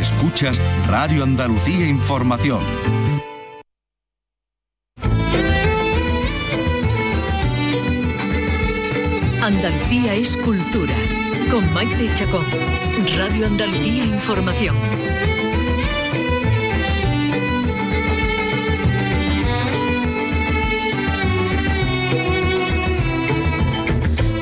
Escuchas 0.00 0.58
Radio 0.86 1.24
Andalucía 1.24 1.86
Información. 1.86 2.64
Andalucía 9.42 10.14
es 10.14 10.38
cultura. 10.38 10.94
Con 11.50 11.70
Maite 11.74 12.14
Chacón. 12.14 12.46
Radio 13.18 13.46
Andalucía 13.46 14.04
Información. 14.06 14.76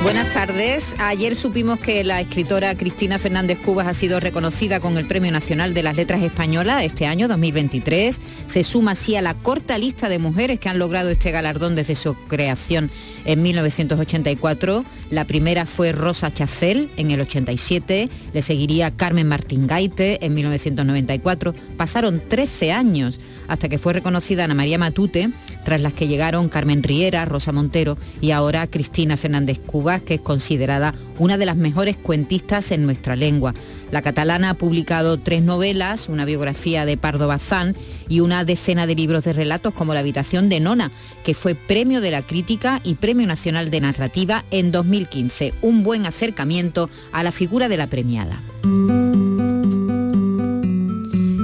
Buenas 0.09 0.33
tardes. 0.33 0.95
Ayer 0.97 1.35
supimos 1.35 1.79
que 1.79 2.03
la 2.03 2.19
escritora 2.19 2.75
Cristina 2.75 3.19
Fernández 3.19 3.59
Cubas 3.59 3.85
ha 3.85 3.93
sido 3.93 4.19
reconocida 4.19 4.79
con 4.79 4.97
el 4.97 5.05
Premio 5.05 5.31
Nacional 5.31 5.75
de 5.75 5.83
las 5.83 5.97
Letras 5.97 6.23
Españolas 6.23 6.83
este 6.83 7.05
año 7.05 7.27
2023. 7.27 8.19
Se 8.47 8.63
suma 8.63 8.93
así 8.93 9.15
a 9.15 9.21
la 9.21 9.35
corta 9.35 9.77
lista 9.77 10.09
de 10.09 10.17
mujeres 10.17 10.59
que 10.59 10.67
han 10.67 10.79
logrado 10.79 11.09
este 11.09 11.29
galardón 11.29 11.75
desde 11.75 11.93
su 11.93 12.15
creación 12.27 12.89
en 13.23 13.43
1984. 13.43 14.83
La 15.11 15.25
primera 15.25 15.67
fue 15.67 15.91
Rosa 15.91 16.33
Chacel 16.33 16.89
en 16.97 17.11
el 17.11 17.21
87, 17.21 18.09
le 18.33 18.41
seguiría 18.41 18.89
Carmen 18.89 19.27
Martín 19.27 19.67
Gaite 19.67 20.25
en 20.25 20.33
1994. 20.33 21.53
Pasaron 21.77 22.19
13 22.27 22.71
años 22.71 23.19
hasta 23.47 23.69
que 23.69 23.77
fue 23.77 23.93
reconocida 23.93 24.45
Ana 24.45 24.55
María 24.55 24.77
Matute, 24.77 25.29
tras 25.65 25.81
las 25.81 25.93
que 25.93 26.07
llegaron 26.07 26.49
Carmen 26.49 26.81
Riera, 26.81 27.25
Rosa 27.25 27.51
Montero 27.51 27.97
y 28.21 28.31
ahora 28.31 28.65
Cristina 28.67 29.17
Fernández 29.17 29.59
Cubas, 29.59 29.98
que 30.01 30.15
es 30.15 30.21
considerada 30.21 30.93
una 31.17 31.37
de 31.37 31.45
las 31.45 31.57
mejores 31.57 31.97
cuentistas 31.97 32.71
en 32.71 32.85
nuestra 32.85 33.15
lengua. 33.15 33.53
La 33.91 34.01
catalana 34.01 34.51
ha 34.51 34.53
publicado 34.53 35.17
tres 35.17 35.41
novelas, 35.41 36.09
una 36.09 36.25
biografía 36.25 36.85
de 36.85 36.97
Pardo 36.97 37.27
Bazán 37.27 37.75
y 38.07 38.19
una 38.19 38.45
decena 38.45 38.85
de 38.85 38.95
libros 38.95 39.23
de 39.23 39.33
relatos 39.33 39.73
como 39.73 39.93
La 39.93 40.01
habitación 40.01 40.49
de 40.49 40.59
Nona, 40.59 40.91
que 41.23 41.33
fue 41.33 41.55
Premio 41.55 42.01
de 42.01 42.11
la 42.11 42.21
Crítica 42.21 42.81
y 42.83 42.95
Premio 42.95 43.25
Nacional 43.27 43.71
de 43.71 43.81
Narrativa 43.81 44.43
en 44.51 44.71
2015. 44.71 45.53
Un 45.61 45.83
buen 45.83 46.05
acercamiento 46.05 46.89
a 47.11 47.23
la 47.23 47.31
figura 47.31 47.67
de 47.67 47.77
la 47.77 47.87
premiada 47.87 48.39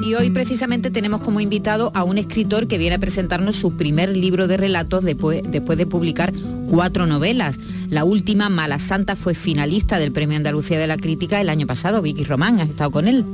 y 0.06 0.14
hoy 0.14 0.30
precisamente 0.30 0.92
tenemos 0.92 1.22
como 1.22 1.40
invitado 1.40 1.92
a 1.95 2.03
un 2.03 2.19
escritor 2.19 2.67
que 2.67 2.78
viene 2.78 2.95
a 2.95 3.00
presentarnos 3.00 3.56
su 3.56 3.75
primer 3.75 4.16
libro 4.16 4.47
de 4.47 4.56
relatos 4.56 5.03
después, 5.03 5.42
de 5.44 5.86
publicar 5.88 6.31
cuatro 6.70 7.06
novelas. 7.06 7.60
La 7.90 8.04
última, 8.04 8.50
Mala 8.50 8.80
Santa, 8.80 9.16
fue 9.16 9.36
finalista 9.36 10.00
del 10.00 10.12
Premio 10.12 10.38
Andalucía 10.38 10.80
de 10.80 10.88
la 10.88 10.98
Crítica 10.98 11.40
el 11.40 11.50
año 11.50 11.68
pasado. 11.68 12.02
Vicky 12.02 12.24
Román, 12.24 12.60
¿has 12.60 12.70
estado 12.70 12.92
con 12.92 13.08
él? 13.08 13.26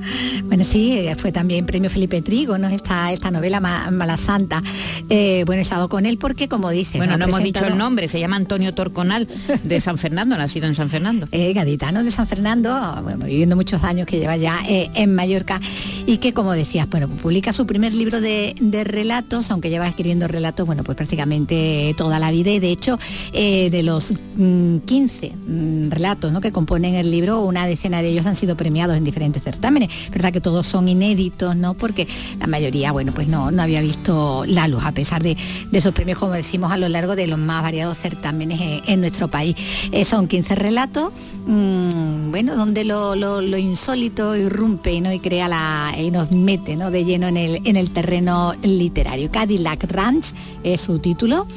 Bueno, 0.45 0.63
sí, 0.65 0.97
eh, 0.97 1.15
fue 1.15 1.31
también 1.31 1.65
Premio 1.65 1.89
Felipe 1.89 2.21
Trigo, 2.21 2.57
¿no? 2.57 2.67
Esta, 2.67 3.11
esta 3.11 3.31
novela 3.31 3.59
Mala 3.59 4.17
Santa. 4.17 4.61
Eh, 5.09 5.43
bueno, 5.45 5.59
he 5.59 5.63
estado 5.63 5.89
con 5.89 6.05
él 6.05 6.17
porque, 6.17 6.47
como 6.47 6.69
dices... 6.69 6.97
Bueno, 6.97 7.17
no 7.17 7.25
hemos 7.25 7.43
dicho 7.43 7.65
el 7.65 7.77
nombre, 7.77 8.07
se 8.07 8.19
llama 8.19 8.35
Antonio 8.35 8.73
Torconal 8.73 9.27
de 9.63 9.79
San 9.79 9.97
Fernando, 9.97 10.37
nacido 10.37 10.67
en 10.67 10.75
San 10.75 10.89
Fernando. 10.89 11.27
Eh, 11.41 11.53
gaditano 11.53 12.03
de 12.03 12.11
San 12.11 12.27
Fernando, 12.27 12.99
bueno, 13.01 13.25
viviendo 13.25 13.55
muchos 13.55 13.83
años 13.83 14.05
que 14.05 14.19
lleva 14.19 14.37
ya 14.37 14.59
en 14.67 15.15
Mallorca 15.15 15.59
y 16.05 16.17
que, 16.17 16.33
como 16.33 16.51
decías, 16.51 16.87
bueno, 16.89 17.07
publica 17.07 17.53
su 17.53 17.65
primer 17.65 17.93
libro 17.93 18.21
de, 18.21 18.53
relatos, 18.83 19.49
aunque 19.49 19.69
lleva 19.69 19.87
escribiendo 19.87 20.27
relatos, 20.27 20.65
bueno, 20.67 20.83
pues 20.83 20.95
prácticamente 20.95 21.95
toda 21.97 22.19
la 22.19 22.31
vida 22.31 22.51
y 22.51 22.59
de 22.59 22.69
hecho 22.69 22.99
de 23.31 23.83
los 23.83 24.13
15 24.37 25.31
mm, 25.47 25.89
relatos 25.89 26.31
que 26.41 26.51
componen 26.51 26.95
el 26.95 27.11
libro, 27.11 27.41
una 27.41 27.67
decena 27.67 28.01
de 28.01 28.09
ellos 28.09 28.25
han 28.25 28.35
sido 28.35 28.55
premiados 28.55 28.97
en 28.97 29.03
diferentes 29.03 29.43
certámenes. 29.43 29.89
Verdad 30.11 30.33
que 30.33 30.41
todos 30.41 30.67
son 30.67 30.87
inéditos, 30.87 31.55
¿no? 31.55 31.73
Porque 31.73 32.07
la 32.39 32.47
mayoría, 32.47 32.91
bueno, 32.91 33.13
pues 33.13 33.27
no, 33.27 33.51
no 33.51 33.61
había 33.61 33.81
visto 33.81 34.43
la 34.47 34.67
luz, 34.67 34.83
a 34.83 34.91
pesar 34.91 35.21
de, 35.21 35.37
esos 35.71 35.93
premios, 35.93 36.17
como 36.17 36.33
decimos, 36.33 36.71
a 36.71 36.77
lo 36.77 36.89
largo 36.89 37.15
de 37.15 37.27
los 37.27 37.39
más 37.39 37.61
variados 37.61 37.97
certámenes 37.97 38.81
en, 38.87 39.01
nuestro 39.01 39.27
país. 39.29 39.55
Eh, 39.91 40.05
son 40.05 40.27
15 40.27 40.55
relatos, 40.55 41.11
mm, 41.47 42.31
bueno, 42.31 42.55
donde 42.55 42.83
lo, 42.83 43.57
insólito 43.57 44.35
irrumpe 44.35 44.99
¿no? 45.01 45.11
y 45.11 45.19
crea 45.19 45.47
la. 45.47 45.93
y 45.97 46.11
nos 46.11 46.31
mete 46.31 46.75
¿no? 46.75 46.91
de 46.91 47.03
lleno 47.03 47.27
en 47.27 47.37
el, 47.37 47.61
en 47.65 47.75
el 47.75 47.91
terreno 47.91 48.53
literario. 48.61 49.29
Cadillac 49.31 49.83
Ranch 49.91 50.33
es 50.63 50.81
su 50.81 50.99
título 50.99 51.47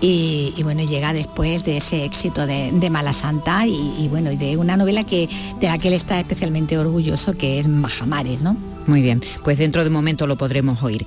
y 0.00 0.62
bueno, 0.62 0.82
llega 0.82 1.09
después 1.12 1.64
de 1.64 1.76
ese 1.76 2.04
éxito 2.04 2.46
de 2.46 2.90
Mala 2.90 3.12
Santa 3.12 3.66
y, 3.66 4.08
bueno, 4.08 4.32
y 4.32 4.36
de 4.36 4.56
una 4.56 4.76
novela 4.76 5.04
que, 5.04 5.28
de 5.60 5.66
la 5.66 5.78
que 5.78 5.88
él 5.88 5.94
está 5.94 6.18
especialmente 6.18 6.78
orgulloso, 6.78 7.36
que 7.36 7.58
es 7.58 7.68
Majamares, 7.68 8.42
¿no? 8.42 8.56
Muy 8.86 9.02
bien, 9.02 9.22
pues 9.44 9.58
dentro 9.58 9.82
de 9.82 9.88
un 9.88 9.94
momento 9.94 10.26
lo 10.26 10.36
podremos 10.36 10.82
oír. 10.82 11.06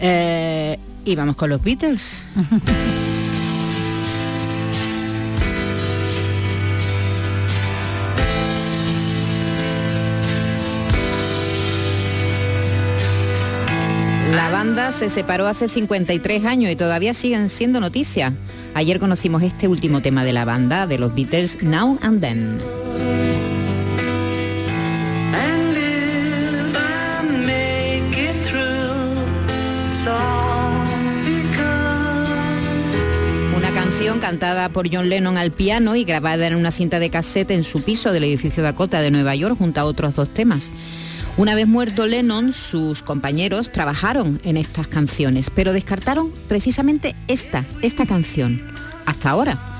Eh, 0.00 0.78
y 1.04 1.14
vamos 1.14 1.36
con 1.36 1.50
los 1.50 1.62
Beatles. 1.62 2.24
La 14.32 14.50
banda 14.50 14.92
se 14.92 15.10
separó 15.10 15.46
hace 15.46 15.68
53 15.68 16.46
años 16.46 16.72
y 16.72 16.76
todavía 16.76 17.12
siguen 17.12 17.50
siendo 17.50 17.80
noticias. 17.80 18.32
Ayer 18.74 18.98
conocimos 18.98 19.42
este 19.42 19.68
último 19.68 20.00
tema 20.00 20.24
de 20.24 20.32
la 20.32 20.44
banda, 20.44 20.86
de 20.86 20.98
los 20.98 21.14
Beatles, 21.14 21.62
Now 21.62 21.98
and 22.00 22.20
Then. 22.20 22.58
Una 33.54 33.72
canción 33.74 34.20
cantada 34.20 34.70
por 34.70 34.88
John 34.92 35.10
Lennon 35.10 35.36
al 35.36 35.52
piano 35.52 35.94
y 35.94 36.04
grabada 36.04 36.46
en 36.46 36.56
una 36.56 36.70
cinta 36.70 36.98
de 36.98 37.10
cassette 37.10 37.50
en 37.50 37.64
su 37.64 37.82
piso 37.82 38.10
del 38.10 38.24
edificio 38.24 38.62
Dakota 38.62 39.02
de 39.02 39.10
Nueva 39.10 39.34
York 39.34 39.56
junto 39.58 39.80
a 39.80 39.84
otros 39.84 40.16
dos 40.16 40.30
temas. 40.30 40.70
Una 41.38 41.54
vez 41.54 41.66
muerto 41.66 42.06
Lennon, 42.06 42.52
sus 42.52 43.02
compañeros 43.02 43.72
trabajaron 43.72 44.38
en 44.44 44.58
estas 44.58 44.86
canciones, 44.86 45.48
pero 45.48 45.72
descartaron 45.72 46.30
precisamente 46.46 47.16
esta, 47.26 47.64
esta 47.80 48.04
canción, 48.04 48.62
hasta 49.06 49.30
ahora 49.30 49.71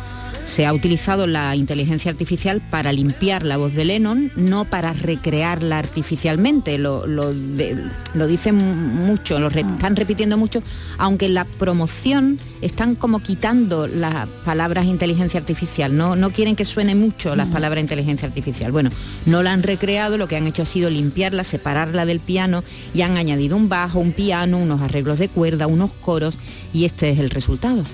se 0.44 0.66
ha 0.66 0.72
utilizado 0.72 1.26
la 1.26 1.54
inteligencia 1.56 2.10
artificial 2.10 2.60
para 2.70 2.92
limpiar 2.92 3.44
la 3.44 3.56
voz 3.56 3.74
de 3.74 3.84
Lennon, 3.84 4.30
no 4.36 4.64
para 4.64 4.92
recrearla 4.92 5.78
artificialmente. 5.78 6.78
Lo, 6.78 7.02
dicen 8.26 8.56
mucho, 9.06 9.38
lo 9.38 9.48
están 9.48 9.96
repitiendo 9.96 10.36
mucho, 10.36 10.62
aunque 10.98 11.26
en 11.26 11.34
la 11.34 11.44
promoción 11.44 12.38
están 12.60 12.94
como 12.94 13.20
quitando 13.20 13.86
las 13.86 14.28
palabras 14.44 14.86
inteligencia 14.86 15.40
artificial. 15.40 15.96
No, 15.96 16.16
no 16.16 16.30
quieren 16.30 16.56
que 16.56 16.64
suene 16.64 16.94
mucho 16.94 17.36
las 17.36 17.48
palabras 17.48 17.82
inteligencia 17.82 18.28
artificial. 18.28 18.72
Bueno, 18.72 18.90
no 19.26 19.42
la 19.42 19.52
han 19.52 19.62
recreado, 19.62 20.18
lo 20.18 20.28
que 20.28 20.36
han 20.36 20.46
hecho 20.46 20.62
ha 20.62 20.66
sido 20.66 20.90
limpiarla, 20.90 21.44
separarla 21.44 22.04
del 22.04 22.20
piano 22.20 22.64
y 22.92 23.02
han 23.02 23.16
añadido 23.16 23.56
un 23.56 23.68
bajo, 23.68 24.00
un 24.00 24.12
piano, 24.12 24.58
unos 24.58 24.80
arreglos 24.80 25.18
de 25.18 25.28
cuerda, 25.28 25.66
unos 25.66 25.92
coros 25.92 26.38
y 26.72 26.84
este 26.84 27.10
es 27.10 27.18
el 27.18 27.30
resultado. 27.30 27.84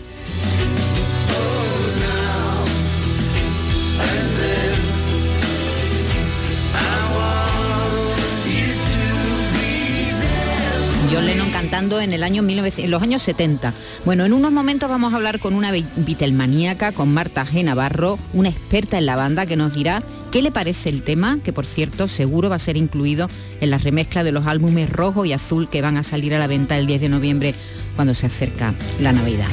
En 11.70 12.12
el 12.14 12.22
año 12.22 12.42
19, 12.42 12.72
en 12.84 12.90
los 12.90 13.02
años 13.02 13.22
70. 13.22 13.74
Bueno, 14.04 14.24
en 14.24 14.32
unos 14.32 14.50
momentos 14.50 14.88
vamos 14.88 15.12
a 15.12 15.16
hablar 15.16 15.38
con 15.38 15.54
una 15.54 15.70
Beatlemaníaca, 15.70 16.92
con 16.92 17.12
Marta 17.12 17.46
G. 17.46 17.62
Navarro, 17.62 18.18
una 18.32 18.48
experta 18.48 18.96
en 18.96 19.04
la 19.04 19.16
banda, 19.16 19.44
que 19.44 19.56
nos 19.56 19.74
dirá 19.74 20.02
qué 20.32 20.40
le 20.40 20.50
parece 20.50 20.88
el 20.88 21.02
tema, 21.02 21.38
que 21.44 21.52
por 21.52 21.66
cierto 21.66 22.08
seguro 22.08 22.48
va 22.48 22.56
a 22.56 22.58
ser 22.58 22.76
incluido 22.78 23.28
en 23.60 23.70
la 23.70 23.78
remezcla 23.78 24.24
de 24.24 24.32
los 24.32 24.46
álbumes 24.46 24.90
rojo 24.90 25.24
y 25.24 25.32
azul 25.32 25.68
que 25.68 25.82
van 25.82 25.98
a 25.98 26.02
salir 26.02 26.34
a 26.34 26.38
la 26.38 26.46
venta 26.46 26.78
el 26.78 26.86
10 26.86 27.02
de 27.02 27.08
noviembre 27.10 27.54
cuando 27.96 28.14
se 28.14 28.26
acerca 28.26 28.74
la 28.98 29.12
Navidad. 29.12 29.48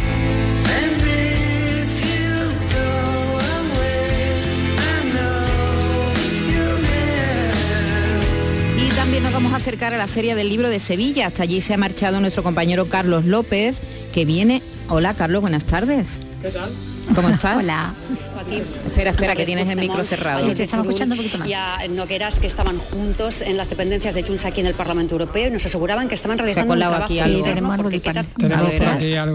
También 9.15 9.31
nos 9.31 9.43
vamos 9.43 9.53
a 9.53 9.63
acercar 9.63 9.93
a 9.93 9.97
la 9.97 10.07
Feria 10.07 10.35
del 10.35 10.49
Libro 10.49 10.67
de 10.67 10.77
Sevilla. 10.77 11.27
Hasta 11.27 11.43
allí 11.43 11.61
se 11.61 11.73
ha 11.73 11.77
marchado 11.77 12.19
nuestro 12.19 12.43
compañero 12.43 12.89
Carlos 12.89 13.23
López, 13.23 13.79
que 14.13 14.25
viene... 14.25 14.61
Hola 14.89 15.13
Carlos, 15.13 15.39
buenas 15.39 15.63
tardes. 15.63 16.19
¿Qué 16.41 16.49
tal? 16.49 16.69
¿Cómo 17.15 17.29
estás? 17.29 17.63
Hola. 17.63 17.93
Aquí. 18.39 18.61
Espera, 18.85 19.11
espera, 19.11 19.35
que 19.35 19.45
tienes 19.45 19.69
el 19.71 19.79
micro 19.79 20.03
cerrado. 20.03 20.45
Sí, 20.47 20.53
te 20.55 20.63
estamos 20.63 20.85
escuchando 20.87 21.15
un 21.15 21.19
poquito 21.19 21.37
más. 21.37 21.47
Y 21.47 21.53
a 21.53 21.77
Nogueras 21.89 22.39
que 22.39 22.47
estaban 22.47 22.77
juntos 22.77 23.41
en 23.41 23.57
las 23.57 23.69
dependencias 23.69 24.13
de 24.15 24.23
Junts 24.23 24.45
aquí 24.45 24.61
en 24.61 24.67
el 24.67 24.73
Parlamento 24.73 25.15
Europeo 25.15 25.47
y 25.47 25.51
nos 25.51 25.65
aseguraban 25.65 26.07
que 26.07 26.15
estaban 26.15 26.37
realizando 26.37 26.73
un 26.73 26.79
colado 26.79 26.91
trabajo 26.91 27.13
aquí 27.13 27.19
algo. 27.19 27.37
Sí, 27.37 27.43
tenemos 27.43 27.73
algo 27.73 27.89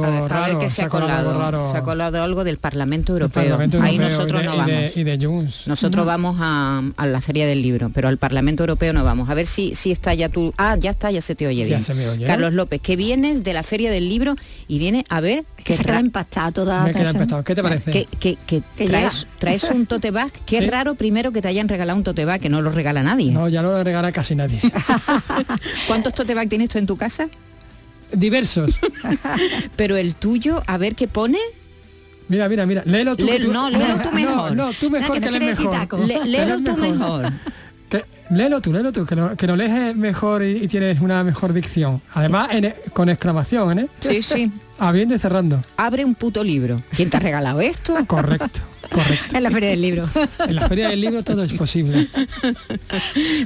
algo 0.04 0.28
raro. 0.28 0.58
qué 0.60 0.70
se 0.70 0.82
ha 0.82 0.88
colado 0.88 1.30
algo 1.30 1.40
raro. 1.40 1.70
Se 1.70 1.76
ha 1.78 1.82
colado 1.82 2.22
algo 2.22 2.44
del 2.44 2.58
Parlamento 2.58 3.12
Europeo. 3.12 3.42
Parlamento 3.42 3.82
Ahí 3.82 3.96
Europeo 3.96 4.16
nosotros 4.18 4.42
y 4.42 4.44
de, 4.44 4.48
no 4.48 4.54
y 4.54 4.70
de- 4.70 4.76
vamos. 4.76 4.96
y 4.96 5.04
de 5.04 5.26
Junts. 5.26 5.66
Nosotros 5.66 6.06
vamos 6.06 6.36
a, 6.40 6.82
a 6.96 7.06
la 7.06 7.20
Feria 7.20 7.46
del 7.46 7.62
Libro, 7.62 7.90
pero 7.92 8.08
al 8.08 8.18
Parlamento 8.18 8.62
Europeo 8.62 8.92
no 8.92 9.04
vamos. 9.04 9.28
A 9.30 9.34
ver 9.34 9.46
si, 9.46 9.74
si 9.74 9.90
está 9.92 10.14
ya 10.14 10.28
tú. 10.28 10.52
Ah, 10.56 10.76
ya 10.78 10.90
está, 10.90 11.10
ya 11.10 11.20
se 11.20 11.34
te 11.34 11.46
oye 11.46 11.62
Ya 11.62 11.66
bien. 11.66 11.82
se 11.82 11.94
me 11.94 12.08
oye. 12.08 12.26
Carlos 12.26 12.52
López, 12.52 12.80
que 12.80 12.96
vienes 12.96 13.42
de 13.44 13.52
la 13.52 13.62
Feria 13.62 13.90
del 13.90 14.08
Libro 14.08 14.34
y 14.68 14.78
viene 14.78 15.04
a 15.08 15.20
ver 15.20 15.44
Que 15.62 15.76
se 15.76 15.84
queda 15.84 16.00
impactado 16.00 16.52
toda 16.52 16.84
Me. 16.84 16.92
¿Qué 17.44 17.54
te 17.54 17.62
parece? 17.62 17.90
que, 17.90 18.06
que- 18.18 18.36
que 18.46 18.62
Que 18.76 18.88
traes, 18.90 19.26
traes 19.38 19.64
un 19.64 19.86
tote 19.86 20.10
bag. 20.10 20.30
Qué 20.46 20.58
Sí. 20.58 20.66
raro 20.66 20.94
primero 20.94 21.32
que 21.32 21.40
te 21.42 21.48
hayan 21.48 21.68
regalado 21.68 21.96
un 21.98 22.04
tote 22.04 22.24
bag, 22.24 22.40
que 22.40 22.48
no 22.48 22.60
lo 22.62 22.70
regala 22.70 23.02
nadie. 23.02 23.30
No, 23.32 23.48
ya 23.48 23.62
no 23.62 23.70
lo 23.70 23.82
regala 23.84 24.12
casi 24.12 24.34
nadie. 24.34 24.60
¿Cuántos 25.86 26.14
tote 26.14 26.34
bag 26.34 26.48
tienes 26.48 26.68
tú 26.68 26.78
en 26.78 26.86
tu 26.86 26.96
casa? 26.96 27.28
Diversos. 28.12 28.78
Pero 29.76 29.96
el 29.96 30.14
tuyo, 30.16 30.62
a 30.66 30.78
ver 30.78 30.94
qué 30.94 31.08
pone. 31.08 31.38
Mira, 32.28 32.48
mira, 32.48 32.66
mira. 32.66 32.82
Léelo 32.84 33.16
tú. 33.16 33.24
no, 33.52 33.70
léelo 33.70 33.98
tú 34.02 34.10
mejor. 34.14 34.56
No, 34.56 34.72
tú 34.72 34.90
mejor 34.90 35.20
que 35.20 35.28
que, 35.30 35.38
mejor. 35.40 36.00
Le- 36.06 36.24
léelo 36.26 36.60
tú 36.62 36.76
mejor. 36.76 37.32
Que- 37.88 38.04
léelo 38.30 38.60
tú, 38.60 38.72
léelo 38.72 38.92
tú, 38.92 39.04
que 39.04 39.16
lo, 39.16 39.36
que 39.36 39.46
lo 39.48 39.56
lees 39.56 39.96
mejor 39.96 40.42
y, 40.44 40.58
y 40.64 40.68
tienes 40.68 41.00
una 41.00 41.24
mejor 41.24 41.52
dicción. 41.52 42.00
Además, 42.14 42.48
en- 42.52 42.66
e, 42.66 42.74
con 42.92 43.08
exclamación, 43.08 43.78
¿eh? 43.80 43.88
Sí, 44.00 44.22
sí. 44.22 44.50
Abriendo 44.78 45.14
y 45.14 45.18
cerrando. 45.18 45.62
Abre 45.76 46.04
un 46.04 46.14
puto 46.14 46.42
libro. 46.44 46.82
¿Quién 46.94 47.10
te 47.10 47.16
ha 47.16 47.20
regalado 47.20 47.60
esto? 47.60 47.96
Correcto, 48.06 48.60
correcto. 49.02 49.36
En 49.36 49.42
la 49.42 49.50
feria 49.50 49.68
del 49.70 49.82
libro. 49.82 50.08
En 50.48 50.54
la 50.56 50.68
feria 50.68 50.88
del 50.88 51.00
libro 51.00 51.22
todo 51.22 51.42
es 51.44 51.52
posible. 51.52 52.06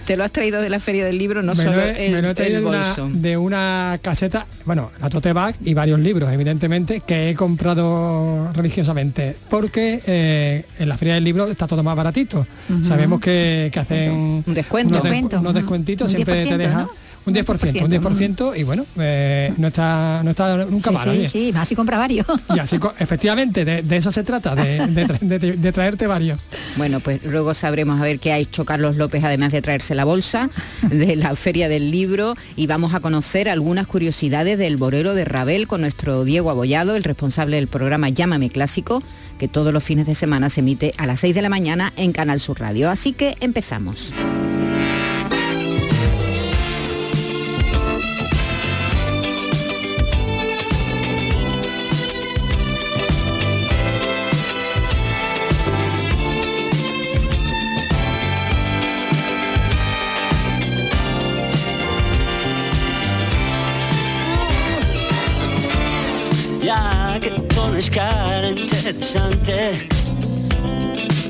Te 0.06 0.16
lo 0.16 0.24
has 0.24 0.32
traído 0.32 0.60
de 0.60 0.70
la 0.70 0.78
Feria 0.80 1.04
del 1.04 1.18
Libro, 1.18 1.42
no 1.42 1.54
me, 1.54 1.62
solo 1.64 1.76
lo 1.76 1.82
he, 1.82 2.06
el, 2.06 2.12
me 2.12 2.22
lo 2.22 2.28
he 2.28 2.30
el 2.30 2.36
traído 2.36 2.60
de 2.60 2.66
una, 2.66 2.78
bolso. 2.86 3.10
de 3.12 3.36
una 3.36 3.98
caseta, 4.02 4.46
bueno, 4.64 4.90
la 5.00 5.10
tote 5.10 5.32
bag 5.32 5.56
y 5.64 5.74
varios 5.74 5.98
libros, 6.00 6.32
evidentemente, 6.32 7.00
que 7.06 7.30
he 7.30 7.34
comprado 7.34 8.50
religiosamente, 8.52 9.36
porque 9.48 10.02
eh, 10.06 10.64
en 10.78 10.88
la 10.88 10.96
feria 10.96 11.14
del 11.14 11.24
libro 11.24 11.46
está 11.46 11.66
todo 11.66 11.82
más 11.82 11.96
baratito. 11.96 12.46
Sabemos 12.82 13.20
que, 13.20 13.70
que 13.72 13.80
hacen 13.80 14.10
Un 14.12 14.44
descuento. 14.54 14.90
unos, 14.94 15.02
des- 15.02 15.12
Descuento. 15.12 15.40
unos 15.40 15.54
descuentitos, 15.54 16.10
siempre 16.10 16.44
te 16.44 16.50
10%, 16.50 16.56
deja 16.56 16.78
¿no? 16.82 16.90
Un 17.26 17.34
10%, 17.34 17.82
un 17.82 17.90
10%, 17.90 18.52
y 18.58 18.62
bueno, 18.64 18.84
eh, 18.98 19.52
no 19.56 19.68
está 19.68 20.22
no 20.24 20.30
está 20.30 20.64
nunca 20.66 20.90
Sí, 20.90 20.94
mal. 20.96 21.04
sí, 21.04 21.10
oye. 21.10 21.28
sí, 21.28 21.50
más 21.52 21.68
si 21.68 21.74
compra 21.74 21.98
varios. 21.98 22.26
Y 22.54 22.58
así, 22.58 22.78
efectivamente, 22.98 23.64
de, 23.64 23.82
de 23.82 23.96
eso 23.96 24.12
se 24.12 24.22
trata, 24.22 24.54
de, 24.54 24.86
de 24.88 25.06
tra- 25.06 25.18
de- 25.20 25.52
de 25.56 25.72
traerte 25.72 26.06
varios. 26.06 26.46
Bueno, 26.76 27.00
pues 27.00 27.22
luego 27.24 27.54
sabremos 27.54 28.00
a 28.00 28.02
ver 28.02 28.18
qué 28.20 28.32
ha 28.32 28.38
hecho 28.38 28.64
Carlos 28.64 28.96
López, 28.96 29.24
además 29.24 29.52
de 29.52 29.62
traerse 29.62 29.94
la 29.94 30.04
bolsa 30.04 30.50
de 30.90 31.16
la 31.16 31.34
Feria 31.36 31.68
del 31.68 31.90
Libro, 31.90 32.34
y 32.56 32.66
vamos 32.66 32.94
a 32.94 33.00
conocer 33.00 33.48
algunas 33.48 33.86
curiosidades 33.86 34.58
del 34.58 34.76
Borero 34.76 35.14
de 35.14 35.24
Rabel 35.24 35.66
con 35.66 35.80
nuestro 35.80 36.24
Diego 36.24 36.50
Abollado, 36.50 36.96
el 36.96 37.04
responsable 37.04 37.56
del 37.56 37.68
programa 37.68 38.08
Llámame 38.08 38.50
Clásico, 38.50 39.02
que 39.38 39.48
todos 39.48 39.72
los 39.72 39.82
fines 39.84 40.06
de 40.06 40.14
semana 40.14 40.48
se 40.50 40.60
emite 40.60 40.92
a 40.98 41.06
las 41.06 41.20
6 41.20 41.34
de 41.34 41.42
la 41.42 41.48
mañana 41.48 41.92
en 41.96 42.12
Canal 42.12 42.40
Sur 42.40 42.60
Radio. 42.60 42.90
Así 42.90 43.12
que 43.12 43.36
empezamos. 43.40 44.12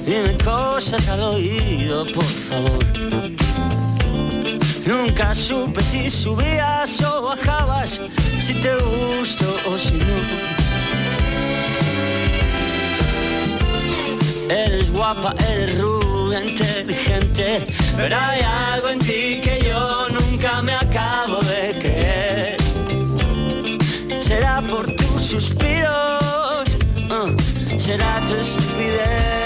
Dime 0.06 0.36
cosas 0.42 1.06
al 1.08 1.22
oído, 1.22 2.04
por 2.06 2.25
favor. 2.25 2.84
Nunca 4.86 5.34
supe 5.34 5.82
si 5.82 6.08
subías 6.08 7.00
o 7.02 7.22
bajabas, 7.22 8.00
si 8.40 8.54
te 8.54 8.75
gusto 8.76 9.44
o 9.69 9.78
si 9.78 9.94
no. 9.94 10.19
Eres 14.48 14.90
guapa, 14.90 15.34
eres 15.50 15.78
rubia, 15.78 16.44
inteligente, 16.44 17.64
pero 17.96 18.16
hay 18.16 18.40
algo 18.72 18.88
en 18.88 18.98
ti 18.98 19.40
que 19.42 19.58
yo 19.69 20.08
nunca 20.08 20.62
me 20.62 20.72
acabo 20.72 21.44
será 27.84 28.19
tu 28.26 28.34
estupidez. 28.34 28.98
Eh, 28.98 29.44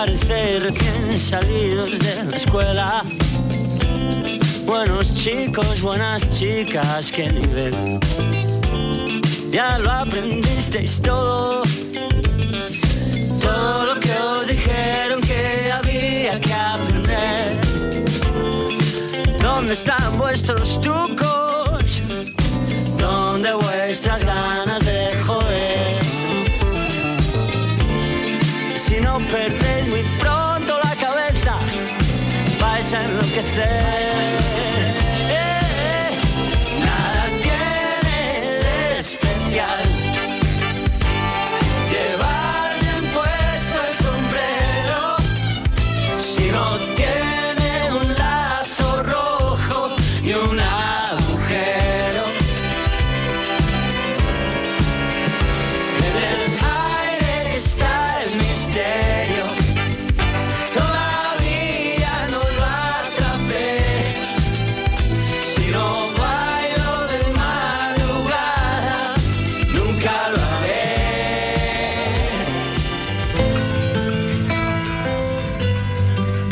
Parece 0.00 0.60
recién 0.60 1.18
salidos 1.18 1.98
de 1.98 2.24
la 2.24 2.34
escuela. 2.34 3.04
Buenos 4.64 5.14
chicos, 5.14 5.82
buenas 5.82 6.22
chicas, 6.30 7.12
qué 7.12 7.30
nivel. 7.30 8.00
Ya 9.50 9.78
lo 9.78 9.90
aprendisteis 9.90 11.02
todo. 11.02 11.64
Todo 13.42 13.84
lo 13.84 14.00
que 14.00 14.12
os 14.12 14.48
dijeron 14.48 15.20
que 15.20 15.70
había 15.70 16.40
que 16.40 16.54
aprender. 16.54 17.58
¿Dónde 19.42 19.74
están 19.74 20.16
vuestros 20.16 20.80
trucos? 20.80 22.02
¿Dónde 22.98 23.52
vuestras 23.52 24.24
a 33.60 33.89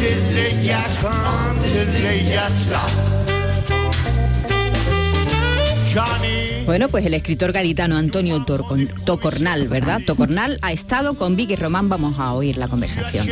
Que 0.00 0.06
quand 0.06 0.50
il 0.52 0.64
y 0.64 0.70
a, 0.70 0.80
quand 1.02 1.62
il 1.62 2.28
y 2.30 2.34
a 2.34 2.48
ça, 2.48 2.80
Johnny. 5.92 6.49
Bueno, 6.70 6.88
pues 6.88 7.04
el 7.04 7.14
escritor 7.14 7.50
gaditano 7.50 7.96
Antonio 7.96 8.38
Torcon- 8.46 8.88
Tocornal, 9.04 9.66
¿verdad? 9.66 10.02
Tocornal 10.06 10.56
ha 10.62 10.70
estado 10.70 11.14
con 11.14 11.34
Vicky 11.34 11.56
Román, 11.56 11.88
vamos 11.88 12.16
a 12.20 12.32
oír 12.32 12.58
la 12.58 12.68
conversación. 12.68 13.26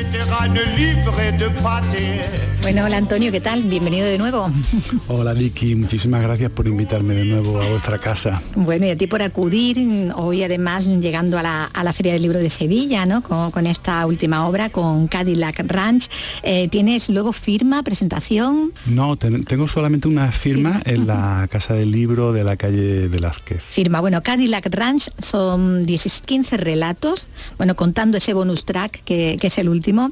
Bueno, 2.63 2.85
hola 2.85 2.97
Antonio, 2.97 3.31
¿qué 3.31 3.41
tal? 3.41 3.63
Bienvenido 3.63 4.07
de 4.09 4.19
nuevo. 4.19 4.51
Hola 5.07 5.35
Vicky, 5.35 5.77
muchísimas 5.77 6.21
gracias 6.21 6.51
por 6.51 6.67
invitarme 6.67 7.15
de 7.15 7.25
nuevo 7.27 7.63
a 7.63 7.69
vuestra 7.71 7.99
casa. 7.99 8.43
Bueno, 8.57 8.87
y 8.87 8.91
a 8.91 8.97
ti 8.99 9.07
por 9.07 9.23
acudir, 9.23 9.79
hoy 10.17 10.43
además 10.43 10.87
llegando 10.87 11.39
a 11.39 11.43
la, 11.45 11.65
a 11.67 11.85
la 11.85 11.93
Feria 11.93 12.15
del 12.15 12.23
Libro 12.23 12.41
de 12.41 12.51
Sevilla, 12.51 13.07
¿no? 13.07 13.23
Con, 13.23 13.53
con 13.53 13.69
esta 13.69 14.05
última 14.05 14.49
obra, 14.49 14.69
con 14.71 15.07
Cadillac 15.07 15.61
Ranch. 15.65 16.11
Eh, 16.43 16.67
¿Tienes 16.69 17.09
luego 17.09 17.33
firma, 17.33 17.85
presentación? 17.85 18.73
No, 18.87 19.17
ten- 19.17 19.45
tengo 19.45 19.69
solamente 19.69 20.09
una 20.09 20.33
firma 20.33 20.83
en 20.85 21.07
la 21.07 21.47
Casa 21.49 21.75
del 21.75 21.93
Libro 21.93 22.33
de 22.33 22.43
la 22.43 22.57
calle 22.57 23.09
Velázquez. 23.29 23.63
Firma. 23.63 24.01
Bueno, 24.01 24.23
Cadillac 24.23 24.67
Ranch 24.71 25.11
son 25.23 25.85
10, 25.85 26.23
15 26.25 26.57
relatos, 26.57 27.27
bueno, 27.57 27.77
contando 27.77 28.19
ese 28.19 28.35
bonus 28.35 28.65
track 28.65 29.03
que, 29.05 29.39
es 29.41 29.59
el 29.59 29.69
último, 29.69 30.11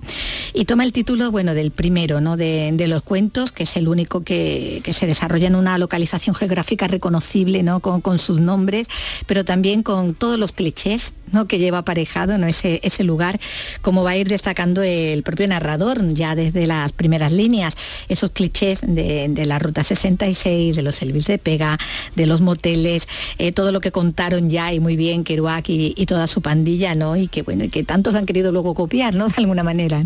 y 0.52 0.64
toma 0.64 0.84
el 0.84 0.92
título, 0.92 1.30
bueno, 1.30 1.54
del 1.54 1.70
primero, 1.70 2.20
¿no? 2.20 2.36
De, 2.36 2.74
los 2.86 3.02
cuentos, 3.02 3.50
que 3.52 3.64
es 3.64 3.76
el 3.76 3.88
único 3.88 4.22
que, 4.22 4.82
se 4.92 5.06
desarrolla 5.06 5.48
en 5.48 5.56
una 5.56 5.76
localización 5.78 6.34
geográfica 6.34 6.86
reconocible, 6.86 7.62
¿no? 7.62 7.80
Con 7.80 8.18
sus 8.18 8.40
nombres, 8.40 8.86
pero 9.26 9.44
también 9.44 9.82
con 9.82 10.14
todos 10.14 10.38
los 10.38 10.52
clichés 10.52 11.14
¿no? 11.32 11.46
que 11.46 11.58
lleva 11.58 11.78
aparejado 11.78 12.38
¿no? 12.38 12.46
ese, 12.46 12.80
ese 12.82 13.04
lugar, 13.04 13.38
como 13.82 14.02
va 14.02 14.10
a 14.10 14.16
ir 14.16 14.28
destacando 14.28 14.82
el 14.82 15.22
propio 15.22 15.46
narrador 15.48 16.02
ya 16.14 16.34
desde 16.34 16.66
las 16.66 16.92
primeras 16.92 17.32
líneas, 17.32 17.76
esos 18.08 18.30
clichés 18.30 18.80
de, 18.86 19.28
de 19.28 19.46
la 19.46 19.58
Ruta 19.58 19.84
66, 19.84 20.76
de 20.76 20.82
los 20.82 20.94
servicios 20.96 21.26
de 21.26 21.38
pega, 21.38 21.78
de 22.14 22.26
los 22.26 22.40
moteles, 22.40 23.08
eh, 23.38 23.52
todo 23.52 23.72
lo 23.72 23.80
que 23.80 23.92
contaron 23.92 24.50
ya 24.50 24.72
y 24.72 24.80
muy 24.80 24.96
bien 24.96 25.24
Kerouac 25.24 25.68
y, 25.70 25.94
y 25.96 26.06
toda 26.06 26.26
su 26.26 26.40
pandilla, 26.42 26.94
¿no? 26.94 27.16
Y 27.16 27.28
que 27.28 27.42
bueno, 27.42 27.64
y 27.64 27.68
que 27.68 27.84
tantos 27.84 28.14
han 28.14 28.26
querido 28.26 28.52
luego 28.52 28.74
copiar, 28.74 29.14
¿no? 29.14 29.28
De 29.36 29.36
alguna 29.38 29.62
manera. 29.62 30.04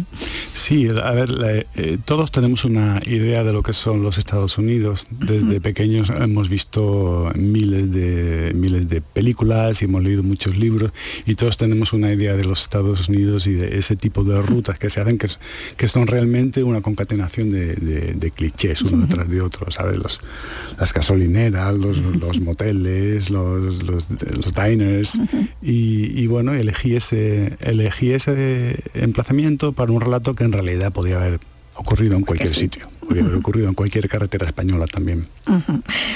Sí, 0.55 0.89
a 0.89 1.11
ver, 1.13 1.31
la- 1.31 1.51
eh, 1.75 1.99
todos 2.05 2.31
tenemos 2.33 2.65
una 2.65 3.01
idea 3.07 3.45
de 3.45 3.53
lo 3.53 3.63
que 3.63 3.73
son 3.73 4.03
los 4.03 4.19
Estados 4.19 4.59
Unidos. 4.59 5.07
Desde 5.11 5.61
pequeños 5.61 6.11
hemos 6.11 6.49
visto 6.49 7.31
miles 7.35 7.93
de, 7.93 8.53
miles 8.55 8.89
de 8.89 9.01
películas 9.01 9.81
y 9.83 9.85
hemos 9.87 10.03
leído 10.03 10.23
muchos 10.23 10.57
libros 10.57 10.93
y 11.27 11.35
todos 11.35 11.57
tenemos 11.57 11.93
una 11.93 12.13
idea 12.13 12.35
de 12.37 12.45
los 12.45 12.63
Estados 12.63 13.09
Unidos 13.09 13.47
y 13.47 13.53
de 13.55 13.79
ese 13.79 13.97
tipo 13.97 14.25
de 14.25 14.41
rutas 14.43 14.79
que 14.79 14.91
se 14.91 15.01
hacen 15.01 15.19
que, 15.19 15.27
es- 15.27 15.41
que 15.77 15.89
son 15.89 16.07
realmente 16.07 16.63
una 16.63 16.81
concatenación 16.81 17.51
de, 17.51 17.75
de- 17.75 18.15
de 18.15 18.31
clichés 18.31 18.83
uno 18.83 19.07
detrás 19.07 19.29
de 19.29 19.41
otro, 19.41 19.71
¿sabes? 19.71 19.97
Los, 19.99 20.21
las 20.79 20.93
gasolineras, 20.95 21.75
los, 21.77 21.99
los 21.99 22.41
moteles, 22.41 23.31
los, 23.31 23.83
los, 23.83 24.07
los 24.11 24.55
diners. 24.55 25.21
Y, 25.63 26.21
y 26.21 26.27
bueno, 26.27 26.53
elegí 26.55 26.97
ese, 26.97 27.57
elegí 27.61 28.11
ese 28.13 28.83
emplazamiento 28.95 29.73
para 29.73 29.93
un 29.93 30.01
relato 30.01 30.35
que 30.35 30.45
en 30.45 30.53
realidad 30.53 30.93
podía 30.93 31.17
haber 31.17 31.41
ocurrido 31.75 32.17
en 32.17 32.23
cualquier 32.23 32.55
sitio, 32.55 32.89
podía 33.11 33.25
haber 33.25 33.35
ocurrido 33.35 33.69
en 33.69 33.75
cualquier 33.75 34.09
carretera 34.09 34.47
española 34.47 34.87
también. 34.87 35.27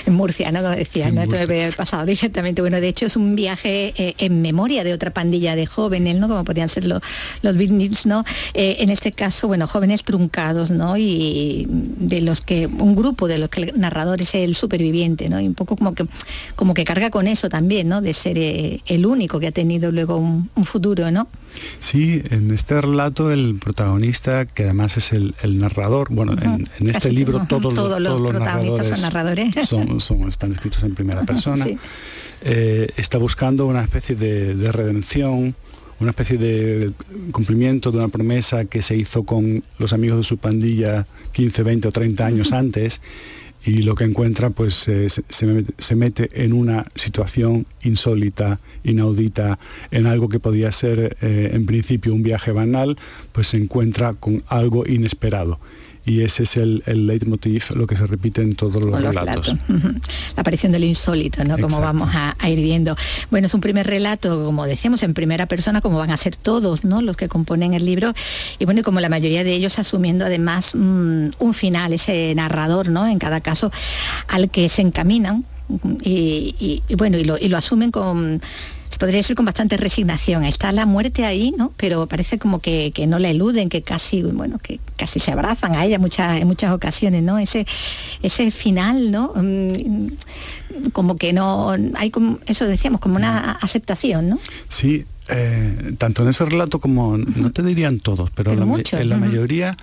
En 0.06 0.14
Murcia, 0.14 0.52
¿no? 0.52 0.62
Como 0.62 0.76
decía, 0.76 1.08
En 1.08 1.16
¿no? 1.16 1.22
Murcia, 1.22 1.42
haber 1.42 1.74
pasado 1.74 2.06
directamente. 2.06 2.62
Bueno, 2.62 2.80
de 2.80 2.86
hecho 2.86 3.06
es 3.06 3.16
un 3.16 3.34
viaje 3.34 3.92
eh, 3.96 4.14
en 4.18 4.42
memoria 4.42 4.84
de 4.84 4.92
otra 4.92 5.10
pandilla 5.10 5.56
de 5.56 5.66
jóvenes, 5.66 6.16
¿no? 6.16 6.28
Como 6.28 6.44
podían 6.44 6.68
ser 6.68 6.84
los, 6.84 7.00
los 7.42 7.56
beatniks, 7.56 8.06
¿no? 8.06 8.24
Eh, 8.54 8.76
en 8.78 8.90
este 8.90 9.10
caso, 9.10 9.48
bueno, 9.48 9.66
jóvenes 9.66 10.04
truncados, 10.04 10.70
¿no? 10.70 10.96
Y 10.96 11.66
de 11.68 12.20
los 12.20 12.40
que, 12.42 12.68
un 12.68 12.94
grupo 12.94 13.26
de 13.26 13.38
los 13.38 13.48
que 13.48 13.62
el 13.62 13.72
narrador 13.80 14.22
es 14.22 14.36
el 14.36 14.54
superviviente, 14.54 15.28
¿no? 15.28 15.40
Y 15.40 15.48
un 15.48 15.54
poco 15.54 15.74
como 15.74 15.94
que, 15.94 16.06
como 16.54 16.74
que 16.74 16.84
carga 16.84 17.10
con 17.10 17.26
eso 17.26 17.48
también, 17.48 17.88
¿no? 17.88 18.02
De 18.02 18.14
ser 18.14 18.38
eh, 18.38 18.82
el 18.86 19.04
único 19.04 19.40
que 19.40 19.48
ha 19.48 19.52
tenido 19.52 19.90
luego 19.90 20.16
un, 20.16 20.48
un 20.54 20.64
futuro, 20.64 21.10
¿no? 21.10 21.26
Sí, 21.80 22.22
en 22.30 22.50
este 22.50 22.80
relato 22.80 23.30
el 23.32 23.56
protagonista, 23.62 24.46
que 24.46 24.64
además 24.64 24.96
es 24.96 25.12
el, 25.12 25.34
el 25.42 25.58
narrador, 25.58 26.08
bueno, 26.10 26.32
en, 26.40 26.68
en 26.80 26.88
este 26.90 27.12
libro 27.12 27.46
todos, 27.48 27.74
Todos 27.74 28.00
los 28.00 28.20
protagonistas 28.20 28.88
son 28.88 29.00
narradores. 29.02 29.54
son- 29.68 30.00
son- 30.00 30.28
están 30.28 30.52
escritos 30.52 30.82
en 30.82 30.94
primera 30.94 31.22
persona. 31.22 31.64
Sí. 31.64 31.78
Eh, 32.42 32.88
está 32.96 33.18
buscando 33.18 33.66
una 33.66 33.82
especie 33.82 34.14
de, 34.16 34.54
de 34.54 34.72
redención, 34.72 35.54
una 36.00 36.10
especie 36.10 36.36
de 36.38 36.92
cumplimiento 37.30 37.90
de 37.92 37.98
una 37.98 38.08
promesa 38.08 38.64
que 38.64 38.82
se 38.82 38.96
hizo 38.96 39.22
con 39.24 39.62
los 39.78 39.92
amigos 39.92 40.18
de 40.18 40.24
su 40.24 40.36
pandilla 40.38 41.06
15, 41.32 41.62
20 41.62 41.88
o 41.88 41.92
30 41.92 42.26
años 42.26 42.52
antes 42.52 43.00
y 43.64 43.82
lo 43.82 43.94
que 43.94 44.04
encuentra 44.04 44.50
pues 44.50 44.86
eh, 44.88 45.08
se, 45.08 45.96
mete 45.96 46.30
en 46.44 46.52
una 46.52 46.86
situación 46.94 47.66
insólita, 47.82 48.60
inaudita, 48.82 49.58
en 49.90 50.06
algo 50.06 50.28
que 50.28 50.38
podía 50.38 50.70
ser 50.70 51.16
eh, 51.22 51.50
en 51.52 51.64
principio 51.64 52.14
un 52.14 52.22
viaje 52.22 52.52
banal, 52.52 52.98
pues 53.32 53.48
se 53.48 53.56
encuentra 53.56 54.12
con 54.12 54.42
algo 54.48 54.86
inesperado. 54.86 55.58
Y 56.06 56.20
ese 56.20 56.42
es 56.42 56.56
el, 56.58 56.82
el 56.84 57.06
leitmotiv, 57.06 57.64
lo 57.74 57.86
que 57.86 57.96
se 57.96 58.06
repite 58.06 58.42
en 58.42 58.54
todos 58.54 58.82
los, 58.84 59.00
relatos. 59.00 59.54
La 60.36 60.40
aparición 60.42 60.70
de 60.72 60.78
lo 60.78 60.84
insólito, 60.84 61.42
¿no? 61.44 61.56
Como 61.58 61.80
vamos 61.80 62.10
a, 62.12 62.34
a 62.38 62.50
ir 62.50 62.60
viendo. 62.60 62.94
Bueno, 63.30 63.46
es 63.46 63.54
un 63.54 63.62
primer 63.62 63.86
relato, 63.86 64.44
como 64.44 64.66
decíamos, 64.66 65.02
en 65.02 65.14
primera 65.14 65.46
persona, 65.46 65.80
como 65.80 65.96
van 65.96 66.10
a 66.10 66.16
ser 66.18 66.36
todos, 66.36 66.84
¿no? 66.84 67.00
Los 67.00 67.16
que 67.16 67.28
componen 67.28 67.72
el 67.72 67.86
libro. 67.86 68.12
Y 68.58 68.66
bueno, 68.66 68.80
y 68.80 68.82
como 68.82 69.00
la 69.00 69.08
mayoría 69.08 69.44
de 69.44 69.54
ellos 69.54 69.78
asumiendo 69.78 70.26
además 70.26 70.72
mm, 70.74 71.28
un 71.38 71.54
final, 71.54 71.94
ese 71.94 72.34
narrador, 72.34 72.90
¿no? 72.90 73.06
En 73.06 73.18
cada 73.18 73.40
caso, 73.40 73.70
al 74.28 74.50
que 74.50 74.68
se 74.68 74.82
encaminan. 74.82 75.44
Y, 76.02 76.54
y- 76.60 76.82
y 76.86 76.94
bueno, 76.96 77.16
y 77.16 77.24
lo, 77.24 77.38
y 77.38 77.48
lo 77.48 77.56
asumen 77.56 77.90
con 77.90 78.42
se 78.94 78.98
podría 79.00 79.16
decir 79.18 79.34
con 79.34 79.44
bastante 79.44 79.76
resignación. 79.76 80.44
Está 80.44 80.70
la 80.70 80.86
muerte 80.86 81.24
ahí, 81.24 81.52
¿no? 81.58 81.72
Pero 81.76 82.06
parece 82.06 82.38
como 82.38 82.60
que, 82.60 82.92
que 82.94 83.08
no 83.08 83.18
la 83.18 83.28
eluden, 83.28 83.68
que 83.68 83.82
casi, 83.82 84.22
bueno, 84.22 84.60
que 84.62 84.78
casi 84.96 85.18
se 85.18 85.32
abrazan 85.32 85.74
a 85.74 85.84
ella 85.84 85.98
muchas, 85.98 86.40
en 86.40 86.46
muchas 86.46 86.70
ocasiones, 86.72 87.24
¿no? 87.24 87.38
Ese, 87.40 87.66
ese 88.22 88.52
final, 88.52 89.10
¿no? 89.10 89.32
Mm, 89.34 90.06
Como 90.92 91.16
que 91.16 91.32
no, 91.32 91.74
hay 91.96 92.10
como, 92.12 92.38
eso 92.46 92.66
decíamos, 92.66 93.00
como 93.00 93.16
una 93.16 93.50
aceptación, 93.50 94.28
¿no? 94.28 94.38
Sí, 94.68 95.04
eh, 95.28 95.94
tanto 95.98 96.22
en 96.22 96.28
ese 96.28 96.44
relato 96.44 96.78
como, 96.78 97.18
no 97.18 97.50
te 97.50 97.64
dirían 97.64 97.98
todos, 97.98 98.30
pero, 98.30 98.50
Pero 98.52 98.60
la 98.60 98.66
ma- 98.66 98.76
muchos, 98.76 99.00
en 99.00 99.08
la 99.08 99.16
mayoría 99.16 99.76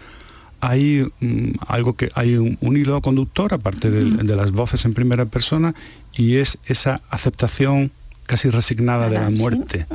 hay 0.62 1.06
mm, 1.20 1.52
algo 1.68 1.98
que 1.98 2.12
hay 2.16 2.36
un, 2.38 2.58
un 2.62 2.78
hilo 2.78 3.02
conductor 3.02 3.54
aparte 3.54 3.92
del- 3.92 4.26
de, 4.26 4.36
las 4.38 4.52
voces 4.54 4.86
en 4.86 4.94
primera 4.94 5.26
persona 5.26 5.76
y 6.14 6.38
es 6.38 6.60
esa 6.66 7.02
aceptación 7.10 7.92
casi 8.26 8.50
resignada 8.50 9.10
de 9.10 9.20
la 9.20 9.30
muerte 9.30 9.86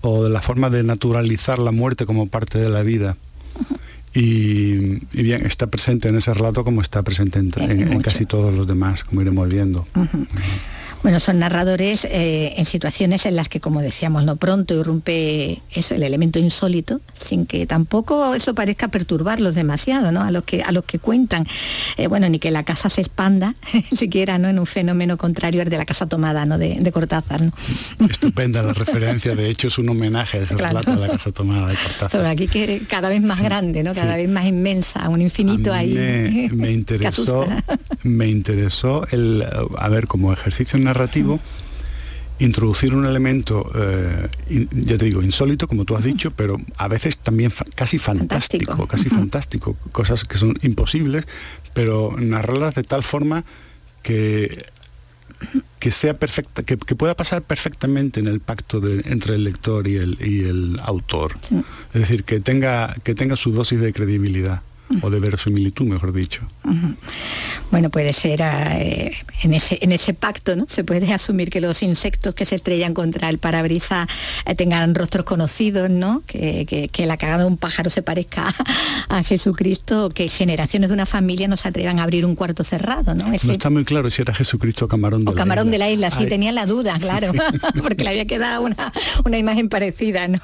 o 0.00 0.24
de 0.24 0.30
la 0.30 0.42
forma 0.42 0.70
de 0.70 0.82
naturalizar 0.82 1.58
la 1.58 1.70
muerte 1.70 2.06
como 2.06 2.26
parte 2.28 2.58
de 2.58 2.68
la 2.68 2.82
vida. 2.82 3.16
Y, 4.14 4.98
y 5.12 5.22
bien, 5.22 5.46
está 5.46 5.68
presente 5.68 6.08
en 6.08 6.16
ese 6.16 6.34
relato 6.34 6.64
como 6.64 6.82
está 6.82 7.02
presente 7.02 7.38
en, 7.38 8.02
casi 8.02 8.26
todos 8.26 8.52
los 8.52 8.66
demás, 8.66 9.04
como 9.04 9.22
iremos 9.22 9.48
viendo. 9.48 9.86
Bueno, 11.02 11.18
son 11.20 11.38
narradores 11.40 12.04
eh, 12.04 12.54
en 12.56 12.64
situaciones 12.64 13.26
en 13.26 13.34
las 13.36 13.48
que, 13.48 13.58
como 13.60 13.80
decíamos, 13.80 14.24
no 14.24 14.36
pronto 14.36 14.74
irrumpe 14.74 15.60
eso, 15.72 15.94
el 15.94 16.02
elemento 16.04 16.38
insólito, 16.38 17.00
sin 17.14 17.44
que 17.46 17.66
tampoco 17.66 18.34
eso 18.34 18.54
parezca 18.54 18.88
perturbarlos 18.88 19.54
demasiado, 19.54 20.12
¿no? 20.12 20.22
A 20.22 20.30
los 20.30 20.44
que 20.44 20.62
a 20.62 20.70
los 20.72 20.84
que 20.84 20.98
cuentan, 20.98 21.46
Eh, 21.96 22.06
bueno, 22.06 22.28
ni 22.28 22.38
que 22.38 22.50
la 22.50 22.62
casa 22.62 22.88
se 22.88 23.00
expanda, 23.00 23.54
siquiera, 23.92 24.38
¿no? 24.38 24.48
En 24.48 24.58
un 24.58 24.66
fenómeno 24.66 25.16
contrario 25.16 25.60
al 25.62 25.68
de 25.68 25.76
la 25.78 25.84
casa 25.84 26.06
tomada, 26.06 26.46
¿no? 26.46 26.56
De, 26.58 26.76
de 26.80 26.92
Cortázar, 26.92 27.42
¿no? 27.42 27.52
Estupenda 28.08 28.62
la 28.62 28.72
referencia, 28.72 29.34
de 29.34 29.48
hecho 29.50 29.68
es 29.68 29.78
un 29.78 29.88
homenaje 29.88 30.38
a 30.38 30.42
ese 30.42 30.54
Claro. 30.54 30.78
relato 30.80 31.00
de 31.00 31.06
la 31.06 31.12
casa 31.12 31.32
tomada 31.32 31.66
de 31.68 31.74
Cortázar. 31.74 32.10
Pero 32.12 32.28
aquí 32.28 32.46
que 32.48 32.82
cada 32.88 33.08
vez 33.08 33.20
más 33.22 33.38
Sí, 33.38 33.44
grande, 33.44 33.82
¿no? 33.82 33.92
Cada 33.94 34.14
sí. 34.14 34.22
vez 34.22 34.30
más 34.30 34.46
inmensa, 34.46 35.08
un 35.08 35.20
infinito 35.20 35.72
A 35.72 35.82
mí 35.82 35.96
ahí. 35.98 36.48
Me, 36.52 36.70
interesó, 36.80 37.46
me 38.04 38.28
interesó 38.28 39.06
el, 39.10 39.44
a 39.78 39.88
ver, 39.88 40.06
como 40.06 40.32
ejercicio 40.32 40.78
narrativo, 40.92 41.40
introducir 42.38 42.94
un 42.94 43.04
elemento, 43.06 43.66
eh, 43.74 44.28
in- 44.50 44.68
ya 44.72 44.96
te 44.98 45.04
digo, 45.04 45.22
insólito, 45.22 45.68
como 45.68 45.84
tú 45.84 45.96
has 45.96 46.04
dicho, 46.04 46.32
pero 46.32 46.56
a 46.76 46.88
veces 46.88 47.16
también 47.18 47.50
fa- 47.50 47.64
casi 47.74 47.98
fantástico, 47.98 48.72
Fantástico. 48.72 48.88
casi 48.88 49.08
fantástico, 49.08 49.76
cosas 49.92 50.24
que 50.24 50.38
son 50.38 50.58
imposibles, 50.62 51.24
pero 51.74 52.14
narrarlas 52.18 52.74
de 52.74 52.82
tal 52.82 53.02
forma 53.02 53.44
que 54.02 54.64
que 55.80 55.90
sea 55.90 56.14
perfecta, 56.16 56.62
que, 56.62 56.76
que 56.78 56.94
pueda 56.94 57.16
pasar 57.16 57.42
perfectamente 57.42 58.20
en 58.20 58.28
el 58.28 58.38
pacto 58.38 58.78
de- 58.78 59.02
entre 59.10 59.34
el 59.34 59.42
lector 59.42 59.88
y 59.88 59.96
el, 59.96 60.16
y 60.20 60.44
el 60.44 60.78
autor. 60.84 61.34
Es 61.92 62.00
decir, 62.00 62.22
que 62.22 62.38
tenga, 62.38 62.94
que 63.02 63.16
tenga 63.16 63.34
su 63.34 63.50
dosis 63.50 63.80
de 63.80 63.92
credibilidad. 63.92 64.62
O 65.00 65.10
de 65.10 65.20
verosimilitud, 65.20 65.86
mejor 65.86 66.12
dicho. 66.12 66.42
Bueno, 67.70 67.90
puede 67.90 68.12
ser 68.12 68.42
eh, 68.42 69.12
en, 69.42 69.54
ese, 69.54 69.78
en 69.80 69.92
ese 69.92 70.14
pacto, 70.14 70.56
¿no? 70.56 70.66
Se 70.68 70.84
puede 70.84 71.12
asumir 71.12 71.50
que 71.50 71.60
los 71.60 71.82
insectos 71.82 72.34
que 72.34 72.44
se 72.44 72.56
estrellan 72.56 72.94
contra 72.94 73.28
el 73.28 73.38
parabrisas 73.38 74.08
eh, 74.46 74.54
tengan 74.54 74.94
rostros 74.94 75.24
conocidos, 75.24 75.88
¿no? 75.88 76.22
Que, 76.26 76.66
que, 76.92 77.06
la 77.06 77.16
cagada 77.16 77.42
de 77.42 77.46
un 77.46 77.56
pájaro 77.56 77.90
se 77.90 78.02
parezca 78.02 78.54
a 79.08 79.22
Jesucristo, 79.24 80.08
que 80.10 80.28
generaciones 80.28 80.88
de 80.88 80.94
una 80.94 81.06
familia 81.06 81.48
no 81.48 81.56
se 81.56 81.68
atrevan 81.68 81.98
a 81.98 82.04
abrir 82.04 82.24
un 82.24 82.36
cuarto 82.36 82.62
cerrado, 82.62 83.14
¿no? 83.14 83.26
No 83.28 83.34
está 83.34 83.70
muy 83.70 83.84
claro 83.84 84.10
si 84.10 84.22
era 84.22 84.34
Jesucristo 84.34 84.84
o 84.84 84.88
Camarón 84.88 85.24
de 85.24 85.30
o 85.30 85.34
Camarón 85.34 85.70
de 85.70 85.78
la 85.78 85.90
isla, 85.90 86.10
sí, 86.10 86.26
tenía 86.26 86.52
la 86.52 86.66
duda, 86.66 86.96
claro, 86.98 87.32
porque 87.82 88.04
le 88.04 88.10
había 88.10 88.26
quedado 88.26 88.62
una, 88.62 88.92
una 89.24 89.38
imagen 89.38 89.68
parecida, 89.68 90.28
¿no? 90.28 90.40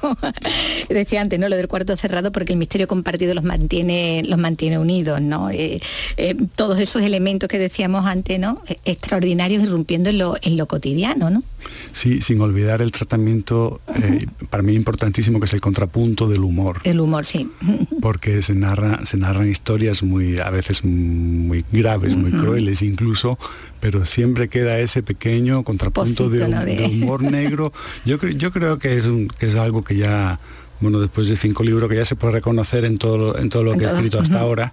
Decía 0.89 1.21
antes, 1.21 1.39
¿no? 1.39 1.47
Lo 1.47 1.55
del 1.55 1.67
cuarto 1.67 1.95
cerrado 1.95 2.31
porque 2.31 2.53
el 2.53 2.59
misterio 2.59 2.87
compartido 2.87 3.33
los 3.33 3.43
mantiene, 3.43 4.23
los 4.25 4.38
mantiene 4.39 4.77
unidos, 4.79 5.21
¿no? 5.21 5.49
Eh, 5.49 5.81
eh, 6.17 6.35
todos 6.55 6.79
esos 6.79 7.01
elementos 7.01 7.49
que 7.49 7.59
decíamos 7.59 8.05
antes, 8.05 8.39
¿no? 8.39 8.61
E, 8.67 8.77
extraordinarios 8.85 9.63
irrumpiendo 9.63 10.09
en 10.09 10.17
lo, 10.17 10.35
en 10.41 10.57
lo 10.57 10.65
cotidiano, 10.65 11.29
¿no? 11.29 11.43
Sí, 11.91 12.21
sin 12.21 12.39
olvidar 12.41 12.81
el 12.81 12.91
tratamiento, 12.91 13.81
eh, 13.95 14.25
para 14.49 14.63
mí 14.63 14.73
importantísimo, 14.73 15.39
que 15.39 15.45
es 15.45 15.53
el 15.53 15.61
contrapunto 15.61 16.27
del 16.27 16.43
humor. 16.43 16.79
El 16.83 16.99
humor, 16.99 17.25
sí. 17.25 17.49
Porque 18.01 18.41
se, 18.41 18.55
narra, 18.55 19.05
se 19.05 19.17
narran 19.17 19.49
historias 19.49 20.03
muy, 20.03 20.39
a 20.39 20.49
veces 20.49 20.83
muy 20.85 21.65
graves, 21.71 22.15
muy 22.15 22.31
crueles 22.31 22.81
incluso, 22.81 23.37
pero 23.79 24.05
siempre 24.05 24.47
queda 24.47 24.79
ese 24.79 25.03
pequeño 25.03 25.63
contrapunto 25.63 26.29
de, 26.29 26.43
humor 26.85 27.23
negro. 27.23 27.73
Yo, 28.05 28.17
yo 28.17 28.51
creo 28.51 28.79
que 28.79 28.93
es, 28.93 29.09
que 29.37 29.45
es 29.47 29.55
algo 29.55 29.83
que 29.83 29.97
ya 29.97 30.39
bueno, 30.81 30.99
después 30.99 31.27
de 31.27 31.35
cinco 31.35 31.63
libros 31.63 31.89
que 31.89 31.95
ya 31.95 32.05
se 32.05 32.15
puede 32.15 32.33
reconocer 32.33 32.85
en 32.85 32.97
todo, 32.97 33.37
en 33.37 33.49
todo 33.49 33.63
lo 33.63 33.77
que 33.77 33.85
he 33.85 33.89
escrito 33.89 34.19
hasta 34.19 34.39
ahora 34.39 34.71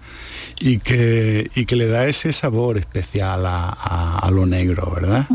y 0.60 0.78
que, 0.78 1.50
y 1.54 1.66
que 1.66 1.76
le 1.76 1.86
da 1.86 2.06
ese 2.06 2.32
sabor 2.32 2.78
especial 2.78 3.44
a, 3.46 4.28
lo 4.32 4.46
negro, 4.46 4.92
¿verdad? 4.94 5.26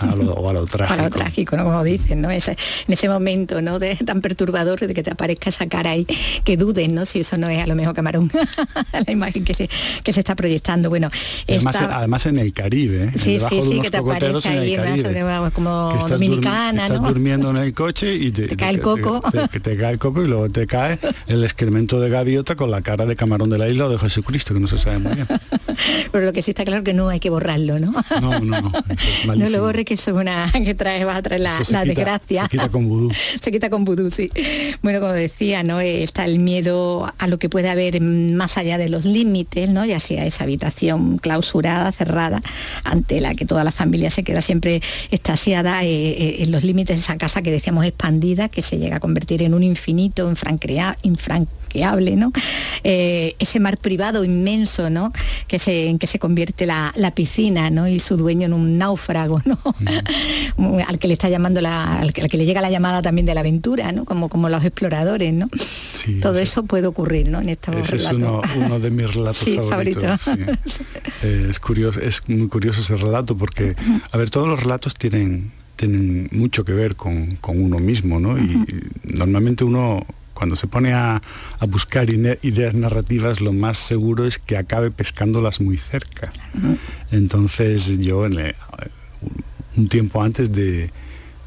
A 0.00 0.16
lo, 0.16 0.32
o 0.32 0.48
a 0.48 0.52
lo 0.52 0.66
trágico. 0.66 0.92
A 1.00 1.04
lo 1.04 1.10
trágico, 1.10 1.56
¿no? 1.56 1.64
Como 1.64 1.84
dicen, 1.84 2.20
¿no? 2.20 2.30
Ese, 2.30 2.52
en 2.52 2.92
ese 2.92 3.08
momento, 3.08 3.62
¿no? 3.62 3.78
De, 3.78 3.96
tan 3.96 4.20
perturbador 4.20 4.80
de 4.80 4.94
que 4.94 5.02
te 5.02 5.10
aparezca 5.10 5.50
esa 5.50 5.66
cara 5.66 5.90
ahí, 5.90 6.06
que 6.44 6.56
duden, 6.56 6.94
¿no? 6.94 7.04
Si 7.04 7.20
eso 7.20 7.38
no 7.38 7.48
es 7.48 7.62
a 7.62 7.66
lo 7.66 7.74
mejor 7.74 7.94
camarón, 7.94 8.30
la 9.06 9.12
imagen 9.12 9.44
que 9.44 9.54
se, 9.54 9.68
que 10.02 10.12
se 10.12 10.20
está 10.20 10.34
proyectando. 10.34 10.90
Bueno, 10.90 11.08
además, 11.48 12.26
en 12.26 12.38
el 12.38 12.52
Caribe, 12.52 13.04
¿eh? 13.04 13.12
Sí, 13.16 13.38
sí, 13.48 13.60
sí, 13.62 13.80
que 13.80 13.90
te 13.90 13.96
aparece 13.96 14.48
ahí 14.48 14.76
como 15.52 15.92
estás 15.94 16.10
dominicana, 16.10 16.86
estás 16.86 17.02
durmiendo 17.02 17.50
en 17.50 17.56
el 17.56 17.72
coche 17.72 18.14
y 18.14 18.30
te, 18.30 18.56
cae 18.56 18.74
el 18.74 18.80
coco. 18.80 19.20
que 19.50 19.60
te 19.60 19.76
cae 19.76 19.92
el 19.92 19.98
y 20.08 20.26
luego 20.26 20.48
te 20.50 20.66
cae 20.66 20.98
el 21.26 21.44
excremento 21.44 22.00
de 22.00 22.10
gaviota 22.10 22.56
con 22.56 22.70
la 22.70 22.82
cara 22.82 23.06
de 23.06 23.14
camarón 23.14 23.50
de 23.50 23.58
la 23.58 23.68
isla 23.68 23.86
o 23.86 23.88
de 23.88 23.98
Jesucristo 23.98 24.52
que 24.54 24.60
no 24.60 24.66
se 24.66 24.78
sabe 24.78 24.98
muy 24.98 25.14
bien. 25.14 25.28
Pero 26.12 26.24
lo 26.26 26.32
que 26.32 26.42
sí 26.42 26.52
está 26.52 26.64
claro 26.64 26.82
que 26.82 26.94
no 26.94 27.08
hay 27.08 27.20
que 27.20 27.30
borrarlo, 27.30 27.78
¿no? 27.78 27.92
No, 28.20 28.40
no, 28.40 28.60
no. 28.60 28.72
no 29.36 29.48
lo 29.48 29.60
borres 29.62 29.84
que 29.84 29.94
eso 29.94 30.10
es 30.12 30.16
una 30.16 30.50
que 30.64 30.74
trae, 30.74 31.04
va 31.04 31.16
a 31.16 31.22
traer 31.22 31.40
la, 31.40 31.58
desgracia. 31.84 32.44
Se 32.44 32.48
quita 32.48 32.68
con 32.68 32.88
vudú. 32.88 33.12
se 33.40 33.52
quita 33.52 33.70
con 33.70 33.84
vudú, 33.84 34.10
sí. 34.10 34.30
Bueno, 34.82 35.00
como 35.00 35.12
decía, 35.12 35.62
¿no? 35.62 35.80
Está 35.80 36.24
el 36.24 36.38
miedo 36.38 37.12
a 37.18 37.26
lo 37.26 37.38
que 37.38 37.48
puede 37.48 37.68
haber 37.68 38.00
más 38.00 38.58
allá 38.58 38.78
de 38.78 38.88
los 38.88 39.04
límites, 39.04 39.68
¿no? 39.68 39.84
Ya 39.84 40.00
sea 40.00 40.24
esa 40.26 40.44
habitación 40.44 41.18
clausurada, 41.18 41.92
cerrada, 41.92 42.42
ante 42.84 43.20
la 43.20 43.34
que 43.34 43.46
toda 43.46 43.64
la 43.64 43.72
familia 43.72 44.10
se 44.10 44.22
queda 44.22 44.40
siempre 44.40 44.82
estasiada 45.10 45.84
eh, 45.84 45.88
eh, 45.88 46.36
en 46.40 46.50
los 46.50 46.64
límites 46.64 46.96
de 46.96 47.02
esa 47.02 47.16
casa 47.16 47.42
que 47.42 47.50
decíamos 47.50 47.84
expandida, 47.84 48.48
que 48.48 48.62
se 48.62 48.78
llega 48.78 48.96
a 48.96 49.00
convertir 49.00 49.42
en 49.42 49.54
un 49.54 49.62
infinito, 49.62 50.28
infranqueable 50.28 50.62
que 51.72 51.84
hable, 51.84 52.16
¿no? 52.16 52.32
Eh, 52.84 53.34
ese 53.38 53.60
mar 53.60 53.78
privado 53.78 54.24
inmenso, 54.24 54.90
¿no? 54.90 55.12
Que 55.48 55.58
se, 55.58 55.88
en 55.88 55.98
que 55.98 56.06
se 56.06 56.18
convierte 56.18 56.66
la, 56.66 56.92
piscina, 57.14 57.70
¿no? 57.70 57.88
Y 57.88 58.00
su 58.00 58.16
dueño 58.16 58.46
en 58.46 58.52
un 58.52 58.78
náufrago, 58.78 59.42
¿no? 59.44 59.58
Mm. 60.56 60.78
al 60.86 60.98
que 60.98 61.08
le 61.08 61.14
está 61.14 61.28
llamando 61.28 61.60
la, 61.60 62.00
al 62.00 62.12
que, 62.12 62.36
le 62.36 62.44
llega 62.44 62.60
la 62.60 62.70
llamada 62.70 63.02
también 63.02 63.26
de 63.26 63.34
la 63.34 63.40
aventura, 63.40 63.90
¿no? 63.92 64.04
Como, 64.04 64.28
como 64.28 64.48
los 64.48 64.64
exploradores, 64.64 65.32
¿no? 65.32 65.48
Todo 66.20 66.38
eso 66.38 66.64
puede 66.64 66.86
ocurrir, 66.86 67.28
¿no? 67.28 67.40
En 67.40 67.48
esta 67.48 67.72
Ese 67.78 67.96
es 67.96 68.12
uno, 68.12 68.42
de 68.78 68.90
mis 68.90 69.14
relatos 69.14 69.48
favoritos. 69.68 70.30
Eh, 71.22 71.48
es 71.50 71.60
curioso, 71.60 72.00
es 72.00 72.22
muy 72.28 72.48
curioso 72.48 72.80
ese 72.80 72.96
relato 72.96 73.36
porque, 73.36 73.76
a 74.10 74.16
ver, 74.16 74.30
todos 74.30 74.48
los 74.48 74.60
relatos 74.62 74.94
tienen 74.94 75.52
tienen 75.76 76.28
mucho 76.32 76.64
que 76.64 76.72
ver 76.72 76.94
con, 76.94 77.38
uno 77.48 77.78
mismo, 77.78 78.20
¿no? 78.20 78.38
Y 78.38 78.56
normalmente 79.04 79.64
uno 79.64 80.06
cuando 80.34 80.56
se 80.56 80.66
pone 80.66 80.92
a, 80.92 81.20
buscar 81.68 82.10
ideas 82.10 82.74
narrativas, 82.74 83.40
lo 83.40 83.52
más 83.52 83.78
seguro 83.78 84.26
es 84.26 84.38
que 84.38 84.56
acabe 84.56 84.90
pescándolas 84.90 85.60
muy 85.60 85.78
cerca. 85.78 86.32
Entonces 87.10 87.98
yo, 87.98 88.26
un 89.76 89.88
tiempo 89.88 90.22
antes 90.22 90.52
de, 90.52 90.90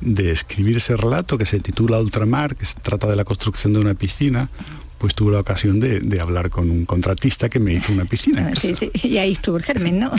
de 0.01 0.31
escribir 0.31 0.77
ese 0.77 0.95
relato 0.95 1.37
que 1.37 1.45
se 1.45 1.59
titula 1.59 1.99
Ultramar, 1.99 2.55
que 2.55 2.65
se 2.65 2.79
trata 2.79 3.07
de 3.07 3.15
la 3.15 3.25
construcción 3.25 3.73
de 3.73 3.79
una 3.79 3.93
piscina, 3.93 4.49
pues 4.97 5.13
tuve 5.15 5.33
la 5.33 5.39
ocasión 5.39 5.79
de, 5.79 6.19
hablar 6.19 6.49
con 6.49 6.71
un 6.71 6.85
contratista 6.85 7.49
que 7.49 7.59
me 7.59 7.73
hizo 7.73 7.91
una 7.91 8.05
piscina. 8.05 8.49
Ah, 8.51 8.55
sí, 8.59 8.73
sí. 8.73 8.89
Y 9.03 9.17
ahí 9.17 9.33
estuvo 9.33 9.57
el 9.57 9.63
germen, 9.63 9.99
¿no? 9.99 10.11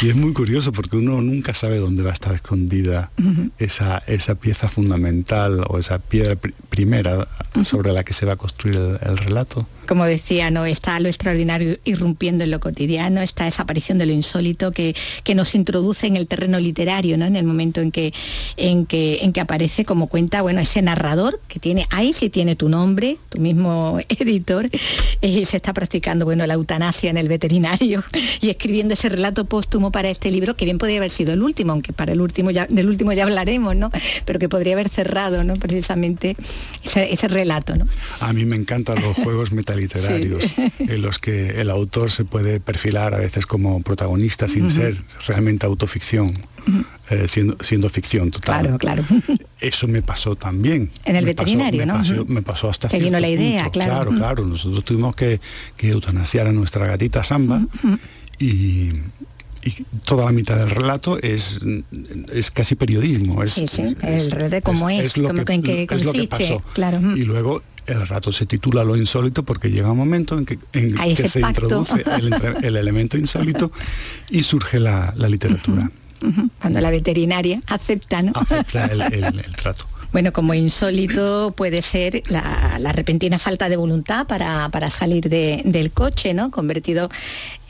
Y 0.00 0.08
es 0.08 0.16
muy 0.16 0.32
curioso 0.32 0.72
porque 0.72 0.96
uno 0.96 1.20
nunca 1.20 1.54
sabe 1.54 1.78
dónde 1.78 2.02
va 2.02 2.10
a 2.10 2.14
estar 2.14 2.34
escondida 2.34 3.10
esa, 3.58 3.98
esa 4.06 4.34
pieza 4.34 4.68
fundamental 4.68 5.64
o 5.68 5.78
esa 5.78 5.98
piedra 5.98 6.36
primera 6.68 7.28
sobre 7.62 7.92
la 7.92 8.02
que 8.04 8.12
se 8.12 8.26
va 8.26 8.32
a 8.32 8.36
construir 8.36 8.76
el 8.76 9.18
relato 9.18 9.66
como 9.92 10.06
decía, 10.06 10.50
no 10.50 10.64
está 10.64 10.98
lo 11.00 11.08
extraordinario 11.08 11.76
irrumpiendo 11.84 12.44
en 12.44 12.50
lo 12.50 12.60
cotidiano, 12.60 13.20
está 13.20 13.46
esa 13.46 13.64
aparición 13.64 13.98
de 13.98 14.06
lo 14.06 14.12
insólito 14.12 14.72
que, 14.72 14.96
que 15.22 15.34
nos 15.34 15.54
introduce 15.54 16.06
en 16.06 16.16
el 16.16 16.26
terreno 16.26 16.58
literario, 16.58 17.18
¿no? 17.18 17.26
En 17.26 17.36
el 17.36 17.44
momento 17.44 17.82
en 17.82 17.92
que, 17.92 18.14
en 18.56 18.86
que, 18.86 19.18
en 19.20 19.34
que 19.34 19.42
aparece 19.42 19.84
como 19.84 20.06
cuenta, 20.06 20.40
bueno, 20.40 20.62
ese 20.62 20.80
narrador 20.80 21.40
que 21.46 21.60
tiene, 21.60 21.86
ahí 21.90 22.14
sí 22.14 22.30
tiene 22.30 22.56
tu 22.56 22.70
nombre, 22.70 23.18
tu 23.28 23.38
mismo 23.38 23.98
editor, 24.08 24.70
y 25.20 25.44
se 25.44 25.58
está 25.58 25.74
practicando, 25.74 26.24
bueno, 26.24 26.46
la 26.46 26.54
eutanasia 26.54 27.10
en 27.10 27.18
el 27.18 27.28
veterinario 27.28 28.02
y 28.40 28.48
escribiendo 28.48 28.94
ese 28.94 29.10
relato 29.10 29.44
póstumo 29.44 29.92
para 29.92 30.08
este 30.08 30.30
libro, 30.30 30.56
que 30.56 30.64
bien 30.64 30.78
podría 30.78 30.96
haber 30.96 31.10
sido 31.10 31.34
el 31.34 31.42
último, 31.42 31.72
aunque 31.72 31.92
para 31.92 32.12
el 32.12 32.22
último 32.22 32.50
ya, 32.50 32.64
del 32.64 32.88
último 32.88 33.12
ya 33.12 33.24
hablaremos, 33.24 33.76
¿no? 33.76 33.90
Pero 34.24 34.38
que 34.38 34.48
podría 34.48 34.72
haber 34.72 34.88
cerrado, 34.88 35.44
¿no? 35.44 35.56
Precisamente 35.56 36.34
ese, 36.82 37.12
ese 37.12 37.28
relato, 37.28 37.76
¿no? 37.76 37.86
A 38.20 38.32
mí 38.32 38.46
me 38.46 38.56
encantan 38.56 39.02
los 39.02 39.18
juegos 39.18 39.52
metafóricos 39.52 39.81
literarios 39.82 40.44
en 40.78 41.02
los 41.02 41.18
que 41.18 41.60
el 41.60 41.70
autor 41.70 42.10
se 42.10 42.24
puede 42.24 42.60
perfilar 42.60 43.14
a 43.14 43.18
veces 43.18 43.46
como 43.46 43.82
protagonista 43.82 44.48
sin 44.48 44.70
ser 44.70 44.96
realmente 45.26 45.66
autoficción. 45.66 46.34
Eh, 47.10 47.26
siendo, 47.28 47.56
siendo 47.60 47.90
ficción 47.90 48.30
total. 48.30 48.62
Claro, 48.62 48.78
claro. 48.78 49.04
Eso 49.60 49.88
me 49.88 50.00
pasó 50.00 50.36
también. 50.36 50.90
En 51.04 51.16
el 51.16 51.24
veterinario, 51.24 51.84
¿no? 51.84 52.00
me 52.26 52.42
pasó 52.42 52.70
hasta 52.70 52.88
Te 52.88 53.00
vino 53.00 53.18
la 53.18 53.28
idea, 53.28 53.68
claro. 53.70 53.92
Claro, 53.92 54.10
claro. 54.12 54.46
Nosotros 54.46 54.84
tuvimos 54.84 55.16
que, 55.16 55.40
que 55.76 55.88
eutanasiar 55.88 56.46
a 56.46 56.52
nuestra 56.52 56.86
gatita 56.86 57.24
Samba 57.24 57.66
y, 58.38 58.90
toda 60.04 60.24
la 60.24 60.32
mitad 60.32 60.56
del 60.56 60.70
relato 60.70 61.18
es, 61.20 61.60
es 62.32 62.50
casi 62.50 62.74
periodismo. 62.74 63.42
Es, 63.42 63.52
sí, 63.52 63.66
sí, 63.68 63.96
el 64.02 64.50
de 64.50 64.62
cómo 64.62 64.88
es, 64.90 65.16
lo 65.16 65.32
que, 65.44 65.52
en 65.52 65.62
qué 65.62 65.86
consiste. 65.86 66.60
Claro. 66.72 67.16
Y 67.16 67.22
luego 67.22 67.62
el 67.86 68.00
relato 68.00 68.32
se 68.32 68.46
titula 68.46 68.84
Lo 68.84 68.96
insólito 68.96 69.42
porque 69.42 69.70
llega 69.70 69.92
un 69.92 69.98
momento 69.98 70.38
en 70.38 70.46
que, 70.46 70.58
se 71.28 71.40
introduce 71.40 72.04
el, 72.62 72.76
elemento 72.76 73.18
insólito 73.18 73.72
y 74.30 74.42
surge 74.42 74.80
la, 74.80 75.14
literatura. 75.16 75.90
Cuando 76.60 76.80
la 76.80 76.90
veterinaria 76.90 77.60
acepta, 77.66 78.22
¿no? 78.22 78.32
Acepta 78.34 78.86
el 78.86 79.56
trato. 79.56 79.86
Bueno, 80.12 80.32
como 80.32 80.52
insólito 80.52 81.54
puede 81.56 81.80
ser 81.80 82.22
la, 82.28 82.92
repentina 82.92 83.38
falta 83.38 83.70
de 83.70 83.76
voluntad 83.76 84.26
para, 84.26 84.90
salir 84.90 85.28
del 85.28 85.90
coche, 85.90 86.34
¿no? 86.34 86.50
Convertido, 86.50 87.08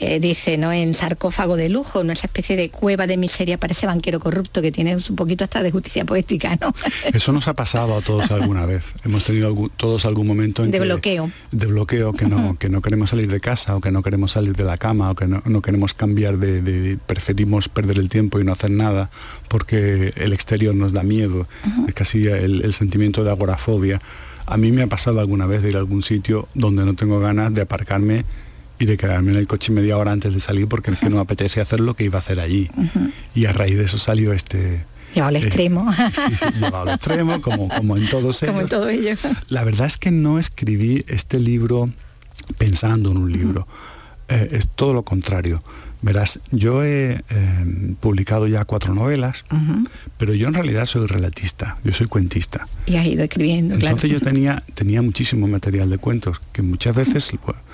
eh, 0.00 0.18
dice, 0.18 0.58
¿no? 0.58 0.72
En 0.72 0.94
sarcófago 0.94 1.56
de 1.56 1.68
lujo, 1.68 2.00
una 2.00 2.14
especie 2.14 2.56
de 2.56 2.70
cueva 2.70 3.06
de 3.06 3.16
miseria 3.16 3.58
para 3.58 3.72
ese 3.72 3.86
banquero 3.86 4.18
corrupto 4.18 4.60
que 4.60 4.72
tiene 4.72 4.96
un 4.96 5.16
poquito 5.16 5.44
hasta 5.44 5.62
de 5.62 5.70
justicia 5.70 6.04
poética, 6.04 6.58
¿no? 6.60 6.74
Eso 7.12 7.30
nos 7.32 7.46
ha 7.46 7.54
pasado 7.54 7.96
a 7.96 8.00
todos 8.00 8.30
alguna 8.32 8.66
vez. 8.66 8.92
Hemos 9.04 9.22
tenido 9.22 9.54
todos 9.76 10.04
algún 10.04 10.26
momento 10.26 10.64
en 10.64 10.72
de 10.72 10.80
bloqueo. 10.80 11.30
De 11.52 11.66
bloqueo, 11.66 12.12
que 12.12 12.26
no, 12.26 12.58
que 12.58 12.68
no 12.68 12.82
queremos 12.82 13.10
salir 13.10 13.30
de 13.30 13.38
casa 13.38 13.76
o 13.76 13.80
que 13.80 13.92
no 13.92 14.02
queremos 14.02 14.32
salir 14.32 14.56
de 14.56 14.64
la 14.64 14.78
cama 14.78 15.12
o 15.12 15.14
que 15.14 15.28
no, 15.28 15.62
queremos 15.62 15.94
cambiar 15.94 16.38
de, 16.38 16.98
preferimos 17.06 17.68
perder 17.68 17.98
el 17.98 18.08
tiempo 18.08 18.40
y 18.40 18.44
no 18.44 18.52
hacer 18.52 18.70
nada 18.70 19.10
porque 19.46 20.12
el 20.16 20.32
exterior 20.32 20.74
nos 20.74 20.92
da 20.92 21.04
miedo. 21.04 21.46
Es 21.86 21.94
casi 21.94 22.31
el, 22.32 22.72
sentimiento 22.74 23.24
de 23.24 23.30
agorafobia. 23.30 24.00
A 24.46 24.56
mí 24.56 24.72
me 24.72 24.82
ha 24.82 24.86
pasado 24.86 25.20
alguna 25.20 25.46
vez 25.46 25.62
de 25.62 25.70
ir 25.70 25.76
a 25.76 25.78
algún 25.78 26.02
sitio 26.02 26.48
donde 26.54 26.84
no 26.84 26.94
tengo 26.94 27.20
ganas 27.20 27.54
de 27.54 27.62
aparcarme 27.62 28.24
y 28.78 28.86
de 28.86 28.96
quedarme 28.96 29.32
en 29.32 29.38
el 29.38 29.46
coche 29.46 29.72
media 29.72 29.96
hora 29.96 30.12
antes 30.12 30.32
de 30.34 30.40
salir 30.40 30.66
porque 30.68 30.90
es 30.90 30.98
que 30.98 31.08
no 31.08 31.16
me 31.16 31.22
apetece 31.22 31.60
hacer 31.60 31.80
lo 31.80 31.94
que 31.94 32.04
iba 32.04 32.16
a 32.16 32.18
hacer 32.18 32.40
allí. 32.40 32.68
Y 33.34 33.46
a 33.46 33.52
raíz 33.52 33.76
de 33.76 33.84
eso 33.84 33.98
salió 33.98 34.32
este... 34.32 34.84
Llevado 35.14 35.28
al 35.28 35.36
eh, 35.36 35.46
extremo. 35.46 35.92
sí, 36.12 36.34
sí, 36.34 36.46
llevado 36.58 36.90
al 36.90 36.96
extremo, 36.96 37.40
como, 37.40 37.68
como 37.68 37.96
en 37.96 38.08
todos 38.08 38.42
ellos. 38.42 38.52
Como 38.52 38.62
en 38.62 38.68
todo 38.68 38.88
ello. 38.88 39.14
La 39.48 39.62
verdad 39.62 39.86
es 39.86 39.98
que 39.98 40.10
no 40.10 40.38
escribí 40.38 41.04
este 41.06 41.38
libro 41.38 41.90
pensando 42.58 43.10
en 43.10 43.18
un 43.18 43.32
libro. 43.32 43.66
Eh, 44.28 44.48
es 44.52 44.68
todo 44.68 44.94
lo 44.94 45.02
contrario. 45.02 45.62
Verás, 46.02 46.40
yo 46.50 46.82
he 46.82 47.22
eh, 47.30 47.94
publicado 48.00 48.48
ya 48.48 48.64
cuatro 48.64 48.92
novelas, 48.92 49.44
pero 50.18 50.34
yo 50.34 50.48
en 50.48 50.54
realidad 50.54 50.86
soy 50.86 51.06
relatista, 51.06 51.76
yo 51.84 51.92
soy 51.92 52.08
cuentista. 52.08 52.66
Y 52.86 52.96
has 52.96 53.06
ido 53.06 53.22
escribiendo, 53.22 53.74
Entonces 53.74 54.10
claro. 54.10 54.18
yo 54.18 54.20
tenía, 54.20 54.62
tenía 54.74 55.00
muchísimo 55.00 55.46
material 55.46 55.88
de 55.90 55.98
cuentos, 55.98 56.40
que 56.52 56.62
muchas 56.62 56.96
veces, 56.96 57.32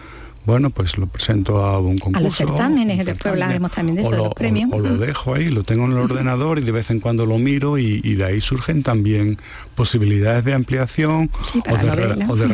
bueno, 0.49 0.71
pues 0.71 0.97
lo 0.97 1.07
presento 1.07 1.63
a 1.63 1.79
un 1.79 1.99
concurso. 1.99 2.19
A 2.19 2.23
los 2.23 2.35
certámenes, 2.35 3.05
después 3.05 3.27
hablaremos 3.27 3.71
también 3.71 3.97
de 3.97 4.03
o 4.03 4.05
eso, 4.07 4.11
de 4.11 4.17
lo- 4.17 4.25
los 4.25 4.35
premios. 4.35 4.73
O, 4.73 4.77
o 4.77 4.81
lo 4.81 4.89
Ujú. 4.95 4.99
dejo 4.99 5.35
ahí, 5.35 5.49
lo 5.51 5.63
tengo 5.63 5.85
en 5.85 5.93
el 5.93 5.99
ordenador 5.99 6.59
y 6.59 6.63
de 6.63 6.73
vez 6.73 6.91
en 6.91 7.01
cuando 7.01 7.27
lo 7.27 7.39
miro 7.39 7.77
y, 7.79 8.01
y 8.03 8.15
de 8.15 8.25
ahí 8.25 8.41
surgen 8.41 8.83
también 8.83 9.37
posibilidades 9.75 10.45
de 10.45 10.55
ampliación 10.55 11.31
Sí, 11.53 11.61
o, 11.71 11.77
de, 11.77 11.95
re- 11.95 12.25
o 12.29 12.35
de 12.37 12.47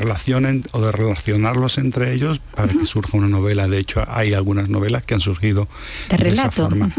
o 0.72 0.80
de 0.80 0.92
relacionarlos 0.92 1.78
entre 1.78 2.12
ellos 2.12 2.40
para 2.54 2.72
que 2.72 2.84
surja 2.84 3.16
una 3.16 3.28
novela. 3.28 3.68
De 3.68 3.78
hecho, 3.78 4.04
hay 4.08 4.34
algunas 4.34 4.68
novelas 4.68 5.04
que 5.04 5.14
han 5.14 5.20
surgido 5.20 5.68
De 6.10 6.28
esa 6.30 6.50
forma. 6.50 6.90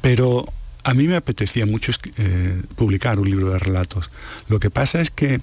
Pero 0.00 0.46
a 0.84 0.94
mí 0.94 1.08
me 1.08 1.16
apetecía 1.16 1.66
mucho 1.66 1.92
eh, 2.16 2.62
publicar 2.76 3.18
un 3.18 3.28
libro 3.28 3.50
de 3.50 3.58
relatos. 3.58 4.10
Lo 4.48 4.60
que 4.60 4.70
pasa 4.70 5.00
es 5.00 5.10
que, 5.10 5.40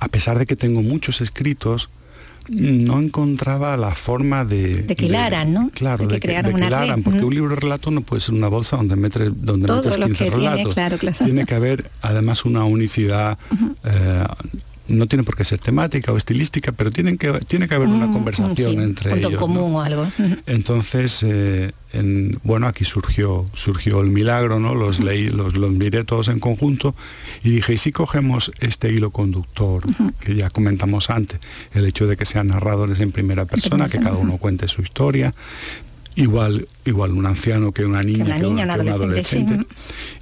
a 0.00 0.08
pesar 0.08 0.38
de 0.38 0.46
que 0.46 0.56
tengo 0.56 0.82
muchos 0.82 1.20
escritos, 1.20 1.88
no 2.48 3.00
encontraba 3.00 3.76
la 3.76 3.94
forma 3.94 4.44
de... 4.44 4.82
De 4.82 4.96
que 4.96 5.06
hilaran, 5.06 5.52
¿no? 5.52 5.70
Claro, 5.70 6.02
De 6.02 6.08
que 6.08 6.14
de 6.14 6.20
que, 6.20 6.26
crearan 6.28 6.52
de 6.52 6.60
que 6.60 6.66
hilaran, 6.66 7.02
porque 7.02 7.24
un 7.24 7.34
libro 7.34 7.50
de 7.50 7.56
relato 7.60 7.90
no 7.90 8.02
puede 8.02 8.20
ser 8.20 8.34
una 8.34 8.48
bolsa 8.48 8.76
donde, 8.76 8.96
metes 8.96 9.30
donde 9.34 9.72
metes 9.72 9.98
los 9.98 10.08
15 10.08 10.24
que 10.24 10.30
tiene, 10.30 10.50
relatos. 10.50 10.74
claro, 10.74 10.98
claro. 10.98 11.16
Tiene 11.24 11.44
que 11.44 11.54
haber, 11.54 11.90
además, 12.02 12.44
una 12.44 12.64
unicidad... 12.64 13.38
eh, 13.84 14.24
no 14.86 15.06
tiene 15.06 15.24
por 15.24 15.34
qué 15.36 15.44
ser 15.44 15.58
temática 15.60 16.12
o 16.12 16.16
estilística, 16.18 16.72
pero 16.72 16.90
tienen 16.90 17.16
que, 17.16 17.32
tiene 17.46 17.66
que 17.68 17.74
haber 17.74 17.88
una 17.88 18.06
Mm, 18.06 18.12
conversación 18.12 18.72
sí, 18.72 18.78
entre 18.78 19.10
punto 19.12 19.28
ellos. 19.28 19.40
¿no? 19.40 19.46
común 19.46 19.74
o 19.76 19.80
algo. 19.80 20.06
Entonces, 20.46 21.22
eh, 21.22 21.72
en- 21.94 22.38
bueno, 22.42 22.66
aquí 22.66 22.84
surgió, 22.84 23.46
surgió 23.54 24.00
el 24.02 24.08
milagro, 24.10 24.60
¿no? 24.60 24.74
Los 24.74 25.00
leí, 25.02 25.28
los, 25.30 25.56
los 25.56 25.70
miré 25.70 26.04
todos 26.04 26.28
en 26.28 26.38
conjunto 26.38 26.94
y 27.42 27.50
dije, 27.50 27.72
¿y 27.74 27.78
si 27.78 27.92
cogemos 27.92 28.52
este 28.60 28.92
hilo 28.92 29.10
conductor 29.10 29.84
que 30.20 30.34
ya 30.34 30.50
comentamos 30.50 31.08
antes? 31.08 31.40
El 31.72 31.86
hecho 31.86 32.06
de 32.06 32.16
que 32.16 32.26
sean 32.26 32.48
narradores 32.48 33.00
en 33.00 33.10
primera 33.10 33.46
persona, 33.46 33.88
que 33.88 33.98
cada 34.00 34.16
uno 34.16 34.36
cuente 34.38 34.68
su 34.68 34.82
historia. 34.82 35.34
Igual, 36.16 36.68
igual 36.86 37.12
un 37.12 37.26
anciano 37.26 37.72
que 37.72 37.84
una 37.84 38.02
niña, 38.02 38.24
una 38.24 38.36
que 38.36 38.42
niña, 38.42 38.64
un- 38.64 38.70
un 38.70 38.76
que 38.76 38.82
un 38.82 38.88
adolescente, 38.88 39.56
sí. 39.58 39.66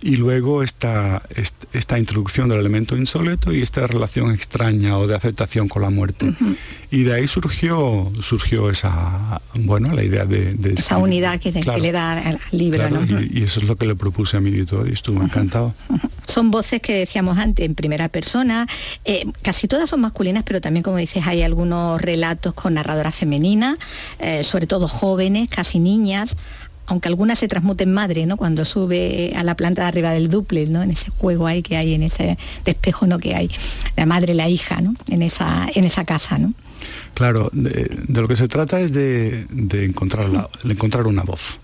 Y 0.03 0.17
luego 0.17 0.63
esta, 0.63 1.23
est- 1.35 1.65
esta 1.73 1.99
introducción 1.99 2.49
del 2.49 2.59
elemento 2.61 2.97
insólito 2.97 3.53
y 3.53 3.63
esta 3.63 3.87
relación 3.87 4.33
extraña 4.33 4.99
o 4.99 5.07
de 5.07 5.15
aceptación 5.15 5.69
con 5.69 5.83
la 5.83 5.91
muerte. 5.91 6.33
Y 6.91 7.05
de 7.05 7.15
ahí 7.15 7.29
surgió, 7.29 8.11
surgió 8.23 8.69
esa, 8.71 9.41
bueno, 9.55 9.93
la 9.95 10.03
idea 10.05 10.25
de... 10.25 10.53
de 10.53 10.71
Esa 10.75 10.81
escribir. 10.83 11.03
unidad 11.05 11.41
que, 11.41 11.53
le 11.53 11.93
da 11.93 12.13
al 12.19 12.39
libro, 12.53 12.79
claro, 12.79 13.01
¿no? 13.09 13.21
y, 13.21 13.39
y 13.41 13.43
eso 13.45 13.61
es 13.61 13.67
lo 13.67 13.77
que 13.77 13.87
le 13.87 13.95
propuse 13.95 14.37
a 14.37 14.41
mi 14.41 14.51
editor 14.51 14.89
y 14.89 14.93
estuvo 14.93 15.23
encantado. 15.23 15.75
Son 16.27 16.51
voces 16.51 16.81
que 16.83 16.95
decíamos 16.95 17.39
antes 17.39 17.65
en 17.65 17.75
primera 17.75 18.09
persona, 18.09 18.67
eh, 19.05 19.25
casi 19.43 19.69
todas 19.69 19.89
son 19.91 20.01
masculinas, 20.01 20.43
pero 20.45 20.61
también, 20.61 20.83
como 20.83 20.97
dices, 20.99 21.27
hay 21.27 21.43
algunos 21.43 22.01
relatos 22.01 22.55
con 22.55 22.75
narradoras 22.75 23.15
femeninas, 23.15 23.79
eh, 24.19 24.45
sobre 24.45 24.67
todo 24.67 24.87
jóvenes, 24.89 25.49
casi 25.49 25.79
niñas, 25.79 26.37
aunque 26.93 27.09
algunas 27.09 27.39
se 27.39 27.49
transmuten 27.49 27.89
en 27.89 27.95
madre, 27.95 28.27
¿no? 28.27 28.37
Cuando 28.37 28.65
sube 28.65 29.33
a 29.37 29.43
la 29.43 29.57
planta 29.57 29.83
de 29.83 29.89
arriba 29.89 30.11
del 30.13 30.29
duplex, 30.29 30.71
¿no? 30.71 30.83
En 30.83 30.91
ese 30.93 31.11
juego 31.11 31.47
ahí 31.47 31.63
que 31.63 31.77
hay, 31.77 31.95
en 31.95 32.03
ese 32.05 32.39
despejo, 32.65 33.07
¿no? 33.07 33.19
Que 33.19 33.35
hay, 33.35 33.51
la 33.97 34.07
madre 34.07 34.35
la 34.35 34.49
hija, 34.49 34.81
¿no? 34.81 34.95
En 35.09 35.23
esa, 35.23 35.67
en 35.75 35.85
esa 35.85 36.05
casa, 36.05 36.39
¿no? 36.39 36.55
Claro, 37.15 37.51
de, 37.53 37.91
de 38.09 38.21
lo 38.23 38.27
que 38.27 38.35
se 38.37 38.49
trata 38.49 38.81
es 38.81 38.93
de, 38.93 39.47
de 39.51 39.85
encontrar, 39.85 40.29
la- 40.31 40.49
de 40.65 40.73
encontrar 40.73 41.07
una 41.07 41.23
voz. 41.23 41.59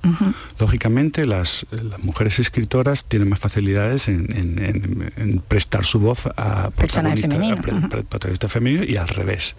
Lógicamente 0.59 1.27
las, 1.27 1.67
las 1.71 1.99
mujeres 2.05 2.39
escritoras 2.39 3.05
tienen 3.05 3.29
más 3.29 3.39
facilidades 3.41 4.09
en, 4.09 4.27
en- 4.37 4.59
en- 4.65 5.13
en 5.17 5.39
prestar 5.41 5.85
su 5.85 5.99
voz 6.01 6.27
a 6.37 6.71
Personaje 6.71 7.23
protagonista- 7.23 7.29
femenino, 7.29 7.57
a 7.57 7.61
pre- 7.61 7.73
ujú. 7.75 7.89
pre- 7.89 8.03
protagonista 8.05 8.49
femenino 8.49 8.85
y 8.85 8.97
al 8.97 9.09
revés. 9.09 9.57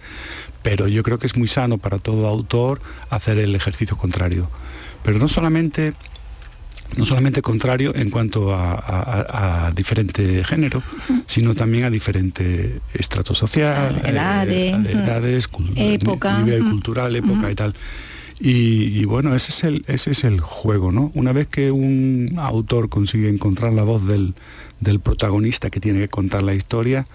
Pero 0.62 0.88
yo 0.88 1.03
creo 1.03 1.19
que 1.19 1.27
es 1.27 1.36
muy 1.36 1.47
sano 1.47 1.77
para 1.77 1.97
todo 1.99 2.27
autor 2.27 2.82
hacer 3.10 3.38
el 3.39 3.55
ejercicio 3.55 3.97
contrario. 3.97 4.49
Pero 5.04 5.20
no 5.20 5.28
solamente 5.28 5.94
no 6.98 7.06
solamente 7.06 7.44
contrario 7.44 7.94
en 7.96 8.10
cuanto 8.10 8.52
a, 8.54 8.74
a- 8.74 9.68
a 9.68 9.72
diferente 9.72 10.44
género, 10.44 10.82
sino 11.28 11.54
también 11.54 11.84
a 11.84 11.92
diferente 11.92 12.82
estrato 12.96 13.36
social, 13.36 14.02
edades, 14.04 14.74
ujú. 14.74 14.88
edades, 14.88 15.48
Época, 15.78 16.40
nivel 16.40 16.64
cultural, 16.72 17.16
época 17.16 17.52
y 17.52 17.56
tal. 17.56 17.76
Y, 18.40 19.00
y 19.00 19.06
bueno, 19.06 19.36
ese 19.36 19.52
es, 19.52 19.64
el, 19.66 19.84
ese 19.88 20.12
es 20.12 20.24
el 20.24 20.40
juego, 20.40 20.92
¿no? 20.92 21.12
Una 21.14 21.32
vez 21.32 21.46
que 21.48 21.70
un 21.72 22.36
autor 22.40 22.90
consigue 22.90 23.30
encontrar 23.30 23.72
la 23.74 23.84
voz 23.84 24.08
del, 24.08 24.34
del 24.80 25.00
protagonista 25.00 25.70
que 25.70 25.80
tiene 25.80 26.00
que 26.00 26.08
contar 26.10 26.42
la 26.42 26.56
historia, 26.56 27.06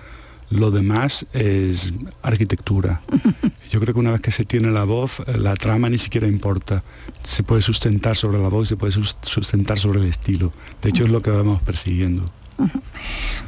lo 0.55 0.71
demás 0.71 1.27
es 1.33 1.93
arquitectura. 2.23 3.03
Yo 3.71 3.81
creo 3.81 3.93
que 3.95 4.01
una 4.01 4.13
vez 4.13 4.21
que 4.21 4.31
se 4.31 4.45
tiene 4.45 4.71
la 4.71 4.85
voz, 4.85 5.23
la 5.37 5.55
trama 5.57 5.89
ni 5.91 5.99
siquiera 5.99 6.27
importa. 6.27 6.83
Se 7.25 7.43
puede 7.43 7.61
sustentar 7.63 8.17
sobre 8.17 8.39
la 8.39 8.49
voz, 8.49 8.69
se 8.69 8.77
puede 8.77 8.93
sus- 8.93 9.17
sustentar 9.23 9.79
sobre 9.79 10.01
el 10.01 10.07
estilo. 10.07 10.53
De 10.83 10.91
hecho, 10.91 11.05
es 11.05 11.11
lo 11.11 11.23
que 11.23 11.31
vamos 11.31 11.61
persiguiendo. 11.63 12.31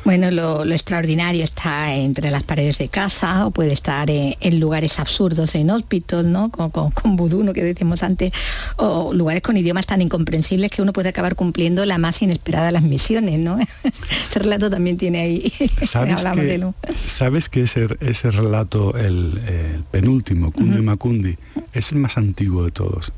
Bueno, 0.05 0.31
lo, 0.31 0.65
lo 0.65 0.73
extraordinario 0.75 1.43
está 1.43 1.95
entre 1.95 2.31
las 2.31 2.43
paredes 2.45 2.79
de 2.79 2.89
casa 2.89 3.47
o 3.47 3.51
puede 3.51 3.73
estar 3.73 4.09
en, 4.11 4.35
en 4.41 4.61
lugares 4.61 4.99
absurdos, 5.01 5.55
en 5.55 5.71
hospitals, 5.71 6.25
¿no? 6.27 6.51
Con, 6.51 6.71
con, 6.71 6.91
con 6.93 7.17
vudú, 7.17 7.43
¿no? 7.43 7.53
que 7.53 7.65
decíamos 7.65 8.03
antes, 8.03 8.33
o 8.77 9.13
lugares 9.13 9.43
con 9.43 9.57
idiomas 9.57 9.87
tan 9.87 10.03
incomprensibles 10.03 10.71
que 10.71 10.83
uno 10.83 10.93
puede 10.93 11.09
acabar 11.09 11.35
cumpliendo 11.35 11.85
la 11.87 11.99
más 11.99 12.23
inesperada 12.23 12.67
de 12.67 12.73
las 12.73 12.83
misiones, 12.83 13.39
¿no? 13.39 13.59
Ese 14.29 14.39
relato 14.39 14.71
también 14.71 14.97
tiene 14.97 15.21
ahí, 15.21 15.53
¿Sabes 15.83 16.25
que, 16.25 16.43
de 16.43 16.59
lo- 16.59 16.75
¿Sabes 17.07 17.49
que 17.49 17.63
ese, 17.63 17.87
ese 18.01 18.31
relato, 18.31 18.97
el, 18.97 19.41
el 19.47 19.83
penúltimo, 19.91 20.53
Kundi 20.53 20.83
Makundi, 20.83 21.37
es 21.73 21.91
el 21.93 21.99
más 21.99 22.17
antiguo 22.17 22.65
de 22.65 22.71
todos? 22.71 23.13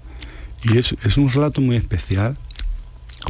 Y 0.64 0.78
es, 0.78 0.94
es 1.04 1.16
un 1.18 1.28
relato 1.30 1.60
muy 1.60 1.76
especial 1.76 2.36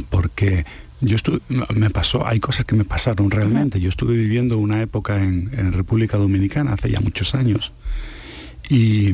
porque 0.09 0.65
yo 1.01 1.15
estuve, 1.15 1.39
me 1.75 1.89
pasó, 1.89 2.27
hay 2.27 2.39
cosas 2.39 2.65
que 2.65 2.75
me 2.75 2.83
pasaron 2.83 3.31
realmente. 3.31 3.79
Yo 3.79 3.89
estuve 3.89 4.15
viviendo 4.15 4.57
una 4.57 4.81
época 4.81 5.23
en, 5.23 5.49
en 5.57 5.73
República 5.73 6.17
Dominicana 6.17 6.73
hace 6.73 6.91
ya 6.91 6.99
muchos 6.99 7.35
años. 7.35 7.71
Y, 8.69 9.13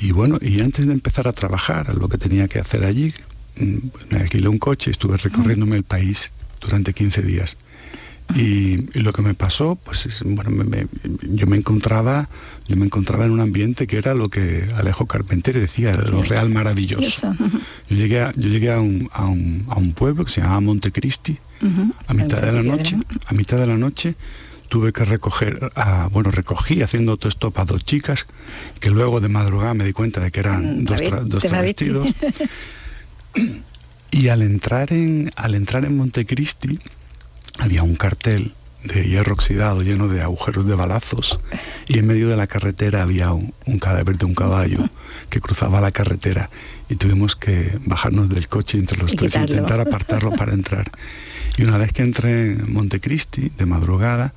y 0.00 0.12
bueno, 0.12 0.38
y 0.40 0.60
antes 0.60 0.86
de 0.86 0.92
empezar 0.92 1.28
a 1.28 1.32
trabajar, 1.32 1.94
lo 1.94 2.08
que 2.08 2.18
tenía 2.18 2.48
que 2.48 2.58
hacer 2.58 2.84
allí, 2.84 3.14
mm, 3.58 3.76
me 4.10 4.18
alquilé 4.18 4.48
un 4.48 4.58
coche 4.58 4.90
y 4.90 4.92
estuve 4.92 5.16
recorriéndome 5.16 5.76
el 5.76 5.84
país 5.84 6.32
durante 6.60 6.92
15 6.94 7.22
días. 7.22 7.56
Y, 8.36 8.86
y 8.96 9.00
lo 9.00 9.12
que 9.12 9.22
me 9.22 9.34
pasó, 9.34 9.76
pues 9.76 10.06
es, 10.06 10.22
bueno, 10.24 10.50
me- 10.50 10.64
me- 10.64 10.86
yo 11.34 11.46
me 11.46 11.56
encontraba, 11.56 12.28
yo 12.68 12.76
me 12.76 12.84
encontraba 12.86 13.24
en 13.24 13.30
un 13.32 13.40
ambiente 13.40 13.86
que 13.86 13.96
era 13.96 14.14
lo 14.14 14.28
que 14.28 14.68
Alejo 14.76 15.06
Carpentier 15.06 15.58
decía, 15.60 15.96
lo 15.96 16.22
real 16.22 16.50
maravilloso. 16.50 17.34
Yo 17.88 17.96
llegué 17.96 18.20
a, 18.20 18.32
yo 18.32 18.48
llegué 18.48 18.70
a 18.70 18.80
un, 18.80 19.08
a 19.12 19.26
un- 19.26 19.64
a 19.68 19.78
un 19.78 19.92
pueblo 19.92 20.24
que 20.24 20.30
se 20.32 20.40
llamaba 20.40 20.60
Montecristi, 20.60 21.38
Ujú. 21.62 21.92
a 22.06 22.14
mitad 22.14 22.40
de 22.42 22.52
la 22.52 22.62
noche, 22.62 22.96
¿no? 22.96 23.04
a 23.26 23.32
mitad 23.34 23.58
de 23.58 23.66
la 23.66 23.76
noche 23.76 24.14
tuve 24.68 24.92
que 24.92 25.04
recoger, 25.04 25.72
a, 25.74 26.08
bueno, 26.12 26.30
recogí 26.30 26.80
haciendo 26.82 27.10
autostop 27.12 27.58
a 27.58 27.64
dos 27.64 27.84
chicas, 27.84 28.26
que 28.78 28.90
luego 28.90 29.20
de 29.20 29.28
madrugada 29.28 29.74
me 29.74 29.84
di 29.84 29.92
cuenta 29.92 30.20
de 30.20 30.30
que 30.30 30.38
eran 30.40 30.82
Mm, 30.82 30.84
dos, 30.84 31.00
tra- 31.00 31.24
dos 31.24 31.42
travesti. 31.42 31.86
travestidos. 31.86 32.08
Y 34.12 34.26
al 34.28 34.42
entrar 34.42 34.92
en, 34.92 35.30
al 35.36 35.54
entrar 35.54 35.84
en 35.84 35.96
Montecristi, 35.96 36.80
había 37.58 37.82
un 37.82 37.96
cartel 37.96 38.54
de 38.84 39.06
hierro 39.06 39.34
oxidado 39.34 39.82
lleno 39.82 40.08
de 40.08 40.22
agujeros 40.22 40.66
de 40.66 40.74
balazos 40.74 41.38
y 41.86 41.98
en 41.98 42.06
medio 42.06 42.28
de 42.28 42.36
la 42.36 42.46
carretera 42.46 43.02
había 43.02 43.32
un, 43.32 43.52
un 43.66 43.78
cadáver 43.78 44.16
de 44.16 44.24
un 44.24 44.34
caballo 44.34 44.88
que 45.28 45.40
cruzaba 45.40 45.80
la 45.80 45.90
carretera 45.90 46.48
y 46.88 46.96
tuvimos 46.96 47.36
que 47.36 47.78
bajarnos 47.84 48.28
del 48.28 48.48
coche 48.48 48.78
entre 48.78 48.98
los 48.98 49.12
Y 49.12 49.16
tres 49.16 49.36
e 49.36 49.40
intentar 49.40 49.80
apartarlo 49.80 50.32
para 50.32 50.52
entrar. 50.52 50.90
Y 51.56 51.62
una 51.62 51.78
vez 51.78 51.92
que 51.92 52.02
entré 52.02 52.52
en 52.52 52.72
Montecristi 52.72 53.52
de 53.56 53.66
madrugada, 53.66 54.32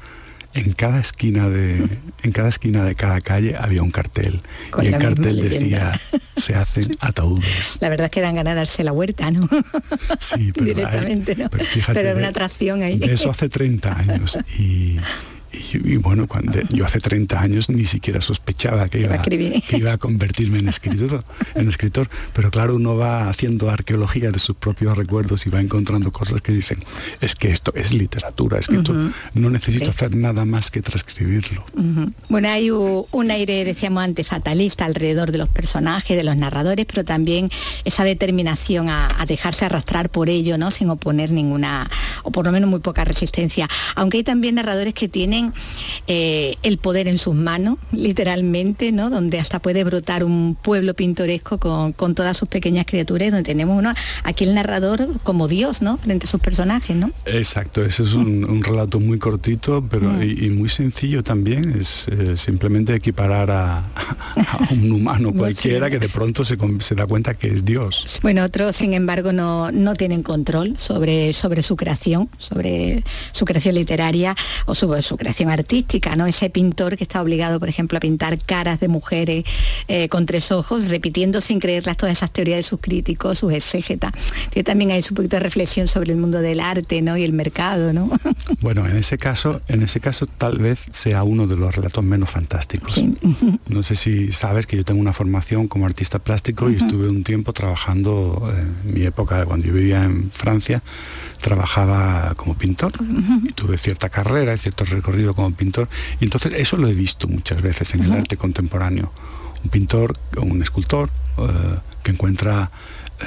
en 0.55 0.73
cada 0.73 0.99
esquina 0.99 1.49
de 1.49 1.87
en 2.23 2.31
cada 2.31 2.49
esquina 2.49 2.83
de 2.85 2.95
cada 2.95 3.21
calle 3.21 3.55
había 3.57 3.81
un 3.81 3.91
cartel 3.91 4.41
Con 4.69 4.83
y 4.85 4.87
el 4.87 4.97
cartel 4.97 5.41
decía 5.41 5.99
se 6.37 6.55
hacen 6.55 6.95
ataúdes. 6.99 7.77
La 7.81 7.89
verdad 7.89 8.05
es 8.05 8.11
que 8.11 8.21
dan 8.21 8.35
ganas 8.35 8.53
de 8.53 8.59
darse 8.59 8.83
la 8.83 8.91
huerta, 8.91 9.31
¿no? 9.31 9.47
Sí, 10.19 10.51
pero 10.53 10.65
hay- 10.67 10.73
Directamente, 10.75 11.35
¿no? 11.35 11.49
pero 11.49 11.65
fíjate, 11.65 11.93
Pero 12.01 12.17
una 12.17 12.27
atracción 12.29 12.81
ahí. 12.83 12.97
De 12.97 13.13
eso 13.13 13.29
hace 13.29 13.49
30 13.49 13.97
años. 13.97 14.37
Y, 14.57 14.97
Y, 15.53 15.93
y 15.93 15.97
bueno, 15.97 16.27
cuando 16.27 16.59
yo 16.69 16.83
hace 16.85 16.99
30 16.99 17.39
años 17.39 17.69
ni 17.69 17.85
siquiera 17.85 18.19
sospechaba 18.21 18.87
que 18.89 19.01
iba 19.01 19.13
a 19.13 19.17
escribir. 19.17 19.61
que 19.61 19.77
iba 19.77 19.93
a 19.93 19.97
convertirme 19.97 20.57
en 20.59 20.67
escritor, 20.67 21.23
en 21.53 21.69
escritor. 21.69 22.09
Pero 22.33 22.49
claro, 22.49 22.75
uno 22.75 22.97
va 22.97 23.29
haciendo 23.29 23.69
arqueología 23.69 24.31
de 24.31 24.39
sus 24.39 24.55
propios 24.55 24.97
recuerdos 24.97 25.45
y 25.45 25.49
va 25.49 25.61
encontrando 25.61 26.11
cosas 26.11 26.41
que 26.41 26.51
dicen, 26.53 26.79
es 27.21 27.35
que 27.35 27.51
esto 27.51 27.71
es 27.75 27.93
literatura, 27.93 28.57
es 28.59 28.67
que 28.67 28.77
esto 28.77 28.93
no 29.33 29.49
necesito 29.49 29.85
Sí. 29.85 29.89
hacer 29.89 30.15
nada 30.15 30.45
más 30.45 30.71
que 30.71 30.81
transcribirlo. 30.81 31.65
Bueno, 32.29 32.49
hay 32.49 32.71
un 32.71 33.31
aire, 33.31 33.63
decíamos 33.65 34.03
antes, 34.03 34.27
fatalista 34.27 34.85
alrededor 34.85 35.31
de 35.31 35.37
los 35.37 35.49
personajes, 35.49 36.15
de 36.17 36.23
los 36.23 36.35
narradores, 36.37 36.85
pero 36.85 37.03
también 37.03 37.49
esa 37.85 38.03
determinación 38.03 38.89
a, 38.89 39.21
a 39.21 39.25
dejarse 39.25 39.65
arrastrar 39.65 40.09
por 40.09 40.29
ello, 40.29 40.57
¿no? 40.57 40.71
Sin 40.71 40.89
oponer 40.89 41.31
ninguna, 41.31 41.89
o 42.23 42.31
por 42.31 42.45
lo 42.45 42.51
menos 42.51 42.69
muy 42.69 42.79
poca 42.79 43.03
resistencia. 43.03 43.67
Aunque 43.95 44.17
hay 44.17 44.23
también 44.23 44.55
narradores 44.55 44.93
que 44.93 45.07
tienen 45.09 45.42
eh, 46.07 46.55
el 46.63 46.77
poder 46.77 47.07
en 47.07 47.17
sus 47.17 47.35
manos, 47.35 47.77
literalmente, 47.91 48.91
¿no? 48.91 49.09
Donde 49.09 49.39
hasta 49.39 49.59
puede 49.59 49.83
brotar 49.83 50.23
un 50.23 50.55
pueblo 50.55 50.93
pintoresco 50.93 51.57
con, 51.57 51.93
con 51.93 52.15
todas 52.15 52.37
sus 52.37 52.47
pequeñas 52.47 52.85
criaturas, 52.85 53.31
donde 53.31 53.43
tenemos 53.43 53.77
uno, 53.77 53.93
aquí 54.23 54.43
el 54.43 54.53
narrador 54.53 55.07
como 55.23 55.47
Dios, 55.47 55.81
¿no? 55.81 55.97
Frente 55.97 56.25
a 56.25 56.29
sus 56.29 56.39
personajes, 56.39 56.95
¿no? 56.95 57.11
Exacto, 57.25 57.83
ese 57.83 58.03
es 58.03 58.13
un, 58.13 58.45
un 58.45 58.63
relato 58.63 58.99
muy 58.99 59.17
cortito 59.19 59.83
pero 59.89 60.03
Mm. 60.03 60.23
y, 60.23 60.45
y 60.45 60.49
muy 60.49 60.69
sencillo 60.69 61.23
también. 61.23 61.75
Es 61.79 62.07
eh, 62.09 62.35
simplemente 62.37 62.93
equiparar 62.93 63.49
a, 63.51 63.77
a 63.79 64.67
un 64.71 64.91
humano 64.91 65.31
No, 65.31 65.33
cualquiera 65.39 65.89
que 65.89 65.99
de 65.99 66.09
pronto 66.09 66.43
se, 66.45 66.57
se 66.79 66.95
da 66.95 67.05
cuenta 67.07 67.33
que 67.33 67.47
es 67.47 67.63
Dios. 67.65 68.19
Bueno, 68.21 68.43
otros, 68.43 68.75
sin 68.75 68.93
embargo, 68.93 69.31
no, 69.31 69.71
no 69.71 69.93
tienen 69.95 70.23
control 70.23 70.75
sobre, 70.77 71.33
sobre 71.33 71.63
su 71.63 71.75
creación, 71.75 72.29
sobre 72.37 73.03
su 73.31 73.45
creación 73.45 73.75
literaria 73.75 74.35
o 74.65 74.75
sobre 74.75 75.01
su 75.01 75.15
creación 75.17 75.32
artística, 75.41 76.15
¿no? 76.15 76.25
Ese 76.25 76.49
pintor 76.49 76.97
que 76.97 77.03
está 77.03 77.21
obligado, 77.21 77.59
por 77.59 77.69
ejemplo, 77.69 77.97
a 77.97 78.01
pintar 78.01 78.37
caras 78.43 78.79
de 78.79 78.87
mujeres 78.87 79.43
eh, 79.87 80.07
con 80.09 80.25
tres 80.25 80.51
ojos, 80.51 80.87
repitiendo 80.89 81.41
sin 81.41 81.59
creerlas 81.59 81.97
todas 81.97 82.17
esas 82.17 82.31
teorías 82.31 82.57
de 82.57 82.63
sus 82.63 82.79
críticos, 82.79 83.39
sus 83.39 83.53
exégetas. 83.53 84.13
Que 84.51 84.63
también 84.63 84.91
hay 84.91 85.03
un 85.09 85.15
poquito 85.15 85.37
de 85.37 85.41
reflexión 85.41 85.87
sobre 85.87 86.11
el 86.11 86.17
mundo 86.17 86.41
del 86.41 86.59
arte, 86.59 87.01
¿no? 87.01 87.17
Y 87.17 87.23
el 87.23 87.33
mercado, 87.33 87.93
¿no? 87.93 88.09
Bueno, 88.61 88.87
en 88.87 88.97
ese 88.97 89.17
caso, 89.17 89.61
en 89.67 89.83
ese 89.83 89.99
caso 89.99 90.25
tal 90.25 90.57
vez 90.57 90.85
sea 90.91 91.23
uno 91.23 91.47
de 91.47 91.57
los 91.57 91.75
relatos 91.75 92.03
menos 92.03 92.29
fantásticos. 92.29 92.95
Sí. 92.95 93.15
No 93.67 93.81
sé 93.81 93.95
si 93.95 94.31
sabes 94.31 94.67
que 94.67 94.77
yo 94.77 94.85
tengo 94.85 94.99
una 95.01 95.13
formación 95.13 95.67
como 95.67 95.85
artista 95.85 96.19
plástico 96.19 96.69
y 96.69 96.75
estuve 96.75 97.09
un 97.09 97.23
tiempo 97.23 97.53
trabajando, 97.53 98.51
eh, 98.53 98.65
en 98.85 98.93
mi 98.93 99.03
época 99.03 99.45
cuando 99.45 99.65
yo 99.65 99.73
vivía 99.73 100.03
en 100.03 100.29
Francia, 100.31 100.83
trabajaba 101.43 102.33
como 102.35 102.55
pintor 102.55 102.93
y 103.43 103.51
tuve 103.51 103.77
cierta 103.77 104.09
carrera 104.09 104.55
y 104.55 104.57
cierto 104.57 104.85
recorrido 104.85 105.35
como 105.35 105.53
pintor. 105.53 105.89
Y 106.19 106.23
entonces 106.23 106.53
eso 106.55 106.77
lo 106.77 106.87
he 106.87 106.93
visto 106.93 107.27
muchas 107.27 107.61
veces 107.61 107.93
en 107.93 108.03
el 108.03 108.13
arte 108.13 108.37
contemporáneo. 108.37 109.11
Un 109.63 109.69
pintor 109.69 110.17
o 110.37 110.41
un 110.41 110.61
escultor 110.63 111.09
eh, 111.37 111.77
que 112.01 112.11
encuentra 112.11 112.71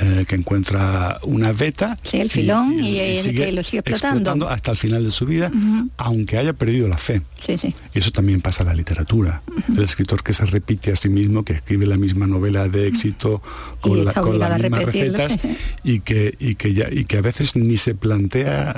eh, 0.00 0.24
que 0.28 0.34
encuentra 0.36 1.18
una 1.22 1.52
veta 1.52 1.96
Sí, 2.02 2.18
el 2.20 2.30
filón 2.30 2.82
y, 2.82 2.98
el 2.98 3.34
que 3.34 3.52
lo 3.52 3.62
sigue 3.62 3.78
explotando. 3.80 4.48
hasta 4.48 4.70
el 4.72 4.76
final 4.76 5.04
de 5.04 5.10
su 5.10 5.26
vida, 5.26 5.50
aunque 5.96 6.38
haya 6.38 6.52
perdido 6.52 6.88
la 6.88 6.98
fe. 6.98 7.22
Sí, 7.40 7.56
sí. 7.58 7.74
Y 7.94 7.98
eso 7.98 8.10
también 8.10 8.40
pasa 8.40 8.62
en 8.62 8.68
la 8.68 8.74
literatura. 8.74 9.42
El 9.76 9.82
escritor 9.82 10.22
que 10.22 10.32
se 10.34 10.44
repite 10.46 10.92
a 10.92 10.96
sí 10.96 11.08
mismo, 11.08 11.44
que 11.44 11.54
escribe 11.54 11.86
la 11.86 11.96
misma 11.96 12.26
novela 12.26 12.68
de 12.68 12.86
éxito 12.88 13.42
con, 13.80 14.04
la- 14.04 14.12
con 14.12 14.38
las 14.38 14.58
mismas 14.60 14.84
recetas 14.84 15.38
y 15.84 16.00
que, 16.00 16.34
y, 16.38 16.54
que 16.56 16.74
ya, 16.74 16.88
y 16.90 17.04
que 17.04 17.18
a 17.18 17.22
veces 17.22 17.56
ni 17.56 17.76
se 17.76 17.94
plantea 17.94 18.74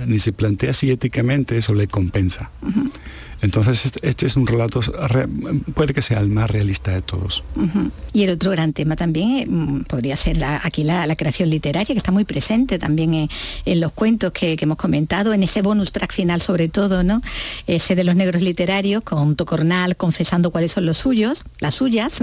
eh, 0.00 0.04
ni 0.06 0.18
se 0.20 0.32
plantea 0.32 0.74
si 0.74 0.90
éticamente 0.90 1.56
eso 1.56 1.74
le 1.74 1.86
compensa. 1.86 2.50
Entonces 3.42 3.86
este, 3.86 4.08
este 4.08 4.26
es 4.26 4.36
un 4.36 4.46
relato, 4.46 4.80
re- 4.80 5.28
puede 5.74 5.94
que 5.94 6.02
sea 6.02 6.20
el 6.20 6.28
más 6.28 6.50
realista 6.50 6.92
de 6.92 7.02
todos. 7.02 7.42
Y 8.12 8.24
el 8.24 8.30
otro 8.30 8.50
gran 8.50 8.72
tema 8.72 8.96
también 8.96 9.80
eh, 9.80 9.84
podría 9.88 10.16
ser 10.16 10.42
aquí 10.44 10.84
la, 10.84 11.06
la 11.06 11.16
creación 11.16 11.50
literaria, 11.50 11.94
que 11.94 11.98
está 11.98 12.12
muy 12.12 12.24
presente 12.24 12.78
también 12.78 13.28
en, 13.64 13.80
los 13.80 13.92
cuentos 13.92 14.32
que, 14.32 14.56
hemos 14.60 14.76
comentado, 14.76 15.32
en 15.32 15.42
ese 15.42 15.62
bonus 15.62 15.92
track 15.92 16.12
final 16.12 16.40
sobre 16.40 16.68
todo, 16.68 17.02
¿no? 17.02 17.20
Ese 17.66 17.94
de 17.94 18.04
los 18.04 18.14
negros 18.14 18.42
literarios, 18.42 19.02
con 19.02 19.36
Tocornal 19.36 19.96
confesando 19.96 20.50
cuáles 20.50 20.72
son 20.72 20.84
los 20.86 20.98
suyos, 20.98 21.44
las 21.60 21.74
suyas, 21.76 22.20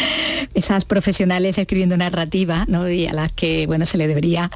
esas 0.54 0.84
profesionales 0.84 1.58
escribiendo 1.58 1.96
narrativa, 1.96 2.64
¿no? 2.68 2.88
Y 2.88 3.06
a 3.06 3.12
las 3.12 3.32
que, 3.32 3.66
bueno, 3.66 3.86
se 3.86 3.98
le 3.98 4.06
debería 4.06 4.50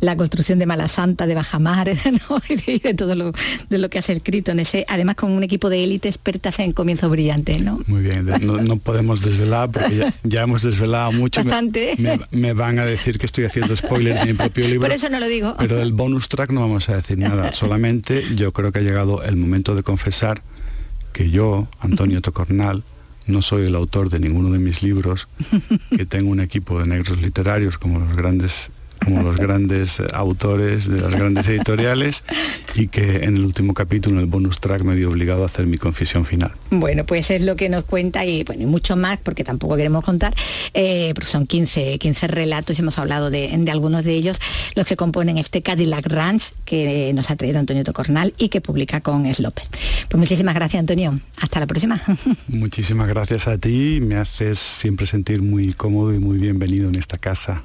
la 0.00 0.16
construcción 0.16 0.58
de 0.58 0.66
Malasanta, 0.66 1.26
de 1.26 1.34
Bajamar, 1.34 1.88
y 2.66 2.78
de 2.78 2.94
todo 2.94 3.14
lo, 3.14 3.32
de 3.68 3.78
lo 3.78 3.88
que 3.88 3.98
has 3.98 4.10
escrito 4.10 4.52
en 4.52 4.60
ese, 4.60 4.84
además 4.88 5.16
con 5.16 5.32
un 5.32 5.42
equipo 5.42 5.53
de 5.70 5.84
élite 5.84 6.08
expertas 6.08 6.58
en 6.58 6.72
comienzos 6.72 7.10
brillantes, 7.10 7.62
¿no? 7.62 7.78
Muy 7.86 8.02
bien, 8.02 8.26
no, 8.26 8.58
no 8.58 8.76
podemos 8.76 9.22
desvelar 9.22 9.70
porque 9.70 9.96
ya, 9.96 10.14
ya 10.22 10.42
hemos 10.42 10.62
desvelado 10.62 11.12
mucho. 11.12 11.42
Bastante. 11.42 11.94
Me, 11.98 12.20
me 12.30 12.52
van 12.52 12.78
a 12.78 12.84
decir 12.84 13.18
que 13.18 13.26
estoy 13.26 13.44
haciendo 13.44 13.74
spoilers 13.76 14.20
de 14.20 14.26
mi 14.26 14.34
propio 14.34 14.66
libro. 14.66 14.80
Por 14.80 14.92
eso 14.92 15.08
no 15.08 15.20
lo 15.20 15.26
digo. 15.26 15.54
Pero 15.58 15.76
del 15.76 15.92
bonus 15.92 16.28
track 16.28 16.50
no 16.50 16.60
vamos 16.60 16.88
a 16.88 16.96
decir 16.96 17.18
nada. 17.18 17.52
Solamente 17.64 18.24
yo 18.36 18.52
creo 18.52 18.72
que 18.72 18.80
ha 18.80 18.82
llegado 18.82 19.22
el 19.22 19.36
momento 19.36 19.74
de 19.74 19.82
confesar 19.82 20.42
que 21.12 21.30
yo, 21.30 21.68
Antonio 21.78 22.20
Tocornal, 22.20 22.82
no 23.26 23.40
soy 23.40 23.66
el 23.66 23.74
autor 23.74 24.10
de 24.10 24.18
ninguno 24.18 24.50
de 24.50 24.58
mis 24.58 24.82
libros, 24.82 25.28
que 25.96 26.04
tengo 26.04 26.30
un 26.30 26.40
equipo 26.40 26.78
de 26.78 26.86
negros 26.86 27.20
literarios 27.20 27.78
como 27.78 28.00
los 28.00 28.14
grandes 28.16 28.70
como 29.04 29.22
los 29.22 29.36
grandes 29.36 30.00
eh, 30.00 30.06
autores 30.12 30.88
de 30.88 31.00
las 31.00 31.14
grandes 31.14 31.48
editoriales 31.48 32.24
y 32.74 32.88
que 32.88 33.24
en 33.24 33.36
el 33.36 33.44
último 33.44 33.74
capítulo, 33.74 34.16
en 34.16 34.24
el 34.24 34.30
bonus 34.30 34.60
track, 34.60 34.82
me 34.82 34.94
vi 34.94 35.04
obligado 35.04 35.42
a 35.42 35.46
hacer 35.46 35.66
mi 35.66 35.78
confesión 35.78 36.24
final. 36.24 36.52
Bueno, 36.70 37.04
pues 37.04 37.30
es 37.30 37.42
lo 37.42 37.56
que 37.56 37.68
nos 37.68 37.84
cuenta 37.84 38.24
y 38.24 38.44
bueno, 38.44 38.62
y 38.62 38.66
mucho 38.66 38.96
más, 38.96 39.18
porque 39.22 39.44
tampoco 39.44 39.76
queremos 39.76 40.04
contar, 40.04 40.34
eh, 40.72 41.12
porque 41.14 41.30
son 41.30 41.46
15, 41.46 41.98
15 41.98 42.26
relatos 42.28 42.78
y 42.78 42.82
hemos 42.82 42.98
hablado 42.98 43.30
de, 43.30 43.54
de 43.56 43.70
algunos 43.70 44.04
de 44.04 44.12
ellos, 44.14 44.40
los 44.74 44.86
que 44.86 44.96
componen 44.96 45.38
este 45.38 45.62
Cadillac 45.62 46.06
Ranch 46.06 46.52
que 46.64 47.12
nos 47.14 47.30
ha 47.30 47.36
traído 47.36 47.58
Antonio 47.58 47.84
Tocornal 47.84 48.34
y 48.38 48.48
que 48.48 48.60
publica 48.60 49.00
con 49.00 49.32
Sloper. 49.32 49.64
Pues 50.08 50.18
muchísimas 50.18 50.54
gracias, 50.54 50.80
Antonio. 50.80 51.18
Hasta 51.40 51.60
la 51.60 51.66
próxima. 51.66 52.00
Muchísimas 52.48 53.08
gracias 53.08 53.48
a 53.48 53.58
ti, 53.58 54.00
me 54.00 54.16
haces 54.16 54.58
siempre 54.58 55.06
sentir 55.06 55.42
muy 55.42 55.72
cómodo 55.72 56.14
y 56.14 56.18
muy 56.18 56.38
bienvenido 56.38 56.88
en 56.88 56.96
esta 56.96 57.18
casa. 57.18 57.64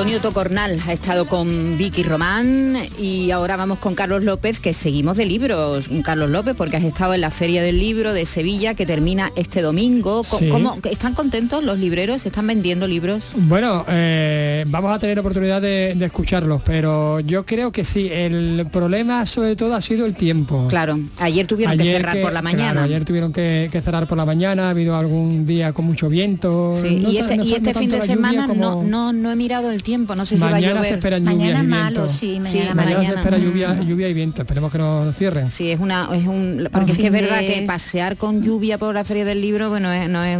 Antonio 0.00 0.22
Tocornal 0.22 0.80
ha 0.88 0.94
estado 0.94 1.26
con 1.26 1.76
Vicky 1.76 2.02
Román 2.04 2.74
y 2.98 3.32
ahora 3.32 3.56
vamos 3.56 3.80
con 3.80 3.94
Carlos 3.94 4.24
López, 4.24 4.58
que 4.58 4.72
seguimos 4.72 5.18
de 5.18 5.26
libros. 5.26 5.90
Carlos 6.02 6.30
López, 6.30 6.54
porque 6.56 6.78
has 6.78 6.84
estado 6.84 7.12
en 7.12 7.20
la 7.20 7.30
Feria 7.30 7.62
del 7.62 7.78
Libro 7.78 8.14
de 8.14 8.24
Sevilla, 8.24 8.72
que 8.72 8.86
termina 8.86 9.30
este 9.36 9.60
domingo. 9.60 10.24
Sí. 10.24 10.48
¿Cómo- 10.48 10.78
¿Están 10.90 11.12
contentos 11.12 11.62
los 11.64 11.78
libreros? 11.78 12.24
¿Están 12.24 12.46
vendiendo 12.46 12.86
libros? 12.86 13.32
Bueno, 13.36 13.84
eh, 13.90 14.64
vamos 14.68 14.90
a 14.90 14.98
tener 14.98 15.18
oportunidad 15.18 15.60
de, 15.60 15.92
de 15.94 16.06
escucharlos, 16.06 16.62
pero 16.64 17.20
yo 17.20 17.44
creo 17.44 17.70
que 17.70 17.84
sí. 17.84 18.08
El 18.10 18.66
problema 18.72 19.26
sobre 19.26 19.54
todo 19.54 19.74
ha 19.74 19.82
sido 19.82 20.06
el 20.06 20.14
tiempo. 20.16 20.66
Claro, 20.70 20.98
ayer 21.18 21.46
tuvieron 21.46 21.76
que 21.76 21.84
cerrar 21.84 22.18
por 22.22 22.32
la 22.32 22.40
claro, 22.40 22.56
mañana. 22.56 22.82
ayer 22.84 23.04
tuvieron 23.04 23.34
que, 23.34 23.68
que 23.70 23.82
cerrar 23.82 24.06
por 24.08 24.16
la 24.16 24.24
mañana, 24.24 24.68
ha 24.68 24.70
habido 24.70 24.96
algún 24.96 25.44
día 25.44 25.74
con 25.74 25.84
mucho 25.84 26.08
viento. 26.08 26.72
Sí, 26.80 26.96
no 27.02 27.10
y 27.10 27.18
este, 27.18 27.36
no 27.36 27.44
y 27.44 27.50
sa- 27.50 27.56
este 27.56 27.72
no 27.74 27.78
fin 27.80 27.90
de 27.90 27.96
lluvia 27.98 28.14
semana 28.14 28.46
no, 28.46 28.48
como- 28.48 28.82
no, 28.82 29.12
no 29.12 29.30
he 29.30 29.36
mirado 29.36 29.70
el 29.70 29.82
tiempo, 29.82 29.89
no 29.98 30.26
sé 30.26 30.36
si 30.36 30.42
va 30.42 30.48
a 30.48 30.50
Mañana 30.52 30.74
llover. 30.74 30.86
se 30.88 30.94
esperan 30.94 31.22
lluvias 31.24 31.38
Mañana 31.38 31.62
y 31.62 31.66
malo, 31.66 31.90
viento. 31.96 32.08
sí, 32.08 32.18
Sí, 32.20 32.40
mañana, 32.40 32.74
Mañana 32.74 32.90
se 32.90 32.96
mañana. 32.98 33.20
espera 33.20 33.38
Mm. 33.38 33.42
lluvia, 33.42 33.80
lluvia 33.82 34.08
y 34.08 34.14
viento. 34.14 34.42
Esperemos 34.42 34.72
que 34.72 34.78
no 34.78 35.12
cierren. 35.12 35.50
Sí, 35.50 35.70
es 35.70 35.80
una, 35.80 36.08
es 36.12 36.26
un, 36.26 36.68
porque 36.72 36.92
es 36.92 36.98
que 36.98 37.06
es 37.06 37.12
verdad 37.12 37.40
de- 37.40 37.46
que 37.46 37.62
pasear 37.62 38.16
con 38.16 38.42
lluvia 38.42 38.78
por 38.78 38.94
la 38.94 39.04
feria 39.04 39.24
del 39.24 39.40
libro, 39.40 39.68
bueno, 39.70 39.90
es- 39.92 40.08
no 40.08 40.22
es 40.24 40.38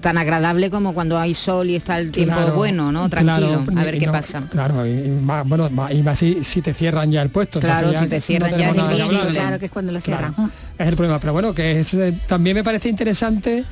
tan 0.00 0.18
agradable 0.18 0.70
como 0.70 0.92
cuando 0.92 1.18
hay 1.18 1.34
sol 1.34 1.70
y 1.70 1.76
está 1.76 1.98
el 1.98 2.10
tiempo 2.10 2.34
Claro, 2.34 2.54
bueno, 2.54 2.92
¿no? 2.92 3.08
Tranquilo, 3.08 3.62
claro, 3.64 3.80
a 3.80 3.84
ver 3.84 3.94
y 3.94 3.98
qué 4.00 4.06
no- 4.06 4.12
pasa. 4.12 4.42
Claro, 4.50 4.86
y, 4.86 5.08
más, 5.22 5.46
bueno, 5.48 5.70
más- 5.70 5.92
y 5.92 6.02
más 6.02 6.18
si, 6.18 6.42
si 6.44 6.60
te 6.62 6.74
cierran 6.74 7.10
ya 7.10 7.22
el 7.22 7.30
puesto. 7.30 7.60
Claro, 7.60 7.92
si 7.98 8.06
te 8.06 8.20
cierran 8.20 8.50
ya 8.56 8.70
es 8.70 8.78
hablar. 8.78 9.28
Claro 9.28 9.58
que 9.58 9.66
es 9.66 9.70
cuando 9.72 9.92
lo 9.92 10.00
Claro, 10.00 10.26
cierran. 10.34 10.52
es 10.78 10.86
el 10.88 10.94
problema. 10.96 11.18
Pero 11.20 11.32
bueno, 11.32 11.54
que 11.54 11.80
es, 11.80 11.94
eh, 11.94 12.18
también 12.26 12.54
me 12.56 12.64
parece 12.64 12.88
interesante 12.88 13.64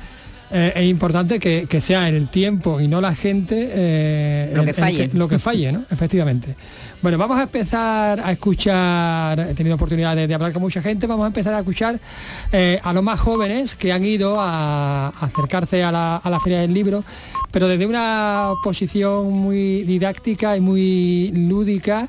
eh, 0.51 0.71
es 0.75 0.85
importante 0.85 1.39
que, 1.39 1.65
que 1.69 1.81
sea 1.81 2.07
el 2.07 2.29
tiempo 2.29 2.79
y 2.79 2.87
no 2.87 3.01
la 3.01 3.13
gente 3.13 3.69
eh, 3.71 4.51
Lo 4.55 4.63
que 4.63 4.69
el 4.69 4.75
falle. 4.75 5.09
lo 5.13 5.27
que 5.27 5.39
falle, 5.39 5.71
¿no? 5.71 5.83
Efectivamente. 5.91 6.55
Bueno, 7.01 7.17
vamos 7.17 7.37
a 7.37 7.43
empezar 7.43 8.19
a 8.21 8.31
escuchar, 8.31 9.39
he 9.39 9.53
tenido 9.53 9.75
oportunidad 9.75 10.15
de, 10.15 10.25
de 10.25 10.33
hablar 10.33 10.53
con 10.53 10.61
mucha 10.61 10.81
gente, 10.81 11.05
vamos 11.05 11.25
a 11.25 11.27
empezar 11.27 11.53
a 11.53 11.59
escuchar 11.59 11.99
eh, 12.51 12.79
a 12.81 12.93
los 12.93 13.03
más 13.03 13.19
jóvenes 13.19 13.75
que 13.75 13.91
han 13.91 14.03
ido 14.03 14.39
a, 14.39 15.07
a 15.09 15.25
acercarse 15.25 15.83
a 15.83 15.91
la, 15.91 16.15
a 16.15 16.29
la 16.29 16.39
Feria 16.39 16.61
del 16.61 16.73
Libro, 16.73 17.03
pero 17.51 17.67
desde 17.67 17.85
una 17.85 18.51
posición 18.63 19.31
muy 19.31 19.83
didáctica 19.83 20.57
y 20.57 20.61
muy 20.61 21.31
lúdica 21.35 22.07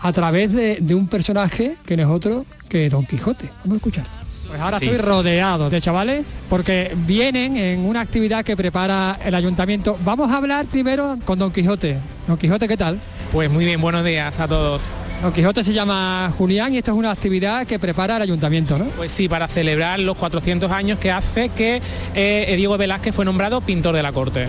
a 0.00 0.12
través 0.12 0.52
de, 0.52 0.78
de 0.80 0.94
un 0.94 1.06
personaje 1.08 1.76
que 1.84 1.96
no 1.96 2.02
es 2.04 2.08
otro 2.08 2.46
que 2.68 2.88
Don 2.88 3.04
Quijote. 3.06 3.50
Vamos 3.64 3.74
a 3.74 3.76
escuchar. 3.76 4.23
Pues 4.54 4.62
ahora 4.62 4.78
Sí. 4.78 4.84
estoy 4.84 4.98
rodeado 5.00 5.68
de 5.68 5.80
chavales 5.80 6.24
porque 6.48 6.92
vienen 7.08 7.56
en 7.56 7.80
una 7.84 8.00
actividad 8.00 8.44
que 8.44 8.56
prepara 8.56 9.18
el 9.24 9.34
ayuntamiento. 9.34 9.98
Vamos 10.04 10.30
a 10.30 10.36
hablar 10.36 10.66
primero 10.66 11.18
con 11.24 11.40
Don 11.40 11.50
Quijote. 11.50 11.98
Don 12.28 12.36
Quijote, 12.36 12.68
¿qué 12.68 12.76
tal? 12.76 13.00
Pues 13.32 13.50
muy 13.50 13.64
bien, 13.64 13.80
buenos 13.80 14.04
días 14.04 14.38
a 14.38 14.46
todos. 14.46 14.84
Don 15.22 15.32
Quijote 15.32 15.64
se 15.64 15.72
llama 15.72 16.32
Julián 16.38 16.72
y 16.72 16.78
esto 16.78 16.92
es 16.92 16.96
una 16.96 17.10
actividad 17.10 17.66
que 17.66 17.80
prepara 17.80 18.14
el 18.14 18.22
ayuntamiento, 18.22 18.78
¿no? 18.78 18.84
Pues 18.96 19.10
sí, 19.10 19.28
para 19.28 19.48
celebrar 19.48 19.98
los 19.98 20.16
400 20.16 20.70
años 20.70 21.00
que 21.00 21.10
hace 21.10 21.48
que 21.48 21.82
eh, 22.14 22.54
Diego 22.56 22.78
Velázquez 22.78 23.12
fue 23.12 23.24
nombrado 23.24 23.60
pintor 23.60 23.92
de 23.96 24.04
la 24.04 24.12
corte. 24.12 24.46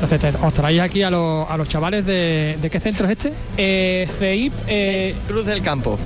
Entonces 0.00 0.20
te- 0.20 0.46
os 0.46 0.52
traéis 0.52 0.80
aquí 0.82 1.02
a, 1.02 1.10
los- 1.10 1.48
a 1.50 1.56
los 1.56 1.68
chavales 1.68 2.04
de, 2.04 2.58
¿de 2.60 2.70
qué 2.70 2.80
centro 2.80 3.06
es 3.06 3.12
este? 3.12 3.32
Eh, 3.56 4.06
CEIP, 4.18 4.52
eh, 4.68 5.14
Cruz 5.26 5.46
del 5.46 5.62
Campo. 5.62 5.98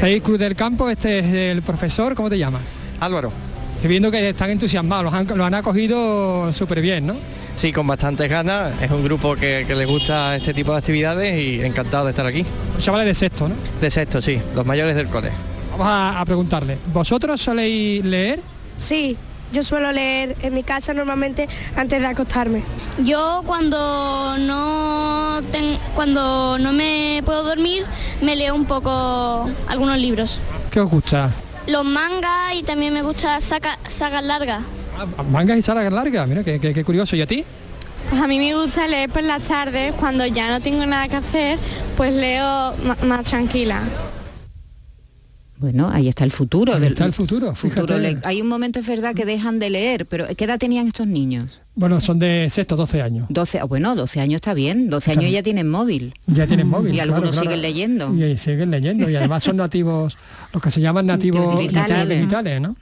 CEI 0.00 0.20
Cruz 0.22 0.38
del 0.38 0.54
Campo, 0.56 0.88
este 0.88 1.18
es 1.18 1.26
el 1.56 1.62
profesor, 1.62 2.14
¿cómo 2.14 2.30
te 2.30 2.38
llamas? 2.38 2.62
Álvaro. 3.00 3.30
Estoy 3.76 3.90
viendo 3.90 4.10
que 4.10 4.30
están 4.30 4.50
entusiasmados, 4.50 5.04
los 5.04 5.14
han, 5.14 5.26
lo 5.38 5.44
han 5.44 5.54
acogido 5.54 6.52
súper 6.52 6.80
bien, 6.80 7.06
¿no? 7.06 7.16
Sí, 7.54 7.70
con 7.72 7.86
bastantes 7.86 8.28
ganas. 8.30 8.72
Es 8.82 8.90
un 8.90 9.04
grupo 9.04 9.34
que, 9.36 9.64
que 9.68 9.74
les 9.74 9.86
gusta 9.86 10.34
este 10.34 10.54
tipo 10.54 10.72
de 10.72 10.78
actividades 10.78 11.38
y 11.40 11.60
encantado 11.60 12.04
de 12.06 12.10
estar 12.10 12.26
aquí. 12.26 12.44
Los 12.74 12.82
chavales 12.84 13.06
de 13.06 13.14
sexto, 13.14 13.48
¿no? 13.48 13.54
De 13.80 13.90
sexto, 13.90 14.22
sí, 14.22 14.40
los 14.54 14.64
mayores 14.64 14.96
del 14.96 15.08
cole. 15.08 15.30
Vamos 15.72 15.86
a, 15.86 16.18
a 16.20 16.24
preguntarle, 16.24 16.78
¿vosotros 16.92 17.40
soléis 17.40 18.04
leer? 18.04 18.40
Sí, 18.78 19.16
yo 19.52 19.62
suelo 19.62 19.92
leer 19.92 20.36
en 20.42 20.54
mi 20.54 20.62
casa 20.62 20.94
normalmente 20.94 21.48
antes 21.76 22.00
de 22.00 22.06
acostarme. 22.06 22.62
Yo 23.04 23.42
cuando 23.46 24.36
no 24.38 25.40
ten- 25.52 25.78
cuando 25.94 26.58
no 26.58 26.72
me 26.72 27.22
puedo 27.24 27.42
dormir 27.42 27.84
me 28.22 28.36
leo 28.36 28.54
un 28.54 28.64
poco 28.64 29.48
algunos 29.68 29.98
libros. 29.98 30.40
¿Qué 30.70 30.80
os 30.80 30.90
gusta? 30.90 31.30
Los 31.66 31.84
mangas 31.84 32.54
y 32.54 32.62
también 32.62 32.94
me 32.94 33.02
gusta 33.02 33.40
saca- 33.40 33.78
sagas 33.88 34.22
largas. 34.24 34.60
Mangas 35.30 35.58
y 35.58 35.62
salas 35.62 35.92
largas, 35.92 36.26
mira, 36.26 36.42
qué, 36.42 36.58
qué- 36.58 36.74
qué 36.74 36.84
curioso. 36.84 37.14
¿Y 37.14 37.22
a 37.22 37.26
ti? 37.26 37.44
Pues 38.10 38.22
a 38.22 38.26
mí 38.26 38.38
me 38.38 38.54
gusta 38.54 38.86
leer 38.88 39.10
por 39.10 39.22
las 39.22 39.42
tardes, 39.42 39.94
cuando 39.94 40.24
ya 40.26 40.48
no 40.48 40.60
tengo 40.60 40.86
nada 40.86 41.08
que 41.08 41.16
hacer, 41.16 41.58
pues 41.96 42.14
leo 42.14 42.74
más 43.04 43.24
tranquila. 43.26 43.80
Bueno, 45.60 45.88
ahí 45.92 46.08
está 46.08 46.24
el 46.24 46.30
futuro. 46.30 46.72
Ahí 46.74 46.84
está 46.84 47.04
el 47.04 47.12
futuro, 47.12 47.54
futuro 47.54 47.98
le- 47.98 48.18
Hay 48.22 48.40
un 48.40 48.46
momento, 48.48 48.78
es 48.78 48.86
verdad, 48.86 49.12
que 49.14 49.24
dejan 49.24 49.58
de 49.58 49.70
leer, 49.70 50.06
pero 50.06 50.26
¿qué 50.36 50.44
edad 50.44 50.58
tenían 50.58 50.86
estos 50.86 51.06
niños? 51.08 51.60
Bueno, 51.74 52.00
son 52.00 52.18
de 52.18 52.48
sexto, 52.50 52.74
12 52.76 53.02
años. 53.02 53.26
12, 53.28 53.60
ah, 53.60 53.64
bueno, 53.64 53.94
12 53.94 54.20
años 54.20 54.36
está 54.36 54.52
bien, 54.54 54.88
12 54.90 55.10
Está 55.12 55.20
años 55.20 55.32
ya 55.32 55.42
tienen 55.42 55.68
móvil. 55.68 56.12
Ya 56.26 56.46
tienen 56.46 56.66
móvil. 56.68 56.94
Y 56.94 57.00
algunos 57.00 57.30
claro, 57.30 57.32
claro. 57.32 57.44
siguen 57.50 57.62
leyendo. 57.62 58.14
Y 58.14 58.36
siguen 58.36 58.70
leyendo. 58.72 59.08
Y 59.10 59.14
además 59.16 59.44
son 59.44 59.56
nativos, 59.58 60.16
los 60.52 60.62
que 60.62 60.70
se 60.72 60.80
llaman 60.80 61.06
nativos 61.06 61.58
Digitales. 61.58 62.20
digitales, 62.20 62.60
¿no? 62.60 62.76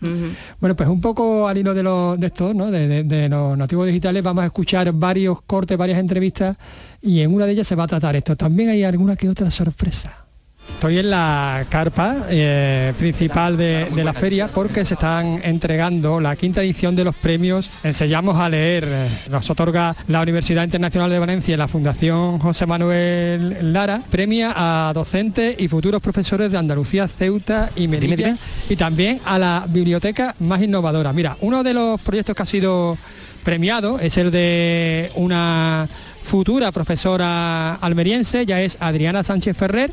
Bueno, 0.61 0.77
pues 0.77 0.89
un 0.89 1.01
poco 1.01 1.47
al 1.49 1.57
hilo 1.59 1.75
de, 1.75 1.83
los, 1.83 2.19
de 2.19 2.27
estos, 2.29 2.55
¿no? 2.55 2.71
De, 2.71 2.87
de- 2.89 3.05
de 3.05 3.29
los 3.29 3.57
nativos 3.57 3.87
digitales, 3.87 4.23
vamos 4.23 4.43
a 4.43 4.47
escuchar 4.47 4.91
varios 4.93 5.41
cortes, 5.43 5.77
varias 5.77 5.99
entrevistas, 5.99 6.57
y 7.03 7.21
en 7.21 7.33
una 7.35 7.45
de 7.47 7.53
ellas 7.53 7.67
se 7.67 7.75
va 7.75 7.85
a 7.85 7.89
tratar 7.89 8.17
esto. 8.17 8.35
También 8.37 8.71
hay 8.71 8.83
alguna 8.85 9.17
que 9.17 9.29
otra 9.29 9.51
sorpresa. 9.51 10.26
Estoy 10.75 10.99
en 10.99 11.11
la 11.11 11.65
carpa 11.69 12.27
eh, 12.29 12.93
principal 12.99 13.57
de, 13.57 13.87
de 13.95 14.05
la 14.05 14.13
feria 14.13 14.47
porque 14.49 14.85
se 14.85 14.95
están 14.95 15.41
entregando 15.43 16.21
la 16.21 16.37
quinta 16.37 16.63
edición 16.63 16.95
de 16.95 17.05
los 17.05 17.17
premios 17.17 17.71
Enseñamos 17.83 18.37
a 18.39 18.49
leer. 18.49 18.89
Nos 19.31 19.49
otorga 19.49 19.95
la 20.09 20.21
Universidad 20.21 20.65
Internacional 20.65 21.11
de 21.11 21.19
Valencia 21.19 21.55
y 21.55 21.57
la 21.57 21.69
Fundación 21.69 22.39
José 22.39 22.67
Manuel 22.67 23.73
Lara. 23.73 24.03
Premia 24.11 24.53
a 24.57 24.93
docentes 24.93 25.55
y 25.59 25.69
futuros 25.69 26.03
profesores 26.03 26.51
de 26.51 26.59
Andalucía, 26.59 27.09
Ceuta 27.09 27.71
y 27.77 27.89
Melilla 27.89 28.37
y 28.69 28.77
también 28.77 29.21
a 29.25 29.39
la 29.39 29.67
biblioteca 29.69 30.35
más 30.41 30.63
innovadora. 30.63 31.13
Mira, 31.13 31.37
uno 31.41 31.63
de 31.63 31.75
los 31.75 32.01
proyectos 32.01 32.35
que 32.35 32.43
ha 32.43 32.47
sido 32.47 32.99
premiado 33.47 34.01
es 34.01 34.17
el 34.17 34.33
de 34.33 35.09
una 35.15 35.89
futura 36.25 36.73
profesora 36.73 37.77
almeriense, 37.77 38.45
ya 38.45 38.61
es 38.61 38.77
Adriana 38.81 39.23
Sánchez 39.23 39.57
Ferrer, 39.57 39.93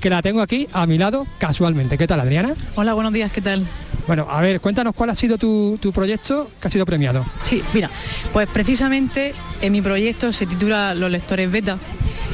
que 0.00 0.08
la 0.08 0.22
tengo 0.22 0.40
aquí 0.40 0.68
a 0.72 0.86
mi 0.86 0.96
lado 0.96 1.26
casualmente. 1.36 1.98
¿Qué 1.98 2.06
tal, 2.06 2.20
Adriana? 2.20 2.54
Hola, 2.76 2.94
buenos 2.94 3.12
días, 3.12 3.30
¿qué 3.30 3.42
tal? 3.42 3.66
Bueno, 4.06 4.26
a 4.30 4.40
ver, 4.40 4.58
cuéntanos 4.62 4.94
cuál 4.94 5.10
ha 5.10 5.14
sido 5.14 5.36
tu, 5.36 5.76
tu 5.82 5.92
proyecto 5.92 6.50
que 6.58 6.68
ha 6.68 6.70
sido 6.70 6.86
premiado. 6.86 7.26
Sí, 7.42 7.62
mira, 7.74 7.90
pues 8.32 8.48
precisamente 8.48 9.34
en 9.60 9.72
mi 9.72 9.82
proyecto 9.82 10.32
se 10.32 10.46
titula 10.46 10.94
Los 10.94 11.10
lectores 11.10 11.50
beta 11.50 11.76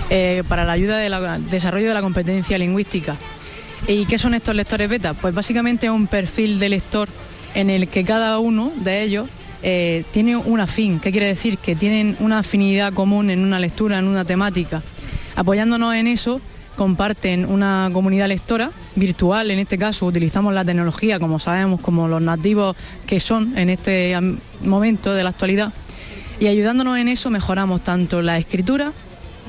eh, 0.09 0.45
para 0.49 0.65
la 0.65 0.71
ayuda 0.75 0.99
del 0.99 1.51
desarrollo 1.51 1.89
de 1.89 1.95
la 1.95 2.01
competencia 2.01 2.57
lingüística. 2.59 3.17
¿Y 3.89 4.07
qué 4.07 4.19
son 4.19 4.35
estos 4.35 4.55
lectores 4.55 4.89
beta? 4.89 5.15
Pues 5.15 5.35
básicamente 5.35 5.87
es 5.87 5.93
un 5.93 6.07
perfil 6.07 6.61
de 6.61 6.69
lector 6.69 7.09
en 7.57 7.71
el 7.71 7.89
que 7.89 8.05
cada 8.05 8.39
uno 8.39 8.71
de 8.77 9.03
ellos 9.03 9.29
eh, 9.63 10.05
tiene 10.13 10.37
un 10.37 10.61
afín. 10.61 11.01
¿Qué 11.01 11.11
quiere 11.11 11.27
decir? 11.27 11.59
Que 11.59 11.77
tienen 11.77 12.17
una 12.21 12.41
afinidad 12.41 12.93
común 12.93 13.31
en 13.31 13.41
una 13.41 13.59
lectura, 13.59 13.99
en 13.99 14.07
una 14.07 14.25
temática. 14.25 14.83
Apoyándonos 15.37 15.95
en 15.95 16.07
eso, 16.07 16.41
comparten 16.77 17.45
una 17.45 17.91
comunidad 17.93 18.29
lectora 18.29 18.71
virtual, 18.97 19.51
en 19.51 19.59
este 19.59 19.77
caso 19.77 20.07
utilizamos 20.07 20.55
la 20.55 20.65
tecnología, 20.65 21.19
como 21.19 21.39
sabemos, 21.39 21.81
como 21.81 22.09
los 22.09 22.23
nativos 22.23 22.75
que 23.07 23.21
son 23.21 23.57
en 23.59 23.71
este 23.71 24.17
momento 24.65 25.13
de 25.13 25.23
la 25.23 25.29
actualidad, 25.29 25.73
y 26.39 26.47
ayudándonos 26.47 26.99
en 26.99 27.09
eso 27.09 27.29
mejoramos 27.31 27.85
tanto 27.85 28.23
la 28.23 28.39
escritura 28.39 28.93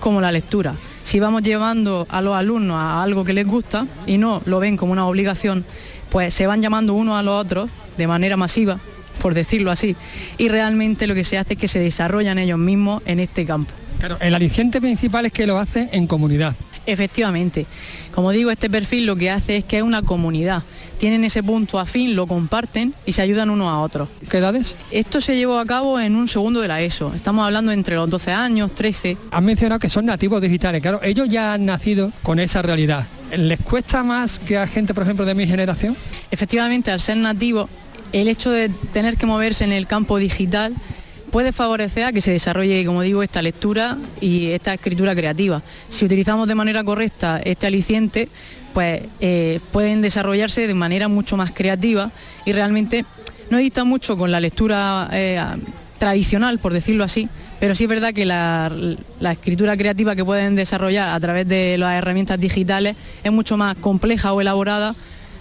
como 0.02 0.20
la 0.20 0.32
lectura. 0.32 0.76
Si 1.04 1.22
vamos 1.22 1.42
llevando 1.42 2.06
a 2.10 2.22
los 2.22 2.36
alumnos 2.36 2.76
a 2.78 3.02
algo 3.02 3.24
que 3.24 3.34
les 3.34 3.48
gusta 3.48 3.88
y 4.06 4.18
no 4.18 4.42
lo 4.46 4.60
ven 4.60 4.76
como 4.76 4.92
una 4.92 5.08
obligación, 5.08 5.64
pues 6.10 6.34
se 6.34 6.48
van 6.48 6.62
llamando 6.62 6.94
unos 6.94 7.18
a 7.18 7.24
los 7.24 7.42
otros 7.42 7.70
de 7.98 8.08
manera 8.08 8.36
masiva, 8.36 8.80
por 9.22 9.34
decirlo 9.34 9.72
así, 9.72 9.96
y 10.38 10.50
realmente 10.50 11.08
lo 11.08 11.14
que 11.14 11.24
se 11.24 11.38
hace 11.38 11.54
es 11.54 11.60
que 11.60 11.68
se 11.68 11.80
desarrollan 11.80 12.40
ellos 12.40 12.60
mismos 12.60 13.04
en 13.06 13.20
este 13.20 13.46
campo. 13.46 13.72
Claro, 14.00 14.18
el 14.20 14.34
aliciente 14.34 14.82
principal 14.82 15.28
es 15.28 15.32
que 15.32 15.46
lo 15.46 15.60
hacen 15.60 15.90
en 15.92 16.08
comunidad. 16.08 16.56
Efectivamente. 16.86 17.68
Como 18.14 18.32
digo, 18.32 18.50
este 18.50 18.70
perfil 18.70 19.06
lo 19.06 19.16
que 19.16 19.30
hace 19.30 19.58
es 19.58 19.64
que 19.64 19.78
es 19.78 19.84
una 19.84 20.02
comunidad. 20.02 20.64
Tienen 20.98 21.24
ese 21.24 21.44
punto 21.44 21.80
afín, 21.80 22.16
lo 22.16 22.26
comparten 22.28 22.94
y 23.06 23.14
se 23.14 23.22
ayudan 23.22 23.50
unos 23.50 23.68
a 23.68 23.80
otros. 23.80 24.10
¿Qué 24.30 24.38
edades? 24.38 24.76
Esto 24.90 25.22
se 25.22 25.36
llevó 25.36 25.60
a 25.60 25.66
cabo 25.66 26.00
en 26.00 26.16
un 26.16 26.28
segundo 26.28 26.60
de 26.60 26.68
la 26.68 26.82
ESO. 26.82 27.14
Estamos 27.14 27.46
hablando 27.46 27.72
entre 27.72 27.96
los 27.96 28.10
12 28.10 28.32
años, 28.32 28.74
13. 28.74 29.18
Has 29.30 29.44
mencionado 29.44 29.80
que 29.80 29.90
son 29.90 30.06
nativos 30.06 30.42
digitales. 30.42 30.82
Claro, 30.82 31.00
ellos 31.04 31.30
ya 31.30 31.54
han 31.54 31.66
nacido 31.66 32.12
con 32.24 32.40
esa 32.40 32.62
realidad. 32.62 33.08
¿Les 33.38 33.60
cuesta 33.62 34.04
más 34.04 34.40
que 34.40 34.58
a 34.58 34.68
gente, 34.68 34.94
por 34.94 35.04
ejemplo, 35.04 35.26
de 35.26 35.36
mi 35.36 35.48
generación? 35.48 35.96
Efectivamente, 36.32 36.92
al 36.92 37.00
ser 37.00 37.18
nativos, 37.18 37.70
el 38.14 38.28
hecho 38.28 38.52
de 38.52 38.70
tener 38.94 39.18
que 39.18 39.26
moverse 39.26 39.64
en 39.64 39.72
el 39.72 39.88
campo 39.88 40.18
digital 40.18 40.74
puede 41.32 41.54
favorecer 41.54 42.04
a 42.04 42.12
que 42.12 42.22
se 42.22 42.32
desarrolle, 42.32 42.86
como 42.86 43.02
digo, 43.02 43.24
esta 43.24 43.42
lectura 43.42 43.98
y 44.20 44.48
esta 44.48 44.74
escritura 44.74 45.16
creativa. 45.16 45.62
Si 45.90 46.06
utilizamos 46.06 46.48
de 46.48 46.56
manera 46.56 46.84
correcta 46.84 47.42
este 47.44 47.68
aliciente, 47.68 48.28
pues 48.74 49.04
eh, 49.22 49.60
pueden 49.72 50.02
desarrollarse 50.02 50.68
de 50.68 50.74
manera 50.74 51.08
mucho 51.08 51.38
más 51.38 51.52
creativa 51.52 52.12
y 52.46 52.52
realmente 52.52 53.06
no 53.50 53.58
dista 53.58 53.84
mucho 53.84 54.18
con 54.18 54.32
la 54.32 54.40
lectura 54.40 55.10
eh, 55.12 55.42
tradicional, 55.98 56.60
por 56.60 56.74
decirlo 56.74 57.04
así, 57.04 57.30
pero 57.60 57.76
sí 57.76 57.84
es 57.84 57.90
verdad 57.90 58.14
que 58.14 58.26
la, 58.26 58.72
la 59.20 59.32
escritura 59.32 59.78
creativa 59.78 60.16
que 60.16 60.26
pueden 60.26 60.56
desarrollar 60.56 61.10
a 61.10 61.20
través 61.20 61.48
de 61.48 61.78
las 61.78 61.96
herramientas 61.96 62.40
digitales 62.40 62.96
es 63.24 63.32
mucho 63.32 63.56
más 63.56 63.76
compleja 63.78 64.34
o 64.34 64.42
elaborada 64.42 64.96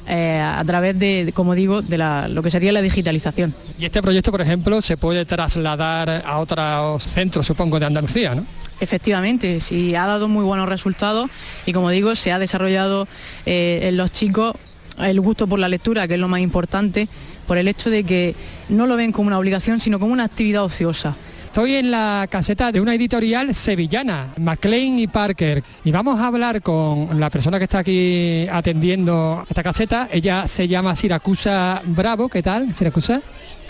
eh, 0.06 0.40
a 0.40 0.62
través 0.64 0.98
de, 0.98 1.30
como 1.34 1.54
digo, 1.54 1.82
de 1.82 1.98
la- 1.98 2.28
lo 2.28 2.42
que 2.42 2.50
sería 2.50 2.72
la 2.72 2.82
digitalización. 2.82 3.54
Y 3.78 3.84
este 3.84 4.02
proyecto, 4.02 4.30
por 4.30 4.40
ejemplo, 4.40 4.80
se 4.82 4.96
puede 4.96 5.24
trasladar 5.24 6.22
a 6.26 6.38
otros 6.38 7.02
centros, 7.02 7.46
supongo, 7.46 7.78
de 7.78 7.86
Andalucía, 7.86 8.34
¿no? 8.34 8.44
Efectivamente, 8.80 9.60
sí 9.60 9.94
ha 9.94 10.06
dado 10.06 10.26
muy 10.26 10.42
buenos 10.42 10.68
resultados 10.68 11.28
y 11.66 11.72
como 11.72 11.90
digo, 11.90 12.14
se 12.16 12.32
ha 12.32 12.38
desarrollado 12.38 13.06
eh, 13.46 13.80
en 13.84 13.96
los 13.98 14.10
chicos 14.10 14.54
el 14.98 15.20
gusto 15.20 15.46
por 15.46 15.58
la 15.58 15.68
lectura, 15.68 16.08
que 16.08 16.14
es 16.14 16.20
lo 16.20 16.28
más 16.28 16.40
importante, 16.40 17.08
por 17.46 17.56
el 17.58 17.68
hecho 17.68 17.90
de 17.90 18.04
que 18.04 18.34
no 18.68 18.86
lo 18.86 18.96
ven 18.96 19.12
como 19.12 19.28
una 19.28 19.38
obligación, 19.38 19.80
sino 19.80 19.98
como 19.98 20.12
una 20.12 20.24
actividad 20.24 20.62
ociosa. 20.64 21.14
Estoy 21.50 21.74
en 21.74 21.90
la 21.90 22.28
caseta 22.30 22.70
de 22.70 22.80
una 22.80 22.94
editorial 22.94 23.52
sevillana, 23.56 24.32
MacLean 24.38 25.00
y 25.00 25.08
Parker, 25.08 25.64
y 25.82 25.90
vamos 25.90 26.20
a 26.20 26.28
hablar 26.28 26.62
con 26.62 27.18
la 27.18 27.28
persona 27.28 27.58
que 27.58 27.64
está 27.64 27.80
aquí 27.80 28.46
atendiendo 28.48 29.44
esta 29.48 29.64
caseta. 29.64 30.08
Ella 30.12 30.46
se 30.46 30.68
llama 30.68 30.94
Siracusa 30.94 31.83
Bravo, 31.85 32.29
¿qué 32.29 32.40
tal, 32.40 32.72
Siracusa? 32.77 33.20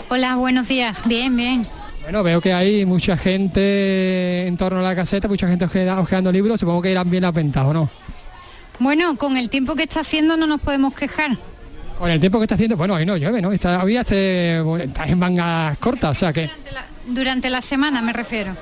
Hola, 0.09 0.35
buenos 0.35 0.67
días. 0.67 1.01
Bien, 1.07 1.35
bien. 1.35 1.63
Bueno, 2.03 2.21
veo 2.21 2.39
que 2.39 2.53
hay 2.53 2.85
mucha 2.85 3.17
gente 3.17 4.45
en 4.45 4.57
torno 4.57 4.77
a 4.77 4.83
la 4.83 4.95
caseta, 4.95 5.27
mucha 5.27 5.47
gente 5.47 5.65
ojeando 5.65 6.31
libros, 6.31 6.59
supongo 6.59 6.83
que 6.83 6.91
irán 6.91 7.09
bien 7.09 7.23
las 7.23 7.33
ventas, 7.33 7.65
¿o 7.65 7.73
no? 7.73 7.89
Bueno, 8.77 9.17
con 9.17 9.37
el 9.37 9.49
tiempo 9.49 9.73
que 9.73 9.83
está 9.83 10.01
haciendo 10.01 10.37
no 10.37 10.45
nos 10.45 10.61
podemos 10.61 10.93
quejar. 10.93 11.35
Con 12.01 12.09
el 12.09 12.19
tiempo 12.19 12.39
que 12.39 12.45
está 12.45 12.55
haciendo, 12.55 12.75
bueno, 12.75 12.95
hoy 12.95 13.05
no 13.05 13.15
llueve, 13.15 13.43
¿no? 13.43 13.51
Está, 13.51 13.83
hoy 13.83 13.95
hace, 13.95 14.59
está 14.81 15.05
en 15.05 15.19
mangas 15.19 15.77
cortas, 15.77 16.17
o 16.17 16.19
sea 16.19 16.33
que... 16.33 16.47
Durante 16.47 16.71
la, 16.71 16.85
durante 17.05 17.49
la 17.51 17.61
semana 17.61 18.01
me 18.01 18.11
refiero. 18.11 18.57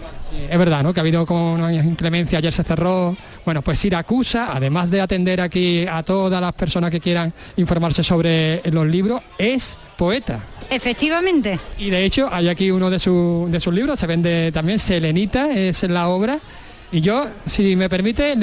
Es 0.49 0.57
verdad, 0.57 0.83
¿no? 0.83 0.93
Que 0.93 0.99
ha 0.99 1.03
habido 1.03 1.25
como 1.25 1.53
una 1.53 1.73
inclemencia, 1.73 2.39
ayer 2.39 2.51
se 2.51 2.65
cerró. 2.65 3.15
Bueno, 3.45 3.61
pues 3.61 3.79
Siracusa, 3.79 4.49
además 4.53 4.91
de 4.91 4.99
atender 4.99 5.39
aquí 5.39 5.87
a 5.87 6.03
todas 6.03 6.41
las 6.41 6.53
personas 6.53 6.91
que 6.91 6.99
quieran 6.99 7.31
informarse 7.55 8.03
sobre 8.03 8.61
los 8.71 8.85
libros, 8.85 9.21
es 9.37 9.77
poeta. 9.95 10.41
Efectivamente. 10.69 11.57
Y 11.77 11.91
de 11.91 12.03
hecho 12.03 12.27
hay 12.29 12.49
aquí 12.49 12.69
uno 12.71 12.89
de, 12.89 12.97
de 12.97 13.59
sus 13.61 13.73
libros, 13.73 13.97
se 13.97 14.05
vende 14.05 14.51
también, 14.51 14.79
Selenita, 14.79 15.49
es 15.49 15.83
la 15.83 16.09
obra. 16.09 16.37
Y 16.91 16.99
yo, 16.99 17.25
si 17.45 17.77
me 17.77 17.87
permite, 17.87 18.35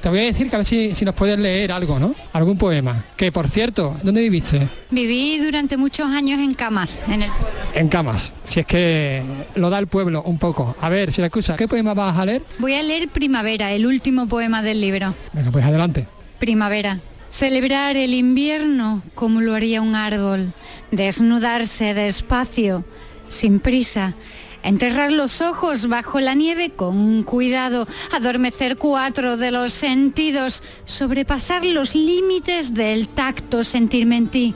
te 0.00 0.08
voy 0.08 0.20
a 0.20 0.22
decir 0.22 0.48
que 0.48 0.56
a 0.56 0.58
ver 0.58 0.66
si, 0.66 0.94
si, 0.94 1.04
nos 1.04 1.14
puedes 1.14 1.38
leer 1.38 1.72
algo, 1.72 1.98
¿no? 1.98 2.14
Algún 2.32 2.56
poema. 2.56 3.04
Que 3.16 3.30
por 3.30 3.48
cierto, 3.48 3.96
¿dónde 4.02 4.22
viviste? 4.22 4.68
Viví 4.90 5.38
durante 5.38 5.76
muchos 5.76 6.06
años 6.06 6.40
en 6.40 6.54
Camas, 6.54 7.02
en 7.06 7.22
el 7.22 7.30
pueblo. 7.30 7.58
En 7.74 7.88
Camas, 7.88 8.32
si 8.44 8.60
es 8.60 8.66
que 8.66 9.22
lo 9.54 9.70
da 9.70 9.78
el 9.78 9.86
pueblo 9.86 10.22
un 10.22 10.38
poco. 10.38 10.74
A 10.80 10.88
ver, 10.88 11.12
si 11.12 11.20
la 11.20 11.28
excusa, 11.28 11.56
¿qué 11.56 11.68
poema 11.68 11.94
vas 11.94 12.18
a 12.18 12.24
leer? 12.24 12.42
Voy 12.58 12.74
a 12.74 12.82
leer 12.82 13.08
Primavera, 13.08 13.72
el 13.72 13.86
último 13.86 14.26
poema 14.26 14.62
del 14.62 14.80
libro. 14.80 15.14
Venga, 15.32 15.50
pues 15.50 15.64
adelante. 15.64 16.06
Primavera. 16.38 17.00
Celebrar 17.30 17.96
el 17.96 18.12
invierno 18.14 19.02
como 19.14 19.40
lo 19.40 19.54
haría 19.54 19.80
un 19.80 19.94
árbol, 19.94 20.52
desnudarse 20.90 21.94
despacio, 21.94 22.84
sin 23.28 23.60
prisa, 23.60 24.14
enterrar 24.62 25.12
los 25.12 25.40
ojos 25.40 25.88
bajo 25.88 26.20
la 26.20 26.34
nieve 26.34 26.70
con 26.70 27.22
cuidado, 27.22 27.86
adormecer 28.12 28.76
cuatro 28.76 29.36
de 29.36 29.50
los 29.50 29.72
sentidos, 29.72 30.62
sobrepasar 30.84 31.64
los 31.64 31.94
límites 31.94 32.74
del 32.74 33.08
tacto, 33.08 33.64
sentirme 33.64 34.16
en 34.16 34.28
ti, 34.28 34.54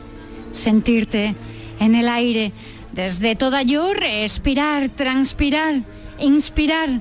sentirte 0.52 1.34
en 1.80 1.94
el 1.94 2.08
aire, 2.08 2.52
desde 2.92 3.34
toda 3.34 3.62
yo 3.62 3.92
respirar, 3.92 4.88
transpirar, 4.88 5.82
inspirar, 6.20 7.00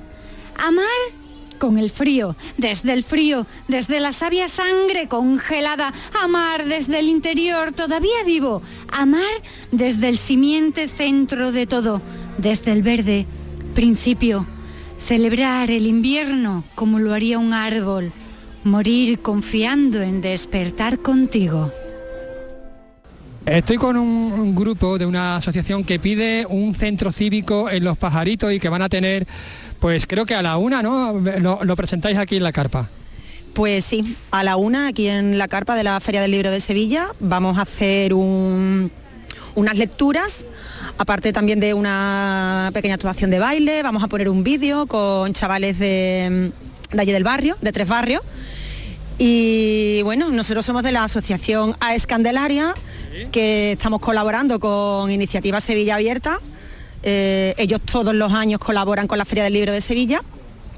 amar 0.56 0.86
con 1.58 1.78
el 1.78 1.90
frío, 1.90 2.36
desde 2.58 2.92
el 2.92 3.04
frío, 3.04 3.46
desde 3.68 4.00
la 4.00 4.12
sabia 4.12 4.48
sangre 4.48 5.08
congelada, 5.08 5.94
amar 6.22 6.66
desde 6.66 6.98
el 6.98 7.08
interior. 7.08 7.72
Todavía 7.72 8.24
vivo, 8.26 8.60
amar 8.88 9.22
desde 9.70 10.08
el 10.08 10.18
simiente 10.18 10.88
centro 10.88 11.52
de 11.52 11.66
todo, 11.66 12.02
desde 12.38 12.72
el 12.72 12.82
verde 12.82 13.26
principio, 13.74 14.46
celebrar 14.98 15.70
el 15.70 15.86
invierno 15.86 16.64
como 16.74 16.98
lo 16.98 17.12
haría 17.12 17.38
un 17.38 17.52
árbol, 17.52 18.12
morir 18.64 19.20
confiando 19.20 20.00
en 20.02 20.20
despertar 20.20 20.98
contigo. 21.00 21.72
Estoy 23.46 23.76
con 23.76 23.98
un, 23.98 24.32
un, 24.32 24.54
grupo 24.54 24.96
de 24.96 25.04
una 25.04 25.36
asociación 25.36 25.84
que 25.84 25.98
pide 25.98 26.46
un 26.48 26.74
centro 26.74 27.12
cívico 27.12 27.68
en 27.68 27.84
Los 27.84 27.98
Pajaritos 27.98 28.50
y 28.50 28.58
que 28.58 28.70
van 28.70 28.80
a 28.80 28.88
tener, 28.88 29.26
pues 29.80 30.06
creo 30.06 30.24
que 30.24 30.34
a 30.34 30.40
la 30.40 30.56
una, 30.56 30.82
¿no? 30.82 31.12
Lo, 31.12 31.62
lo 31.62 31.76
presentáis 31.76 32.16
aquí 32.16 32.36
en 32.36 32.42
la 32.42 32.52
carpa. 32.52 32.88
Pues 33.52 33.84
sí, 33.84 34.16
a 34.30 34.42
la 34.42 34.56
una, 34.56 34.88
aquí 34.88 35.08
en 35.08 35.36
la 35.36 35.46
carpa 35.46 35.76
de 35.76 35.84
la 35.84 36.00
Feria 36.00 36.22
del 36.22 36.30
Libro 36.30 36.50
de 36.50 36.58
Sevilla, 36.58 37.08
vamos 37.20 37.58
a 37.58 37.62
hacer 37.62 38.14
un, 38.14 38.90
unas 39.54 39.76
lecturas, 39.76 40.44
aparte 40.98 41.32
también 41.32 41.60
de 41.60 41.74
una 41.74 42.70
pequeña 42.72 42.94
actuación 42.94 43.30
de 43.30 43.38
baile, 43.38 43.82
vamos 43.82 44.02
a 44.02 44.08
poner 44.08 44.28
un 44.28 44.44
vídeo 44.44 44.86
con 44.86 45.32
chavales 45.32 45.78
de, 45.78 46.52
de 46.92 47.00
allí 47.00 47.12
del 47.12 47.24
barrio, 47.24 47.56
de 47.60 47.72
tres 47.72 47.88
barrios. 47.88 48.22
Y 49.18 50.02
bueno, 50.02 50.30
nosotros 50.30 50.66
somos 50.66 50.82
de 50.82 50.90
la 50.90 51.04
asociación 51.04 51.76
A 51.80 51.94
Escandelaria, 51.94 52.74
que 53.30 53.72
estamos 53.72 54.00
colaborando 54.00 54.58
con 54.58 55.10
Iniciativa 55.10 55.60
Sevilla 55.60 55.94
Abierta. 55.96 56.40
Eh, 57.02 57.54
ellos 57.58 57.80
todos 57.82 58.14
los 58.14 58.32
años 58.32 58.58
colaboran 58.58 59.06
con 59.06 59.18
la 59.18 59.24
Feria 59.24 59.44
del 59.44 59.52
Libro 59.52 59.72
de 59.72 59.80
Sevilla 59.80 60.22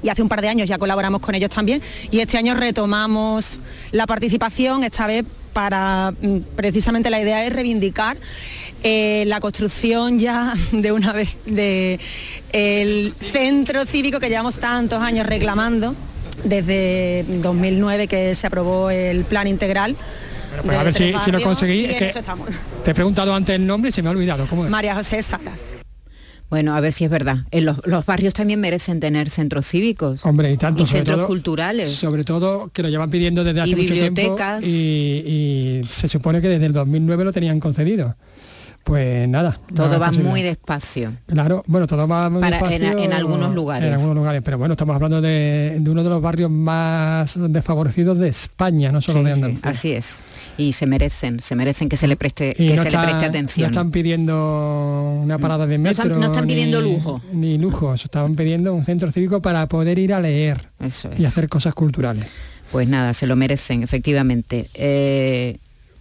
y 0.03 0.09
hace 0.09 0.21
un 0.21 0.29
par 0.29 0.41
de 0.41 0.49
años 0.49 0.67
ya 0.67 0.77
colaboramos 0.77 1.21
con 1.21 1.33
ellos 1.35 1.49
también 1.49 1.81
y 2.11 2.19
este 2.19 2.37
año 2.37 2.53
retomamos 2.53 3.61
la 3.91 4.05
participación, 4.05 4.83
esta 4.83 5.07
vez 5.07 5.25
para 5.57 6.13
mm, 6.21 6.37
precisamente 6.55 7.09
la 7.09 7.19
idea 7.19 7.43
es 7.43 7.51
reivindicar 7.51 8.15
eh, 8.83 9.23
la 9.25 9.39
construcción 9.39 10.19
ya 10.19 10.53
de 10.71 10.91
una 10.91 11.13
vez 11.13 11.35
de 11.47 11.99
el 12.53 13.11
centro 13.31 13.83
cívico 13.87 14.19
que 14.19 14.29
llevamos 14.29 14.59
tantos 14.59 15.01
años 15.01 15.25
reclamando 15.25 15.95
desde 16.43 17.25
2009 17.27 18.07
que 18.07 18.35
se 18.35 18.45
aprobó 18.45 18.91
el 18.91 19.25
plan 19.25 19.47
integral. 19.47 19.95
Bueno, 20.49 20.63
pues 20.63 20.77
a 20.77 20.83
ver 20.83 20.93
si, 20.93 21.13
si, 21.25 21.31
lo 21.31 21.41
conseguí. 21.41 21.85
Es 21.85 22.13
que 22.13 22.23
te 22.83 22.91
he 22.91 22.93
preguntado 22.93 23.33
antes 23.33 23.55
el 23.55 23.65
nombre 23.65 23.89
y 23.89 23.91
se 23.91 24.03
me 24.03 24.09
ha 24.09 24.11
olvidado. 24.11 24.45
¿Cómo 24.45 24.63
es? 24.63 24.69
María 24.69 24.93
José 24.93 25.23
Salas. 25.23 25.76
Bueno, 26.49 26.75
a 26.75 26.81
ver 26.81 26.93
si 26.93 27.03
es 27.03 27.09
verdad. 27.09 27.39
En 27.51 27.65
los, 27.65 27.85
los, 27.85 28.05
barrios 28.05 28.33
también 28.33 28.59
merecen 28.61 28.99
tener 28.99 29.29
centros 29.29 29.67
cívicos. 29.67 30.25
Hombre, 30.25 30.51
y 30.51 30.57
tanto. 30.57 30.83
Y 30.83 30.85
centros 30.85 31.17
todo, 31.17 31.27
culturales. 31.27 31.91
Sobre 31.93 32.23
todo 32.23 32.69
que 32.69 32.83
lo 32.83 32.89
llevan 32.89 33.09
pidiendo 33.09 33.43
desde 33.43 33.61
hace 33.61 33.69
y 33.71 33.75
mucho 33.75 33.93
bibliotecas. 33.93 34.61
tiempo. 34.61 34.65
Y, 34.65 35.81
y 35.81 35.87
se 35.89 36.07
supone 36.07 36.41
que 36.41 36.47
desde 36.47 36.67
el 36.67 36.73
2009 36.73 37.25
lo 37.25 37.33
tenían 37.33 37.59
concedido. 37.59 38.15
Pues 38.87 39.27
nada. 39.27 39.59
Todo 39.75 39.99
va 39.99 40.13
muy 40.13 40.41
despacio. 40.41 41.11
Claro, 41.25 41.61
bueno, 41.67 41.87
todo 41.87 42.07
va 42.07 42.29
muy 42.29 42.39
Para, 42.39 42.55
despacio. 42.55 42.93
En, 42.93 42.99
en, 42.99 43.11
algunos 43.11 43.53
lugares. 43.53 43.85
En 43.85 43.93
algunos 43.93 44.15
lugares, 44.15 44.41
pero 44.45 44.57
bueno, 44.57 44.75
estamos 44.75 44.95
hablando 44.95 45.19
de, 45.19 45.77
de 45.81 45.89
uno 45.91 46.03
de 46.03 46.09
los 46.09 46.21
barrios 46.21 46.49
más 46.49 47.33
desfavorecidos 47.37 48.17
de 48.17 48.29
España, 48.29 48.93
no 48.93 49.01
solo 49.01 49.19
sí, 49.19 49.25
de 49.25 49.31
Andalucía. 49.33 49.73
Sí, 49.73 49.77
así 49.77 49.91
es. 49.91 50.19
Y 50.57 50.71
se 50.71 50.87
merecen, 50.87 51.41
se 51.41 51.53
merecen 51.55 51.89
que 51.89 51.97
se 51.97 52.07
le 52.07 52.15
preste, 52.15 52.53
que 52.53 52.75
no 52.75 52.81
se 52.81 52.87
está, 52.87 53.01
le 53.01 53.07
preste 53.09 53.25
atención. 53.25 53.65
No 53.65 53.71
están 53.71 53.91
pidiendo 53.91 55.19
una 55.21 55.37
parada 55.37 55.67
de 55.67 55.77
metro. 55.77 56.05
No 56.05 56.11
están, 56.11 56.19
no 56.21 56.25
están 56.27 56.47
ni, 56.47 56.53
pidiendo 56.53 56.79
lujo. 56.79 57.21
Ni 57.33 57.57
lujos, 57.57 58.05
estaban 58.05 58.37
pidiendo 58.37 58.73
un 58.73 58.85
centro 58.85 59.11
cívico 59.11 59.41
para 59.41 59.67
poder 59.67 59.99
ir 59.99 60.13
a 60.13 60.21
leer 60.21 60.69
Eso 60.79 61.11
es. 61.11 61.19
y 61.19 61.25
hacer 61.25 61.49
cosas 61.49 61.73
culturales. 61.73 62.25
Pues 62.71 62.87
nada, 62.87 63.13
se 63.13 63.27
lo 63.27 63.35
merecen, 63.35 63.83
efectivamente. 63.83 64.69
Eh, 64.75 65.57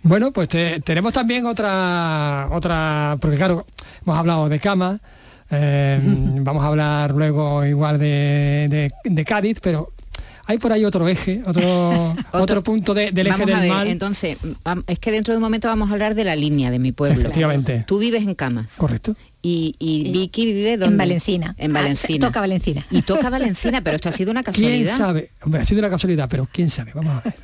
bueno, 0.07 0.31
pues 0.31 0.49
te, 0.49 0.81
tenemos 0.81 1.13
también 1.13 1.47
otra, 1.47 2.49
otra, 2.53 3.17
porque 3.21 3.37
claro, 3.37 3.67
hemos 4.03 4.17
hablado 4.17 4.49
de 4.49 4.61
cama, 4.61 5.01
eh, 5.51 5.99
vamos 6.41 6.65
a 6.65 6.69
hablar 6.69 7.13
luego 7.13 7.65
igual 7.65 7.99
de, 7.99 8.69
de, 8.71 8.93
de, 9.05 9.25
Cádiz, 9.25 9.59
pero 9.61 9.93
hay 10.47 10.59
por 10.59 10.73
ahí 10.73 10.85
otro 10.85 11.09
eje, 11.09 11.43
otro, 11.45 12.11
otro, 12.31 12.43
otro 12.43 12.63
punto 12.63 12.95
de, 12.95 13.11
del 13.11 13.27
eje 13.27 13.47
del 13.47 13.55
a 13.55 13.61
ver, 13.61 13.69
mal. 13.69 13.89
Entonces, 13.89 14.39
es 14.87 14.99
que 15.01 15.11
dentro 15.11 15.35
de 15.35 15.39
un 15.39 15.43
momento 15.43 15.67
vamos 15.67 15.91
a 15.91 15.95
hablar 15.95 16.15
de 16.15 16.23
la 16.23 16.37
línea 16.37 16.71
de 16.71 16.79
mi 16.79 16.93
pueblo. 16.93 17.19
Efectivamente. 17.19 17.85
Tú 17.87 17.99
vives 17.99 18.23
en 18.23 18.37
Camas. 18.37 18.77
Correcto. 18.77 19.17
Y, 19.43 19.75
y, 19.79 20.13
Vicky 20.13 20.47
vive 20.47 20.77
donde? 20.77 20.95
En 20.95 20.99
Valencina. 20.99 21.55
En 21.59 21.73
Valencina. 21.73 22.27
Ah, 22.27 22.29
toca 22.29 22.41
Valencina. 22.41 22.87
Y 22.91 23.03
toca 23.03 23.29
Valencina, 23.31 23.81
pero 23.81 23.97
esto 23.97 24.09
ha 24.09 24.13
sido 24.13 24.31
una 24.31 24.43
casualidad. 24.43 24.97
¿Quién 24.97 24.99
sabe? 24.99 25.31
Hombre, 25.43 25.61
ha 25.61 25.65
sido 25.65 25.81
una 25.81 25.91
casualidad, 25.91 26.29
pero 26.29 26.49
quién 26.51 26.71
sabe. 26.71 26.93
Vamos 26.95 27.17
a 27.17 27.21
ver. 27.21 27.35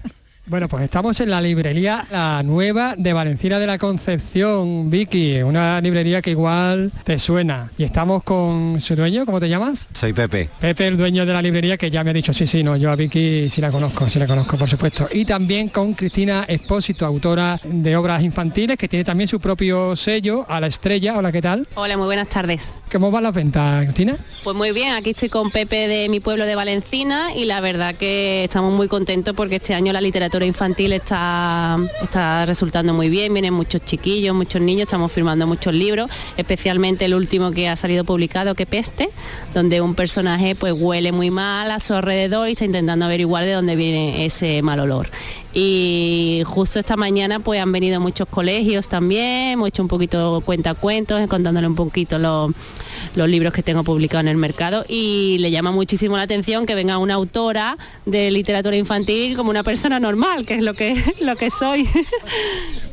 Bueno, 0.45 0.67
pues 0.67 0.83
estamos 0.83 1.21
en 1.21 1.31
la 1.31 1.41
librería 1.41 2.05
La 2.11 2.43
Nueva 2.43 2.97
de 2.99 3.13
Valencina 3.13 3.61
de 3.61 3.67
la 3.69 3.79
Concepción, 3.79 4.91
Vicky, 4.91 5.41
una 5.41 5.81
librería 5.81 6.21
que 6.21 6.33
igual 6.33 6.91
te 7.05 7.17
suena. 7.21 7.71
Y 7.79 7.85
estamos 7.85 8.25
con 8.25 8.81
su 8.81 8.97
dueño, 8.97 9.25
¿cómo 9.25 9.39
te 9.39 9.49
llamas? 9.49 9.87
Soy 9.93 10.13
Pepe. 10.13 10.49
Pepe, 10.59 10.89
el 10.89 10.97
dueño 10.97 11.25
de 11.25 11.33
la 11.33 11.41
librería, 11.41 11.77
que 11.77 11.93
ya 11.93 12.03
me 12.03 12.11
ha 12.11 12.13
dicho, 12.13 12.33
sí, 12.33 12.49
sí, 12.49 12.65
no, 12.65 12.77
yo 12.77 12.91
a 12.91 12.97
Vicky 12.97 13.51
sí 13.51 13.61
la 13.61 13.71
conozco, 13.71 14.09
sí 14.09 14.19
la 14.19 14.27
conozco, 14.27 14.59
por 14.59 14.69
supuesto. 14.69 15.09
Y 15.13 15.25
también 15.25 15.69
con 15.69 15.95
Cristina 15.95 16.45
Expósito, 16.49 17.07
autora 17.07 17.61
de 17.63 17.97
obras 17.97 18.21
infantiles, 18.25 18.77
que 18.77 18.89
tiene 18.89 19.05
también 19.05 19.29
su 19.29 19.39
propio 19.39 19.95
sello, 19.95 20.45
A 20.49 20.61
la 20.61 20.67
Estrella. 20.67 21.17
Hola, 21.17 21.31
¿qué 21.31 21.41
tal? 21.41 21.69
Hola, 21.77 21.97
muy 21.97 22.07
buenas 22.07 22.29
tardes. 22.29 22.73
¿Cómo 22.91 23.13
van 23.13 23.23
las 23.23 23.35
ventas, 23.35 23.85
Cristina? 23.85 24.17
Pues 24.43 24.57
muy 24.57 24.73
bien, 24.73 24.93
aquí 24.93 25.11
estoy 25.11 25.29
con 25.29 25.53
Pepe 25.53 25.87
de 25.87 26.09
mi 26.09 26.19
pueblo 26.19 26.47
de 26.47 26.57
Valencina 26.57 27.33
y 27.33 27.45
la 27.45 27.61
verdad 27.61 27.95
que 27.95 28.43
estamos 28.43 28.73
muy 28.73 28.89
contentos 28.89 29.35
porque 29.37 29.57
este 29.57 29.73
año 29.73 29.93
la 29.93 30.01
literatura 30.01 30.32
infantil 30.41 30.93
está, 30.93 31.79
está 32.03 32.47
resultando 32.47 32.95
muy 32.95 33.11
bien, 33.11 33.33
vienen 33.35 33.53
muchos 33.53 33.85
chiquillos, 33.85 34.35
muchos 34.35 34.63
niños, 34.63 34.83
estamos 34.83 35.13
firmando 35.13 35.47
muchos 35.47 35.75
libros, 35.75 36.11
especialmente 36.37 37.05
el 37.05 37.15
último 37.15 37.51
que 37.51 37.69
ha 37.69 37.77
salido 37.77 38.05
publicado, 38.05 38.55
que 38.55 38.65
peste, 38.65 39.11
donde 39.53 39.81
un 39.83 39.95
personaje 39.95 40.55
pues 40.55 40.73
huele 40.73 41.13
muy 41.13 41.31
mal 41.31 41.71
a 41.71 41.81
su 41.81 41.95
alrededor 41.95 42.49
y 42.49 42.53
está 42.53 42.65
intentando 42.65 43.05
averiguar 43.05 43.45
de 43.45 43.53
dónde 43.53 43.77
viene 43.77 44.25
ese 44.25 44.63
mal 44.63 44.81
olor. 44.81 45.11
Y 45.55 46.43
justo 46.47 46.79
esta 46.79 46.97
mañana 46.97 47.41
pues 47.41 47.61
han 47.61 47.73
venido 47.73 48.01
muchos 48.01 48.27
colegios 48.29 48.89
también, 48.89 49.53
hemos 49.53 49.69
hecho 49.69 49.83
un 49.83 49.89
poquito 49.89 50.43
cuentacuentos, 50.47 51.27
contándole 51.29 51.67
un 51.67 51.75
poquito 51.75 52.19
los 52.19 52.53
los 53.15 53.29
libros 53.29 53.53
que 53.53 53.63
tengo 53.63 53.85
publicados 53.85 54.23
en 54.23 54.29
el 54.29 54.37
mercado 54.37 54.85
y 54.89 55.39
le 55.41 55.51
llama 55.51 55.71
muchísimo 55.71 56.17
la 56.17 56.23
atención 56.23 56.67
que 56.67 56.75
venga 56.75 56.99
una 56.99 57.15
autora 57.15 57.77
de 58.07 58.31
literatura 58.31 58.77
infantil 58.77 59.37
como 59.37 59.51
una 59.51 59.63
persona 59.63 60.01
normal, 60.01 60.47
que 60.47 60.55
es 60.55 60.63
lo 60.63 60.75
que, 60.75 60.95
lo 61.21 61.37
que 61.37 61.51
soy. 61.51 61.89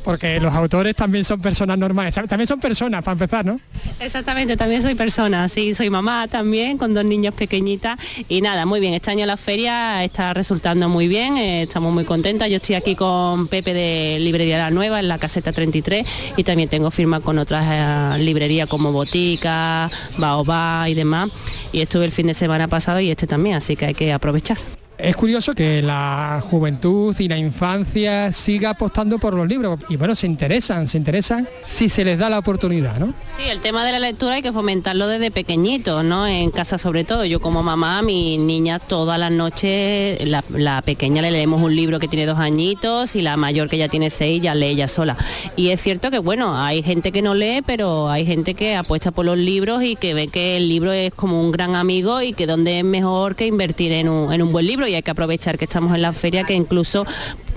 Porque 0.04 0.40
los 0.40 0.54
autores 0.54 0.96
también 0.96 1.24
son 1.24 1.42
personas 1.42 1.78
normales, 1.78 2.16
también 2.16 2.48
son 2.48 2.60
personas, 2.60 3.04
para 3.04 3.14
empezar, 3.14 3.46
¿no? 3.46 3.60
Exactamente, 4.00 4.56
también 4.58 4.82
soy 4.82 4.96
persona, 4.96 5.48
sí, 5.48 5.76
soy 5.76 5.90
mamá 5.90 6.28
también, 6.28 6.78
con 6.78 6.94
dos 6.94 7.06
niños 7.06 7.36
pequeñitas. 7.36 8.00
Y 8.28 8.42
nada, 8.42 8.66
muy 8.66 8.80
bien, 8.80 8.94
este 8.94 9.12
año 9.12 9.26
la 9.26 9.38
feria 9.38 10.04
está 10.04 10.34
resultando 10.34 10.90
muy 10.90 11.08
bien, 11.08 11.38
eh, 11.38 11.64
estamos 11.64 11.94
muy 11.94 12.06
contentas. 12.06 12.50
Yo 12.50 12.58
estoy 12.58 12.76
aquí 12.76 12.96
con 12.96 13.48
Pepe 13.48 13.74
de 13.74 14.18
Librería 14.20 14.58
La 14.58 14.72
Nueva, 14.72 15.00
en 15.00 15.08
la 15.08 15.18
caseta 15.18 15.52
33, 15.52 16.08
y 16.38 16.44
también 16.44 16.70
tengo 16.70 16.92
firma 16.92 17.20
con 17.20 17.38
otras 17.38 17.66
eh, 17.70 18.24
librerías 18.24 18.70
como 18.70 18.92
Botica, 18.92 19.90
Baobá 20.18 20.88
y 20.90 20.94
demás. 20.94 21.30
Y 21.72 21.82
estuve 21.82 22.06
el 22.06 22.12
fin 22.12 22.28
de 22.28 22.34
semana 22.34 22.68
pasado 22.68 23.00
y 23.00 23.12
este 23.12 23.28
también, 23.28 23.56
así 23.56 23.76
que 23.76 23.88
hay 23.88 23.94
que 23.94 24.12
aprovechar. 24.12 24.58
Es 25.00 25.16
curioso 25.16 25.54
que 25.54 25.82
la 25.82 26.44
juventud 26.44 27.16
y 27.18 27.30
la 27.30 27.38
infancia 27.38 28.34
siga 28.34 28.72
apostando 28.72 29.18
por 29.18 29.34
los 29.34 29.48
libros 29.48 29.80
y 29.88 29.96
bueno, 29.96 30.14
se 30.14 30.28
interesan, 30.28 30.90
se 30.90 30.98
interesan 30.98 31.48
si 31.66 31.88
se 31.88 32.04
les 32.04 32.20
da 32.20 32.30
la 32.30 32.38
oportunidad, 32.38 33.00
¿no? 33.00 33.14
Sí, 33.38 33.44
el 33.50 33.62
tema 33.62 33.86
de 33.86 33.94
la 33.94 34.00
lectura 34.00 34.34
hay 34.34 34.42
que 34.42 34.52
fomentarlo 34.52 35.08
desde 35.08 35.32
pequeñito, 35.32 36.04
¿no? 36.04 36.28
En 36.28 36.52
casa 36.52 36.78
sobre 36.78 37.06
todo. 37.06 37.24
Yo 37.24 37.40
como 37.40 37.64
mamá, 37.64 38.02
mi 38.02 38.38
niña 38.38 38.78
todas 38.78 39.18
las 39.18 39.32
noches, 39.32 40.20
la, 40.28 40.82
pequeña 40.82 41.22
le 41.22 41.32
leemos 41.32 41.62
un 41.62 41.74
libro 41.74 41.98
que 42.00 42.10
tiene 42.10 42.26
dos 42.26 42.40
añitos 42.40 43.16
y 43.16 43.22
la 43.22 43.38
mayor 43.38 43.70
que 43.70 43.78
ya 43.78 43.88
tiene 43.88 44.10
seis 44.10 44.42
ya 44.42 44.54
lee 44.54 44.68
ella 44.68 44.90
sola. 44.90 45.16
Y 45.56 45.70
es 45.70 45.82
cierto 45.82 46.12
que 46.12 46.20
bueno, 46.20 46.62
hay 46.62 46.84
gente 46.84 47.14
que 47.14 47.22
no 47.22 47.36
lee, 47.36 47.62
pero 47.66 48.10
hay 48.10 48.26
gente 48.26 48.54
que 48.54 48.76
apuesta 48.76 49.12
por 49.12 49.26
los 49.26 49.38
libros 49.38 49.82
y 49.82 49.96
que 49.96 50.14
ve 50.14 50.28
que 50.28 50.58
el 50.58 50.68
libro 50.68 50.92
es 50.92 51.14
como 51.14 51.42
un 51.42 51.54
gran 51.54 51.76
amigo 51.76 52.22
y 52.22 52.34
que 52.34 52.46
donde 52.46 52.80
es 52.80 52.84
mejor 52.84 53.38
que 53.38 53.48
invertir 53.48 53.94
en 53.94 54.10
un 54.10 54.52
buen 54.52 54.68
libro 54.68 54.89
y 54.90 54.96
hay 54.96 55.02
que 55.02 55.12
aprovechar 55.12 55.58
que 55.58 55.66
estamos 55.66 55.94
en 55.96 56.02
la 56.02 56.14
feria, 56.14 56.44
que 56.44 56.54
incluso 56.54 57.06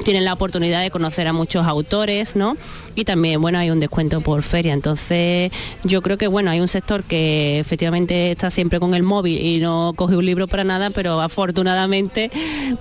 tienen 0.04 0.24
la 0.24 0.32
oportunidad 0.32 0.82
de 0.82 0.90
conocer 0.90 1.26
a 1.28 1.32
muchos 1.32 1.66
autores, 1.66 2.36
¿no? 2.36 2.56
Y 2.94 3.04
también, 3.04 3.40
bueno, 3.40 3.58
hay 3.58 3.70
un 3.70 3.80
descuento 3.80 4.20
por 4.20 4.42
feria. 4.42 4.72
Entonces, 4.72 5.52
yo 5.84 6.02
creo 6.02 6.18
que, 6.18 6.26
bueno, 6.26 6.50
hay 6.50 6.60
un 6.60 6.68
sector 6.68 7.04
que 7.04 7.60
efectivamente 7.60 8.32
está 8.32 8.50
siempre 8.50 8.80
con 8.80 8.94
el 8.94 9.02
móvil 9.02 9.38
y 9.38 9.58
no 9.60 9.92
coge 9.96 10.16
un 10.16 10.26
libro 10.26 10.48
para 10.48 10.64
nada, 10.64 10.90
pero 10.90 11.20
afortunadamente, 11.20 12.30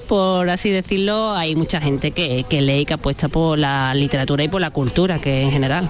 por 0.07 0.49
así 0.49 0.69
decirlo, 0.69 1.33
hay 1.33 1.55
mucha 1.55 1.79
gente 1.79 2.11
que, 2.11 2.45
que 2.49 2.61
lee 2.61 2.81
y 2.81 2.85
que 2.85 2.93
apuesta 2.93 3.27
por 3.27 3.57
la 3.57 3.93
literatura 3.93 4.43
y 4.43 4.47
por 4.47 4.61
la 4.61 4.71
cultura, 4.71 5.19
que 5.19 5.41
en 5.43 5.51
general. 5.51 5.89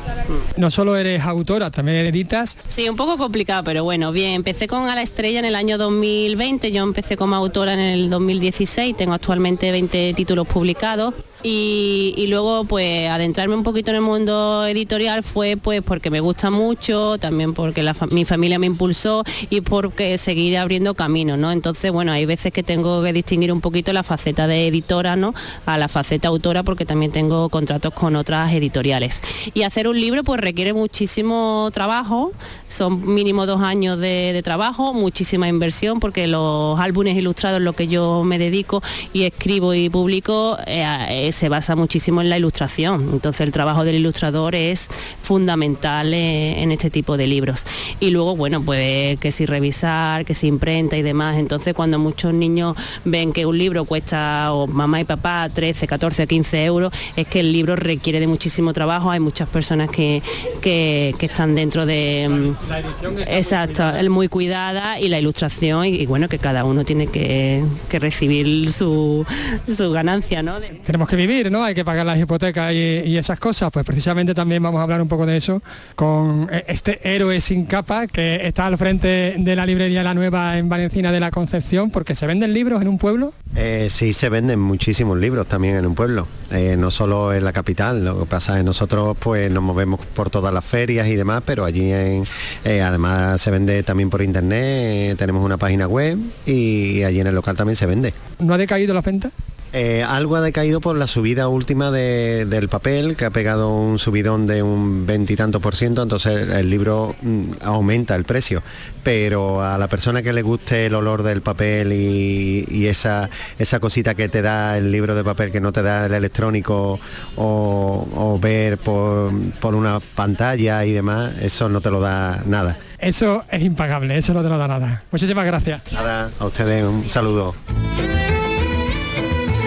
No 0.57 0.69
solo 0.71 0.97
eres 0.97 1.23
autora, 1.23 1.71
también 1.71 2.05
editas. 2.05 2.57
Sí, 2.67 2.89
un 2.89 2.95
poco 2.95 3.17
complicado, 3.17 3.63
pero 3.63 3.83
bueno, 3.83 4.11
bien, 4.11 4.33
empecé 4.33 4.67
con 4.67 4.87
A 4.89 4.95
la 4.95 5.01
Estrella 5.01 5.39
en 5.39 5.45
el 5.45 5.55
año 5.55 5.77
2020, 5.77 6.71
yo 6.71 6.83
empecé 6.83 7.17
como 7.17 7.35
autora 7.35 7.73
en 7.73 7.79
el 7.79 8.09
2016, 8.51 8.97
tengo 8.97 9.13
actualmente 9.13 9.71
20 9.71 10.13
títulos 10.13 10.47
publicados 10.47 11.13
y, 11.43 12.25
luego 12.29 12.63
pues 12.65 13.09
adentrarme 13.09 13.55
un 13.55 13.63
poquito 13.63 13.89
en 13.89 13.97
el 13.97 14.01
mundo 14.01 14.65
editorial 14.65 15.23
fue 15.23 15.57
pues 15.57 15.81
porque 15.81 16.09
me 16.09 16.19
gusta 16.19 16.49
mucho, 16.49 17.17
también 17.17 17.53
porque 17.53 17.83
mi 18.11 18.25
familia 18.25 18.59
me 18.59 18.67
impulsó 18.67 19.23
y 19.49 19.61
porque 19.61 20.17
seguir 20.17 20.57
abriendo 20.57 20.93
caminos, 20.93 21.37
¿no? 21.37 21.51
Entonces, 21.51 21.91
bueno, 21.91 22.11
hay 22.11 22.25
veces 22.25 22.53
que 22.53 22.63
tengo 22.63 23.03
que 23.03 23.11
distinguir 23.11 23.51
un 23.51 23.59
poquito 23.59 23.91
la 23.91 24.03
faceta 24.03 24.47
de 24.47 24.67
editora, 24.67 25.15
¿no? 25.15 25.33
A 25.65 25.77
la 25.77 25.87
faceta 25.87 26.29
autora 26.29 26.63
porque 26.63 26.85
también 26.85 27.11
tengo 27.11 27.49
contratos 27.49 27.93
con 27.93 28.15
otras 28.15 28.53
editoriales. 28.53 29.21
Y 29.53 29.63
hacer 29.63 29.87
un 29.87 29.99
libro 29.99 30.23
pues 30.23 30.39
requiere 30.39 30.73
muchísimo 30.73 31.69
trabajo, 31.73 32.31
son 32.69 33.13
mínimo 33.13 33.45
dos 33.45 33.61
años 33.61 33.99
de, 33.99 34.31
de 34.33 34.41
trabajo, 34.43 34.93
muchísima 34.93 35.47
inversión 35.47 35.99
porque 35.99 36.27
los 36.27 36.79
álbumes 36.79 37.17
ilustrados 37.17 37.61
lo 37.61 37.73
que 37.73 37.87
yo 37.87 38.23
me 38.23 38.37
dedico 38.41 38.81
y 39.13 39.23
escribo 39.23 39.73
y 39.73 39.89
publico 39.89 40.57
eh, 40.67 41.29
se 41.31 41.49
basa 41.49 41.75
muchísimo 41.75 42.21
en 42.21 42.29
la 42.29 42.37
ilustración. 42.37 43.09
Entonces 43.13 43.41
el 43.41 43.51
trabajo 43.51 43.83
del 43.83 43.95
ilustrador 43.95 44.55
es 44.55 44.89
fundamental 45.21 46.13
eh, 46.13 46.61
en 46.61 46.71
este 46.71 46.89
tipo 46.89 47.17
de 47.17 47.27
libros. 47.27 47.65
Y 47.99 48.09
luego, 48.09 48.35
bueno, 48.35 48.61
pues 48.61 49.19
que 49.19 49.31
si 49.31 49.45
revisar, 49.45 50.25
que 50.25 50.33
si 50.33 50.47
imprenta 50.47 50.97
y 50.97 51.01
demás. 51.01 51.37
Entonces 51.37 51.73
cuando 51.73 51.99
muchos 51.99 52.33
niños 52.33 52.75
ven 53.05 53.33
que 53.33 53.45
un 53.45 53.57
libro 53.57 53.85
cuesta, 53.85 54.53
o 54.53 54.67
mamá 54.67 55.01
y 55.01 55.03
papá, 55.03 55.49
13, 55.53 55.87
14, 55.87 56.27
15 56.27 56.65
euros, 56.65 56.93
es 57.15 57.27
que 57.27 57.41
el 57.41 57.51
libro 57.51 57.75
requiere 57.75 58.19
de 58.19 58.27
muchísimo 58.27 58.73
trabajo. 58.73 59.11
Hay 59.11 59.19
muchas 59.19 59.47
personas 59.47 59.89
que, 59.89 60.21
que, 60.61 61.13
que 61.17 61.25
están 61.27 61.55
dentro 61.55 61.85
de... 61.85 62.53
La 62.69 62.79
edición 62.79 63.15
exacto, 63.27 63.89
el 63.89 64.09
muy 64.09 64.27
cuidada 64.27 64.99
y 64.99 65.07
la 65.09 65.19
ilustración 65.19 65.85
y, 65.85 65.89
y, 65.95 66.05
bueno, 66.05 66.27
que 66.27 66.39
cada 66.39 66.63
uno 66.63 66.83
tiene 66.83 67.07
que, 67.07 67.63
que 67.89 67.99
recibir 67.99 68.30
su, 68.69 69.25
su 69.67 69.91
ganancia, 69.91 70.43
¿no? 70.43 70.59
De... 70.59 70.69
Tenemos 70.85 71.07
que 71.07 71.15
vivir, 71.15 71.51
¿no? 71.51 71.63
Hay 71.63 71.73
que 71.73 71.85
pagar 71.85 72.05
las 72.05 72.19
hipotecas 72.19 72.73
y, 72.73 73.03
y, 73.05 73.17
esas 73.17 73.39
cosas. 73.39 73.71
Pues 73.71 73.85
precisamente 73.85 74.33
también 74.33 74.63
vamos 74.63 74.79
a 74.79 74.83
hablar 74.83 75.01
un 75.01 75.07
poco 75.07 75.25
de 75.25 75.37
eso 75.37 75.61
con 75.95 76.49
este 76.67 76.99
héroe 77.03 77.39
sin 77.41 77.65
capa 77.65 78.07
que 78.07 78.47
está 78.47 78.67
al 78.67 78.77
frente 78.77 79.35
de 79.37 79.55
la 79.55 79.65
librería 79.65 80.03
La 80.03 80.13
Nueva 80.13 80.57
en 80.57 80.69
Valencina 80.69 81.11
de 81.11 81.19
la 81.19 81.31
Concepción, 81.31 81.91
porque 81.91 82.15
se 82.15 82.27
venden 82.27 82.53
libros 82.53 82.81
en 82.81 82.87
un 82.87 82.97
pueblo. 82.97 83.33
Eh, 83.55 83.87
sí, 83.89 84.13
se 84.13 84.29
venden 84.29 84.59
muchísimos 84.59 85.17
libros 85.17 85.47
también 85.47 85.75
en 85.75 85.85
un 85.85 85.93
pueblo, 85.93 86.27
eh, 86.51 86.75
no 86.77 86.89
solo 86.89 87.33
en 87.33 87.43
la 87.43 87.51
capital. 87.51 88.03
Lo 88.03 88.19
que 88.19 88.25
pasa 88.25 88.53
es 88.53 88.59
que 88.59 88.63
nosotros 88.63 89.17
pues 89.19 89.51
nos 89.51 89.61
movemos 89.61 89.99
por 90.15 90.29
todas 90.29 90.53
las 90.53 90.63
ferias 90.63 91.07
y 91.07 91.15
demás, 91.15 91.43
pero 91.45 91.65
allí 91.65 91.91
en, 91.91 92.23
eh, 92.63 92.81
además 92.81 93.41
se 93.41 93.51
vende 93.51 93.83
también 93.83 94.09
por 94.09 94.21
internet. 94.21 95.17
tenemos 95.17 95.43
una 95.43 95.57
página 95.57 95.87
web 95.87 96.17
y 96.45 97.03
allí 97.03 97.19
en 97.19 97.27
el 97.27 97.35
local 97.35 97.57
también 97.57 97.75
se 97.75 97.85
vende. 97.85 98.10
¿No 98.39 98.53
ha 98.53 98.57
decaído 98.57 98.93
la 98.93 99.01
venta? 99.01 99.31
Eh, 99.73 100.03
algo 100.03 100.35
ha 100.35 100.41
decaído 100.41 100.81
por 100.81 100.97
la 100.97 101.07
subida 101.07 101.47
última 101.47 101.91
de, 101.91 102.45
del 102.45 102.67
papel, 102.67 103.15
que 103.15 103.23
ha 103.23 103.29
pegado 103.29 103.73
un 103.73 103.99
subidón 103.99 104.45
de 104.45 104.61
un 104.61 105.05
veintitantos 105.05 105.61
por 105.61 105.75
ciento, 105.77 106.03
entonces 106.03 106.49
el 106.49 106.69
libro 106.69 107.15
mm, 107.21 107.43
aumenta 107.61 108.15
el 108.17 108.25
precio. 108.25 108.63
Pero 109.03 109.63
a 109.63 109.77
la 109.77 109.87
persona 109.87 110.21
que 110.21 110.33
le 110.33 110.41
guste 110.41 110.87
el 110.87 110.95
olor 110.95 111.23
del 111.23 111.41
papel 111.41 111.93
y, 111.93 112.65
y, 112.69 112.87
esa, 112.87 113.29
esa 113.59 113.79
cosita 113.79 114.13
que 114.13 114.27
te 114.27 114.41
da 114.41 114.77
el 114.77 114.91
libro 114.91 115.15
de 115.15 115.23
papel 115.23 115.53
que 115.53 115.61
no 115.61 115.71
te 115.71 115.81
da 115.81 116.05
el 116.05 116.13
electrónico 116.13 116.99
o, 117.37 118.07
o 118.13 118.39
ver 118.39 118.77
por, 118.77 119.31
por 119.61 119.73
una 119.73 120.01
pantalla 120.01 120.83
y 120.83 120.91
demás, 120.91 121.33
eso 121.41 121.69
no 121.69 121.79
te 121.79 121.89
lo 121.91 122.01
da 122.01 122.43
nada. 122.45 122.77
Eso 123.01 123.43
es 123.49 123.63
impagable, 123.63 124.15
eso 124.15 124.31
no 124.31 124.43
te 124.43 124.49
lo 124.49 124.59
da 124.59 124.67
nada. 124.67 125.03
Muchísimas 125.11 125.43
gracias. 125.43 125.81
Nada, 125.91 126.29
a 126.39 126.45
ustedes 126.45 126.85
un 126.85 127.09
saludo. 127.09 127.55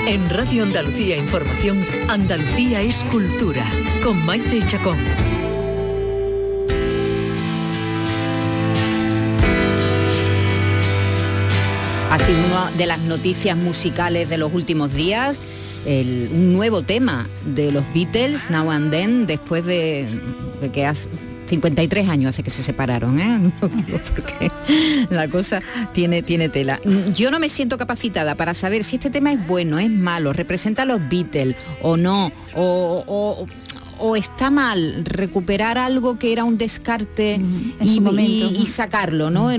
En 0.06 0.30
Radio 0.30 0.62
Andalucía 0.62 1.16
Información, 1.16 1.84
Andalucía 2.08 2.80
es 2.80 3.02
cultura, 3.10 3.66
con 4.04 4.24
Maite 4.24 4.64
Chacón. 4.64 4.98
Ha 12.12 12.18
sido 12.20 12.38
una 12.46 12.70
de 12.70 12.86
las 12.86 13.00
noticias 13.00 13.56
musicales 13.56 14.28
de 14.28 14.38
los 14.38 14.52
últimos 14.52 14.94
días. 14.94 15.40
El, 15.84 16.28
un 16.32 16.52
nuevo 16.52 16.82
tema 16.82 17.28
de 17.44 17.72
los 17.72 17.82
Beatles, 17.92 18.48
Now 18.48 18.70
and 18.70 18.92
Then, 18.92 19.26
después 19.26 19.66
de, 19.66 20.06
de 20.60 20.70
que 20.70 20.86
has, 20.86 21.08
53 21.46 22.08
años 22.08 22.30
hace 22.30 22.42
que 22.42 22.50
se 22.50 22.62
separaron, 22.62 23.18
¿eh? 23.20 23.52
porque 23.60 24.50
la 25.10 25.28
cosa 25.28 25.60
tiene, 25.92 26.22
tiene 26.22 26.48
tela. 26.48 26.80
Yo 27.14 27.30
no 27.30 27.38
me 27.38 27.48
siento 27.48 27.78
capacitada 27.78 28.34
para 28.34 28.54
saber 28.54 28.84
si 28.84 28.96
este 28.96 29.10
tema 29.10 29.32
es 29.32 29.46
bueno, 29.46 29.78
es 29.78 29.90
malo, 29.90 30.32
representa 30.32 30.82
a 30.82 30.86
los 30.86 31.00
Beatles 31.08 31.56
o 31.82 31.96
no, 31.96 32.32
o, 32.54 33.04
o, 33.06 33.46
o 33.98 34.16
está 34.16 34.50
mal 34.50 35.04
recuperar 35.04 35.78
algo 35.78 36.18
que 36.18 36.32
era 36.32 36.44
un 36.44 36.58
descarte 36.58 37.38
Mm, 37.38 37.72
y, 37.80 38.00
momento, 38.00 38.50
y, 38.50 38.62
y, 38.62 38.66
sacarlo, 38.66 39.30
¿no? 39.30 39.50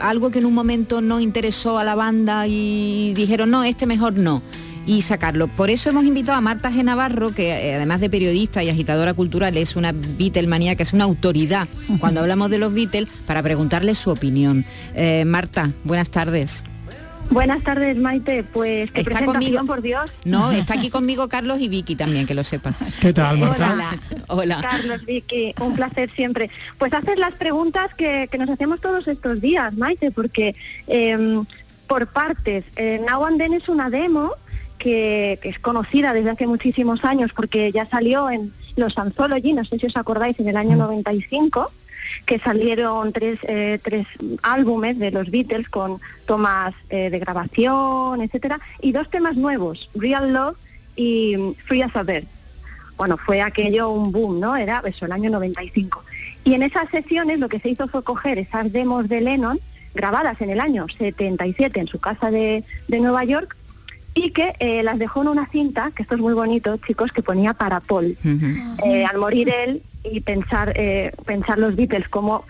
Algo 0.00 0.30
que 0.30 0.38
en 0.38 0.46
un 0.46 0.54
momento 0.54 1.00
no 1.00 1.20
interesó 1.20 1.78
a 1.78 1.84
la 1.84 1.94
banda 1.94 2.46
y 2.46 3.12
dijeron, 3.14 3.50
no, 3.50 3.64
este 3.64 3.86
mejor 3.86 4.16
no 4.16 4.42
y 4.86 5.02
sacarlo. 5.02 5.48
Por 5.48 5.70
eso 5.70 5.90
hemos 5.90 6.04
invitado 6.04 6.38
a 6.38 6.40
Marta 6.40 6.70
G. 6.70 6.84
Navarro, 6.84 7.32
que 7.32 7.50
eh, 7.50 7.74
además 7.74 8.00
de 8.00 8.10
periodista 8.10 8.62
y 8.62 8.68
agitadora 8.68 9.14
cultural, 9.14 9.56
es 9.56 9.76
una 9.76 9.92
Beatlemanía, 9.92 10.76
que 10.76 10.82
es 10.82 10.92
una 10.92 11.04
autoridad 11.04 11.68
cuando 12.00 12.20
hablamos 12.20 12.50
de 12.50 12.58
los 12.58 12.72
Beatles, 12.72 13.08
para 13.26 13.42
preguntarle 13.42 13.94
su 13.94 14.10
opinión. 14.10 14.64
Eh, 14.94 15.24
Marta, 15.26 15.70
buenas 15.84 16.10
tardes. 16.10 16.64
Buenas 17.30 17.62
tardes, 17.62 17.96
Maite. 17.96 18.44
Pues 18.44 18.90
¿qué 18.90 19.00
está 19.00 19.24
conmigo, 19.24 19.64
por 19.64 19.80
Dios. 19.80 20.10
No, 20.26 20.52
está 20.52 20.74
aquí 20.74 20.90
conmigo 20.90 21.26
Carlos 21.28 21.58
y 21.58 21.68
Vicky 21.68 21.96
también, 21.96 22.26
que 22.26 22.34
lo 22.34 22.44
sepas. 22.44 22.76
¿Qué 23.00 23.12
tal, 23.12 23.38
Marta? 23.38 23.72
Hola, 23.72 23.98
Hola. 24.28 24.60
Carlos, 24.60 25.04
Vicky, 25.06 25.54
un 25.60 25.74
placer 25.74 26.10
siempre. 26.14 26.50
Pues 26.78 26.92
haces 26.92 27.18
las 27.18 27.32
preguntas 27.32 27.94
que, 27.96 28.28
que 28.30 28.36
nos 28.36 28.50
hacemos 28.50 28.80
todos 28.80 29.08
estos 29.08 29.40
días, 29.40 29.72
Maite, 29.74 30.10
porque 30.10 30.54
eh, 30.86 31.42
por 31.86 32.06
partes, 32.06 32.64
eh, 32.76 33.00
Now 33.08 33.24
and 33.26 33.38
Then 33.38 33.54
es 33.54 33.68
una 33.68 33.90
demo 33.90 34.32
que, 34.84 35.38
que, 35.40 35.48
es 35.48 35.58
conocida 35.58 36.12
desde 36.12 36.30
hace 36.30 36.46
muchísimos 36.46 37.04
años 37.04 37.32
porque 37.34 37.72
ya 37.72 37.88
salió 37.88 38.30
en 38.30 38.52
los 38.76 38.98
Anthology, 38.98 39.54
no 39.54 39.64
sé 39.64 39.78
si 39.78 39.86
os 39.86 39.96
acordáis, 39.96 40.38
en 40.38 40.48
el 40.48 40.58
año 40.58 40.76
95. 40.76 41.72
que 42.26 42.38
salieron 42.38 43.14
tres, 43.14 43.38
eh, 43.44 43.78
tres 43.82 44.06
álbumes 44.42 44.98
de 44.98 45.10
los 45.10 45.30
Beatles 45.30 45.70
con 45.70 46.00
tomas 46.26 46.74
eh, 46.90 47.08
de 47.08 47.18
grabación, 47.18 48.20
etcétera, 48.20 48.60
y 48.82 48.92
dos 48.92 49.08
temas 49.08 49.36
nuevos, 49.36 49.88
Real 49.94 50.34
Love 50.34 50.58
y 50.96 51.34
mm, 51.34 51.54
Free 51.64 51.80
as 51.80 51.96
a 51.96 52.02
Bird. 52.02 52.26
Bueno, 52.98 53.16
fue 53.16 53.40
aquello 53.40 53.88
un 53.88 54.12
boom, 54.12 54.38
¿no? 54.38 54.54
Era 54.54 54.82
eso, 54.84 55.06
el 55.06 55.12
año 55.12 55.30
95. 55.30 56.04
Y 56.44 56.52
en 56.52 56.62
esas 56.62 56.90
sesiones 56.90 57.38
lo 57.38 57.48
que 57.48 57.58
se 57.58 57.70
hizo 57.70 57.88
fue 57.88 58.04
coger 58.04 58.38
esas 58.38 58.70
demos 58.70 59.08
de 59.08 59.22
Lennon, 59.22 59.58
grabadas 59.94 60.38
en 60.42 60.50
el 60.50 60.60
año 60.60 60.86
77 60.98 61.80
en 61.80 61.88
su 61.88 61.98
casa 61.98 62.30
de, 62.30 62.64
de 62.86 63.00
Nueva 63.00 63.24
York, 63.24 63.56
y 64.14 64.30
que 64.30 64.54
eh, 64.60 64.82
las 64.82 64.98
dejó 64.98 65.22
en 65.22 65.28
una 65.28 65.46
cinta, 65.48 65.90
que 65.94 66.02
esto 66.02 66.14
es 66.14 66.20
muy 66.20 66.34
bonito, 66.34 66.76
chicos, 66.78 67.10
que 67.12 67.22
ponía 67.22 67.52
para 67.52 67.80
Paul. 67.80 68.16
Eh, 68.84 69.04
al 69.04 69.18
morir 69.18 69.48
él 69.50 69.82
y 70.04 70.20
pensar, 70.20 70.72
eh, 70.76 71.12
pensar 71.26 71.58
los 71.58 71.74
Beatles, 71.74 72.08
cómo, 72.08 72.44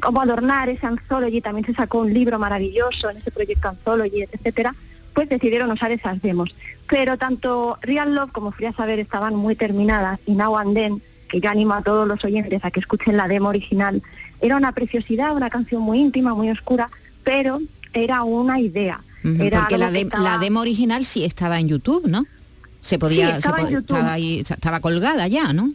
cómo 0.00 0.22
adornar 0.22 0.70
ese 0.70 0.86
anthology, 0.86 1.42
también 1.42 1.66
se 1.66 1.74
sacó 1.74 1.98
un 1.98 2.14
libro 2.14 2.38
maravilloso 2.38 3.10
en 3.10 3.18
ese 3.18 3.30
proyecto 3.30 3.68
anthology, 3.68 4.22
etcétera, 4.22 4.74
pues 5.12 5.28
decidieron 5.28 5.70
usar 5.70 5.90
esas 5.90 6.22
demos. 6.22 6.54
Pero 6.88 7.18
tanto 7.18 7.78
Real 7.82 8.14
Love 8.14 8.32
como 8.32 8.52
Free 8.52 8.66
a 8.66 8.72
Saber 8.72 8.98
estaban 8.98 9.36
muy 9.36 9.56
terminadas 9.56 10.20
y 10.26 10.32
Now 10.32 10.56
and 10.56 10.74
Then, 10.74 11.02
que 11.28 11.40
yo 11.40 11.50
animo 11.50 11.74
a 11.74 11.82
todos 11.82 12.08
los 12.08 12.24
oyentes 12.24 12.64
a 12.64 12.70
que 12.70 12.80
escuchen 12.80 13.18
la 13.18 13.28
demo 13.28 13.50
original, 13.50 14.02
era 14.40 14.56
una 14.56 14.72
preciosidad, 14.72 15.36
una 15.36 15.50
canción 15.50 15.82
muy 15.82 15.98
íntima, 15.98 16.34
muy 16.34 16.48
oscura, 16.50 16.88
pero 17.24 17.60
era 17.92 18.22
una 18.22 18.58
idea. 18.58 19.02
Era 19.22 19.60
Porque 19.60 19.78
la, 19.78 19.86
que 19.88 19.92
de- 19.92 20.00
estaba- 20.02 20.22
la 20.24 20.38
demo 20.38 20.60
original 20.60 21.04
sí 21.04 21.24
estaba 21.24 21.58
en 21.60 21.68
YouTube, 21.68 22.06
¿no? 22.06 22.26
Se 22.80 22.98
podía, 22.98 23.32
Sí, 23.32 23.36
estaba 23.38 23.56
se 23.56 23.62
en 23.62 23.66
po- 23.68 23.72
YouTube. 23.74 23.96
estaba, 23.96 24.12
ahí- 24.14 24.40
estaba 24.40 24.80
colgada 24.80 25.26
ya, 25.28 25.52
¿no? 25.52 25.68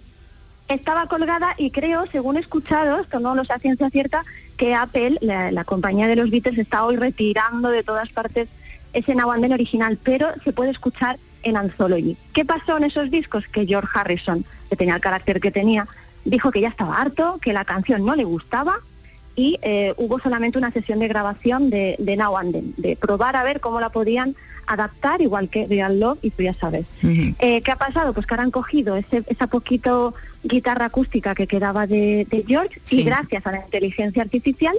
estaba 0.67 1.05
colgada 1.05 1.53
y 1.59 1.69
creo, 1.69 2.05
según 2.11 2.37
he 2.37 2.39
escuchado, 2.39 2.99
esto 2.99 3.19
no 3.19 3.35
lo 3.35 3.45
sé 3.45 3.53
a 3.53 3.59
ciencia 3.59 3.87
cierta, 3.91 4.25
que 4.57 4.73
Apple, 4.73 5.17
la, 5.21 5.51
la 5.51 5.63
compañía 5.63 6.07
de 6.07 6.15
los 6.15 6.31
Beatles, 6.31 6.57
está 6.57 6.83
hoy 6.85 6.95
retirando 6.97 7.69
de 7.69 7.83
todas 7.83 8.09
partes 8.09 8.47
ese 8.91 9.13
Now 9.13 9.31
and 9.31 9.43
Then 9.43 9.53
original, 9.53 9.99
pero 10.01 10.29
se 10.43 10.53
puede 10.53 10.71
escuchar 10.71 11.19
en 11.43 11.55
Anthology. 11.55 12.17
¿Qué 12.33 12.45
pasó 12.45 12.77
en 12.77 12.85
esos 12.85 13.11
discos? 13.11 13.43
Que 13.51 13.67
George 13.67 13.91
Harrison, 13.93 14.43
que 14.67 14.75
tenía 14.75 14.95
el 14.95 15.01
carácter 15.01 15.39
que 15.39 15.51
tenía, 15.51 15.87
dijo 16.23 16.49
que 16.49 16.61
ya 16.61 16.69
estaba 16.69 16.97
harto, 16.99 17.37
que 17.39 17.53
la 17.53 17.63
canción 17.63 18.03
no 18.03 18.15
le 18.15 18.23
gustaba 18.23 18.79
y 19.35 19.57
eh, 19.61 19.93
hubo 19.97 20.19
solamente 20.19 20.57
una 20.57 20.71
sesión 20.71 20.99
de 20.99 21.07
grabación 21.07 21.69
de, 21.69 21.95
de 21.99 22.15
Now 22.15 22.37
and 22.37 22.53
Then, 22.53 22.73
de 22.77 22.95
probar 22.95 23.35
a 23.35 23.43
ver 23.43 23.59
cómo 23.59 23.79
la 23.81 23.89
podían 23.89 24.35
adaptar, 24.67 25.21
igual 25.21 25.49
que 25.49 25.67
Real 25.67 25.99
Love 25.99 26.19
y 26.23 26.31
tú 26.31 26.41
ya 26.43 26.53
sabes. 26.53 26.85
Eh, 27.03 27.61
¿Qué 27.61 27.71
ha 27.71 27.75
pasado? 27.75 28.13
Pues 28.13 28.25
que 28.25 28.33
ahora 28.33 28.43
han 28.43 28.51
cogido 28.51 28.95
ese, 28.95 29.23
esa 29.27 29.47
poquito 29.47 30.15
guitarra 30.43 30.85
acústica 30.85 31.35
que 31.35 31.45
quedaba 31.47 31.85
de, 31.85 32.25
de 32.29 32.43
George 32.47 32.81
Sí. 32.83 33.01
y 33.01 33.03
gracias 33.03 33.45
a 33.45 33.51
la 33.51 33.59
inteligencia 33.63 34.23
artificial, 34.23 34.75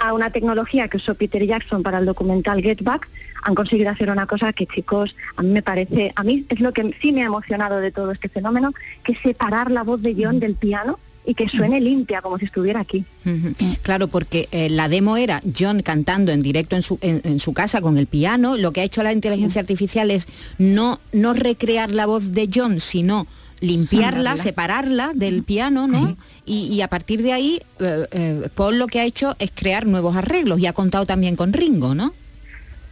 a 0.00 0.12
una 0.14 0.30
tecnología 0.30 0.88
que 0.88 0.96
usó 0.96 1.14
Peter 1.14 1.44
Jackson 1.46 1.82
para 1.84 1.98
el 1.98 2.06
documental 2.06 2.62
Get 2.62 2.82
Back, 2.82 3.08
han 3.44 3.54
conseguido 3.54 3.90
hacer 3.90 4.10
una 4.10 4.26
cosa 4.26 4.52
que 4.52 4.66
chicos, 4.66 5.14
a 5.36 5.42
mí 5.42 5.50
me 5.50 5.62
parece, 5.62 6.12
a 6.16 6.24
mí 6.24 6.44
es 6.48 6.60
lo 6.60 6.72
que 6.72 6.96
sí 7.00 7.12
me 7.12 7.22
ha 7.22 7.26
emocionado 7.26 7.78
de 7.78 7.92
todo 7.92 8.10
este 8.10 8.28
fenómeno, 8.28 8.72
que 9.04 9.12
es 9.12 9.18
separar 9.20 9.70
la 9.70 9.82
voz 9.84 10.02
de 10.02 10.16
John 10.18 10.40
del 10.40 10.54
piano 10.56 10.98
y 11.24 11.34
que 11.34 11.48
suene 11.48 11.80
limpia 11.80 12.20
como 12.20 12.38
si 12.38 12.46
estuviera 12.46 12.80
aquí. 12.80 13.04
Claro, 13.82 14.08
porque 14.08 14.48
eh, 14.50 14.68
la 14.68 14.88
demo 14.88 15.16
era 15.16 15.40
John 15.56 15.82
cantando 15.82 16.32
en 16.32 16.40
directo 16.40 16.74
en 16.76 16.82
su, 16.82 16.98
en, 17.00 17.20
en 17.24 17.38
su 17.38 17.52
casa 17.52 17.80
con 17.80 17.96
el 17.96 18.06
piano. 18.06 18.56
Lo 18.56 18.72
que 18.72 18.80
ha 18.80 18.84
hecho 18.84 19.02
la 19.02 19.12
inteligencia 19.12 19.60
artificial 19.60 20.10
es 20.10 20.26
no, 20.58 20.98
no 21.12 21.32
recrear 21.32 21.92
la 21.92 22.06
voz 22.06 22.32
de 22.32 22.48
John, 22.52 22.80
sino 22.80 23.26
limpiarla, 23.60 24.36
separarla 24.36 25.12
del 25.14 25.44
piano, 25.44 25.86
¿no? 25.86 26.16
Y, 26.44 26.66
y 26.66 26.80
a 26.80 26.88
partir 26.88 27.22
de 27.22 27.32
ahí, 27.32 27.60
eh, 27.78 28.06
eh, 28.10 28.48
Paul 28.54 28.80
lo 28.80 28.88
que 28.88 28.98
ha 28.98 29.04
hecho 29.04 29.36
es 29.38 29.52
crear 29.54 29.86
nuevos 29.86 30.16
arreglos 30.16 30.58
y 30.58 30.66
ha 30.66 30.72
contado 30.72 31.06
también 31.06 31.36
con 31.36 31.52
Ringo, 31.52 31.94
¿no? 31.94 32.12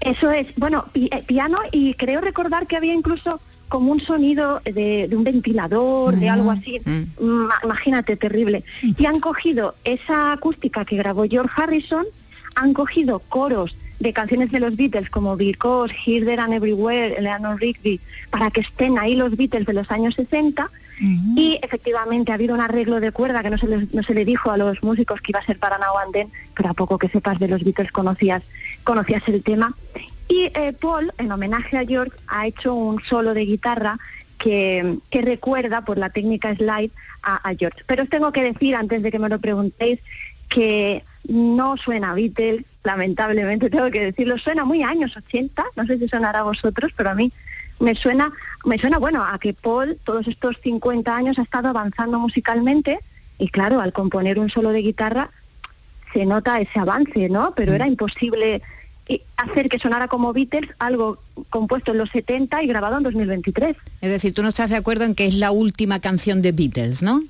Eso 0.00 0.30
es, 0.30 0.46
bueno, 0.56 0.86
eh, 0.94 1.24
piano 1.26 1.58
y 1.72 1.94
creo 1.94 2.20
recordar 2.20 2.68
que 2.68 2.76
había 2.76 2.94
incluso 2.94 3.40
como 3.70 3.92
un 3.92 4.00
sonido 4.00 4.60
de, 4.64 5.06
de 5.08 5.16
un 5.16 5.24
ventilador, 5.24 6.16
de 6.16 6.28
algo 6.28 6.50
así, 6.50 6.80
Ma- 7.18 7.54
imagínate, 7.64 8.16
terrible. 8.16 8.64
Y 8.98 9.06
han 9.06 9.18
cogido 9.20 9.74
esa 9.84 10.32
acústica 10.32 10.84
que 10.84 10.96
grabó 10.96 11.24
George 11.26 11.54
Harrison, 11.56 12.04
han 12.56 12.74
cogido 12.74 13.20
coros 13.20 13.74
de 14.00 14.12
canciones 14.12 14.50
de 14.50 14.60
los 14.60 14.76
Beatles 14.76 15.08
como 15.10 15.36
Because, 15.36 15.94
Here, 16.04 16.24
There 16.26 16.42
and 16.42 16.52
Everywhere, 16.54 17.16
Eleanor 17.18 17.58
Rigby, 17.60 18.00
para 18.30 18.50
que 18.50 18.60
estén 18.62 18.98
ahí 18.98 19.14
los 19.14 19.36
Beatles 19.36 19.66
de 19.66 19.72
los 19.72 19.90
años 19.90 20.14
60 20.16 20.70
y 21.36 21.58
efectivamente 21.62 22.30
ha 22.30 22.34
habido 22.34 22.54
un 22.54 22.60
arreglo 22.60 23.00
de 23.00 23.10
cuerda 23.12 23.42
que 23.42 23.48
no 23.50 23.56
se, 23.56 23.66
les- 23.66 23.94
no 23.94 24.02
se 24.02 24.12
le 24.12 24.24
dijo 24.26 24.50
a 24.50 24.56
los 24.58 24.82
músicos 24.82 25.20
que 25.22 25.32
iba 25.32 25.40
a 25.40 25.44
ser 25.46 25.58
para 25.58 25.78
Now 25.78 25.96
and 26.04 26.12
Then, 26.12 26.28
pero 26.54 26.68
a 26.70 26.74
poco 26.74 26.98
que 26.98 27.08
sepas 27.08 27.38
de 27.38 27.48
los 27.48 27.62
Beatles 27.64 27.90
conocías, 27.92 28.42
conocías 28.84 29.22
el 29.28 29.42
tema. 29.42 29.74
Y 30.30 30.44
eh, 30.54 30.72
Paul, 30.80 31.12
en 31.18 31.32
homenaje 31.32 31.76
a 31.76 31.84
George, 31.84 32.16
ha 32.28 32.46
hecho 32.46 32.72
un 32.72 33.02
solo 33.02 33.34
de 33.34 33.44
guitarra 33.44 33.98
que, 34.38 34.98
que 35.10 35.22
recuerda 35.22 35.84
por 35.84 35.98
la 35.98 36.10
técnica 36.10 36.54
slide 36.54 36.92
a, 37.20 37.48
a 37.48 37.54
George. 37.56 37.82
Pero 37.88 38.04
os 38.04 38.08
tengo 38.08 38.30
que 38.30 38.44
decir, 38.44 38.76
antes 38.76 39.02
de 39.02 39.10
que 39.10 39.18
me 39.18 39.28
lo 39.28 39.40
preguntéis, 39.40 39.98
que 40.48 41.04
no 41.26 41.76
suena 41.76 42.12
a 42.12 42.14
Beatles, 42.14 42.64
lamentablemente 42.84 43.70
tengo 43.70 43.90
que 43.90 44.04
decirlo, 44.04 44.38
suena 44.38 44.64
muy 44.64 44.84
a 44.84 44.90
años 44.90 45.16
80, 45.16 45.64
no 45.74 45.84
sé 45.84 45.98
si 45.98 46.08
sonará 46.08 46.38
a 46.38 46.44
vosotros, 46.44 46.92
pero 46.96 47.10
a 47.10 47.14
mí 47.16 47.32
me 47.80 47.96
suena, 47.96 48.32
me 48.64 48.78
suena 48.78 48.98
bueno 48.98 49.24
a 49.24 49.36
que 49.40 49.52
Paul 49.52 49.98
todos 50.04 50.28
estos 50.28 50.56
50 50.62 51.14
años 51.14 51.40
ha 51.40 51.42
estado 51.42 51.70
avanzando 51.70 52.20
musicalmente 52.20 53.00
y 53.36 53.48
claro, 53.48 53.80
al 53.80 53.92
componer 53.92 54.38
un 54.38 54.48
solo 54.48 54.70
de 54.70 54.82
guitarra 54.82 55.30
se 56.12 56.24
nota 56.24 56.60
ese 56.60 56.78
avance, 56.78 57.28
¿no? 57.28 57.52
Pero 57.56 57.72
era 57.72 57.88
imposible 57.88 58.62
hacer 59.36 59.68
que 59.68 59.78
sonara 59.78 60.08
como 60.08 60.32
Beatles 60.32 60.70
algo 60.78 61.18
compuesto 61.48 61.92
en 61.92 61.98
los 61.98 62.10
70 62.10 62.62
y 62.62 62.66
grabado 62.66 62.98
en 62.98 63.02
2023. 63.02 63.76
Es 64.00 64.10
decir, 64.10 64.34
tú 64.34 64.42
no 64.42 64.48
estás 64.48 64.70
de 64.70 64.76
acuerdo 64.76 65.04
en 65.04 65.14
que 65.14 65.26
es 65.26 65.34
la 65.34 65.50
última 65.50 66.00
canción 66.00 66.42
de 66.42 66.52
Beatles, 66.52 67.02
¿no? 67.02 67.22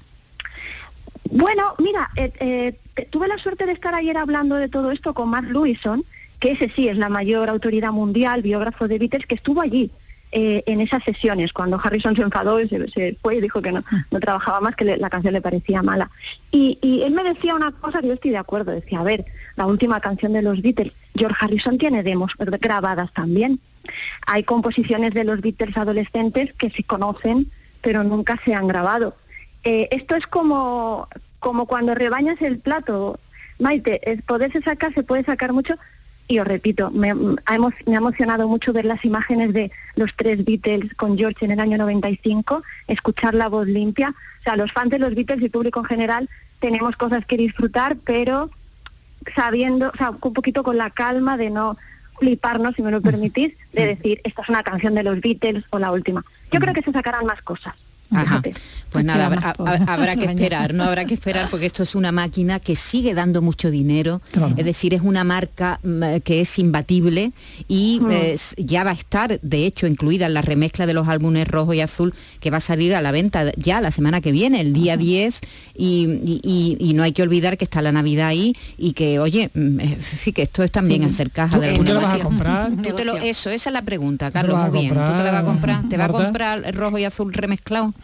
Bueno, 1.31 1.75
mira, 1.79 2.11
eh, 2.17 2.33
eh, 2.41 3.07
tuve 3.11 3.29
la 3.29 3.39
suerte 3.39 3.67
de 3.67 3.73
estar 3.73 3.95
ayer 3.95 4.17
hablando 4.17 4.57
de 4.57 4.69
todo 4.69 4.91
esto 4.91 5.15
con 5.15 5.29
Mark 5.29 5.49
Lewison, 5.51 6.05
que 6.41 6.53
ese 6.53 6.71
sí 6.75 6.89
es 6.89 6.97
la 6.97 7.09
mayor 7.09 7.49
autoridad 7.49 7.93
mundial, 7.93 8.43
biógrafo 8.43 8.89
de 8.89 8.99
Beatles, 8.99 9.27
que 9.27 9.37
estuvo 9.37 9.61
allí 9.61 9.91
eh, 10.33 10.63
en 10.67 10.81
esas 10.81 11.03
sesiones, 11.05 11.53
cuando 11.53 11.81
Harrison 11.83 12.15
se 12.15 12.23
enfadó 12.23 12.61
y 12.61 12.69
se, 12.69 12.89
se 12.91 13.17
fue 13.21 13.37
y 13.37 13.41
dijo 13.41 13.61
que 13.61 13.73
no, 13.73 13.83
no 14.11 14.21
trabajaba 14.21 14.61
más, 14.61 14.77
que 14.77 14.85
le- 14.85 14.97
la 14.97 15.11
canción 15.11 15.35
le 15.35 15.41
parecía 15.41 15.83
mala. 15.83 16.11
Y, 16.53 16.79
y 16.83 17.03
él 17.03 17.13
me 17.13 17.25
decía 17.25 17.55
una 17.55 17.73
cosa 17.73 18.01
que 18.01 18.09
yo 18.09 18.15
estoy 18.15 18.31
de 18.31 18.37
acuerdo, 18.39 18.73
decía, 18.73 19.01
a 19.01 19.05
ver, 19.05 19.25
la 19.57 19.67
última 19.67 20.01
canción 20.01 20.33
de 20.33 20.43
los 20.43 20.63
Beatles, 20.63 20.93
George 21.17 21.37
Harrison 21.45 21.79
tiene 21.79 22.03
demos 22.03 22.33
grabadas 22.39 23.13
también. 23.13 23.59
Hay 24.27 24.45
composiciones 24.45 25.15
de 25.15 25.25
los 25.25 25.41
Beatles 25.41 25.77
adolescentes 25.77 26.53
que 26.55 26.71
se 26.71 26.85
conocen, 26.85 27.51
pero 27.81 28.05
nunca 28.05 28.39
se 28.45 28.55
han 28.55 28.69
grabado. 28.69 29.17
Eh, 29.65 29.89
esto 29.91 30.15
es 30.15 30.27
como, 30.27 31.09
como 31.39 31.67
cuando 31.67 31.95
rebañas 31.95 32.41
el 32.41 32.59
plato, 32.59 33.19
Maite, 33.59 34.11
es 34.11 34.23
poderse 34.23 34.63
sacar, 34.63 34.95
se 34.95 35.03
puede 35.03 35.25
sacar 35.25 35.53
mucho, 35.53 35.75
y 36.31 36.39
os 36.39 36.47
repito, 36.47 36.93
me, 36.93 37.13
me 37.13 37.35
ha 37.45 37.97
emocionado 37.97 38.47
mucho 38.47 38.73
ver 38.73 38.85
las 38.85 39.05
imágenes 39.05 39.53
de 39.53 39.73
los 39.97 40.15
tres 40.15 40.45
Beatles 40.45 40.95
con 40.95 41.19
George 41.19 41.45
en 41.45 41.51
el 41.51 41.59
año 41.59 41.77
95, 41.77 42.63
escuchar 42.87 43.35
la 43.35 43.49
voz 43.49 43.67
limpia. 43.67 44.15
O 44.39 44.43
sea, 44.45 44.55
los 44.55 44.71
fans 44.71 44.91
de 44.91 45.01
los 45.01 45.17
Beatles 45.17 45.41
y 45.43 45.47
el 45.47 45.51
público 45.51 45.81
en 45.81 45.87
general 45.87 46.31
tenemos 46.61 46.97
cosas 46.97 47.27
que 47.27 47.37
disfrutar, 47.37 47.97
pero 48.05 48.49
sabiendo, 49.35 49.91
o 49.93 49.97
sea, 49.97 50.11
un 50.11 50.33
poquito 50.33 50.63
con 50.63 50.77
la 50.77 50.91
calma 50.91 51.37
de 51.37 51.51
no 51.51 51.77
fliparnos, 52.21 52.77
si 52.77 52.83
me 52.83 52.93
lo 52.93 53.01
permitís, 53.01 53.57
de 53.73 53.87
decir, 53.87 54.21
esta 54.23 54.43
es 54.43 54.49
una 54.49 54.63
canción 54.63 54.95
de 54.95 55.03
los 55.03 55.21
Beatles 55.21 55.65
o 55.71 55.81
la 55.81 55.91
última. 55.91 56.25
Yo 56.53 56.61
creo 56.61 56.75
que 56.75 56.83
se 56.83 56.93
sacarán 56.93 57.27
más 57.27 57.43
cosas. 57.43 57.75
Ajá. 58.13 58.43
Pues 58.91 59.05
nada, 59.05 59.27
habrá, 59.87 60.17
que 60.17 60.25
esperar, 60.25 60.75
no 60.75 60.83
habrá 60.83 61.05
que 61.05 61.15
esperar 61.15 61.49
porque 61.49 61.67
esto 61.67 61.85
es 61.85 61.95
una 61.95 62.11
máquina 62.11 62.59
que 62.59 62.75
sigue 62.75 63.15
dando 63.15 63.41
mucho 63.41 63.71
dinero, 63.71 64.21
es 64.57 64.65
decir, 64.65 64.95
es 64.95 65.03
una 65.03 65.23
marca 65.23 65.79
mm, 65.85 66.19
que 66.25 66.41
es 66.41 66.59
imbatible 66.59 67.33
y 67.69 68.01
Mm. 68.03 68.11
eh, 68.11 68.37
ya 68.57 68.83
va 68.83 68.91
a 68.91 68.95
estar, 68.95 69.39
de 69.41 69.65
hecho, 69.67 69.87
incluida 69.87 70.27
en 70.27 70.35
la 70.35 70.43
remezcla 70.43 70.87
de 70.87 70.95
los 70.95 71.07
álbumes 71.07 71.47
rojo 71.47 71.73
y 71.75 71.81
azul 71.81 72.13
que 72.41 72.51
va 72.51 72.57
a 72.57 72.61
salir 72.61 72.95
a 72.95 73.03
la 73.03 73.13
venta 73.13 73.53
ya 73.57 73.81
la 73.81 73.91
semana 73.93 74.21
que 74.21 74.33
viene, 74.33 74.61
el 74.61 74.73
día 74.73 74.97
10, 74.97 75.39
y, 75.77 76.41
y- 76.79 76.95
no 76.95 77.03
hay 77.05 77.13
que 77.13 77.23
olvidar 77.23 77.57
que 77.57 77.65
está 77.65 77.81
la 77.83 77.93
Navidad 77.93 78.27
ahí 78.29 78.55
y 78.77 78.93
que, 78.93 79.19
oye, 79.21 79.51
mm, 79.55 79.81
eh, 79.81 79.99
sí 80.01 80.33
que 80.33 80.43
esto 80.43 80.63
es 80.65 80.73
también 80.73 81.05
hacer 81.05 81.31
caja 81.31 81.57
¿Tú- 81.57 81.61
de 81.63 81.69
tú 81.69 81.73
alguna 81.83 81.87
te 81.89 81.95
lo 81.95 82.01
vas 82.01 82.15
a 82.15 82.23
comprar? 82.23 82.71
Tú 82.83 82.97
te 82.97 83.05
lo- 83.05 83.17
eso, 83.17 83.51
esa 83.51 83.71
es 83.71 83.73
la 83.73 83.83
pregunta, 83.83 84.27
lo 84.27 84.33
Carlos, 84.33 84.59
muy 84.59 84.81
bien. 84.81 84.89
¿Tú 84.89 84.95
te 84.95 85.23
la 85.25 85.31
vas 85.31 85.43
a 85.43 85.45
comprar? 85.45 85.89
¿Te 85.89 85.97
va 85.97 86.05
a 86.07 86.09
comprar 86.09 86.75
rojo 86.75 86.99
y 86.99 87.05
azul 87.05 87.33
remezclado? 87.33 87.95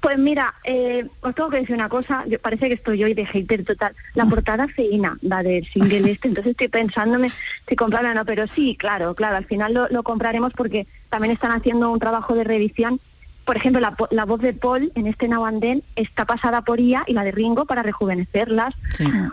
Pues 0.00 0.18
mira, 0.18 0.54
eh, 0.62 1.06
os 1.20 1.34
tengo 1.34 1.48
que 1.48 1.60
decir 1.60 1.74
una 1.74 1.88
cosa, 1.88 2.24
yo, 2.28 2.38
parece 2.38 2.68
que 2.68 2.74
estoy 2.74 3.02
hoy 3.02 3.14
de 3.14 3.26
hater 3.26 3.64
total. 3.64 3.94
La 4.14 4.24
portada 4.26 4.68
feína, 4.68 5.18
la 5.22 5.42
del 5.42 5.66
single 5.72 6.10
este, 6.12 6.28
entonces 6.28 6.52
estoy 6.52 6.68
pensándome 6.68 7.30
si 7.68 7.74
comprarla 7.76 8.12
o 8.12 8.14
no, 8.14 8.24
pero 8.24 8.46
sí, 8.46 8.76
claro, 8.78 9.14
claro, 9.14 9.36
al 9.36 9.46
final 9.46 9.74
lo, 9.74 9.88
lo 9.88 10.02
compraremos 10.02 10.52
porque 10.52 10.86
también 11.08 11.32
están 11.32 11.50
haciendo 11.52 11.90
un 11.90 11.98
trabajo 11.98 12.34
de 12.34 12.44
reedición 12.44 13.00
por 13.46 13.56
ejemplo, 13.56 13.80
la, 13.80 13.96
la 14.10 14.24
voz 14.24 14.40
de 14.40 14.52
Paul 14.52 14.90
en 14.96 15.06
este 15.06 15.28
Now 15.28 15.46
and 15.46 15.60
Then 15.60 15.82
está 15.94 16.24
pasada 16.24 16.62
por 16.62 16.80
IA 16.80 17.04
y 17.06 17.12
la 17.12 17.22
de 17.22 17.30
Ringo 17.30 17.64
para 17.64 17.84
rejuvenecerlas. 17.84 18.74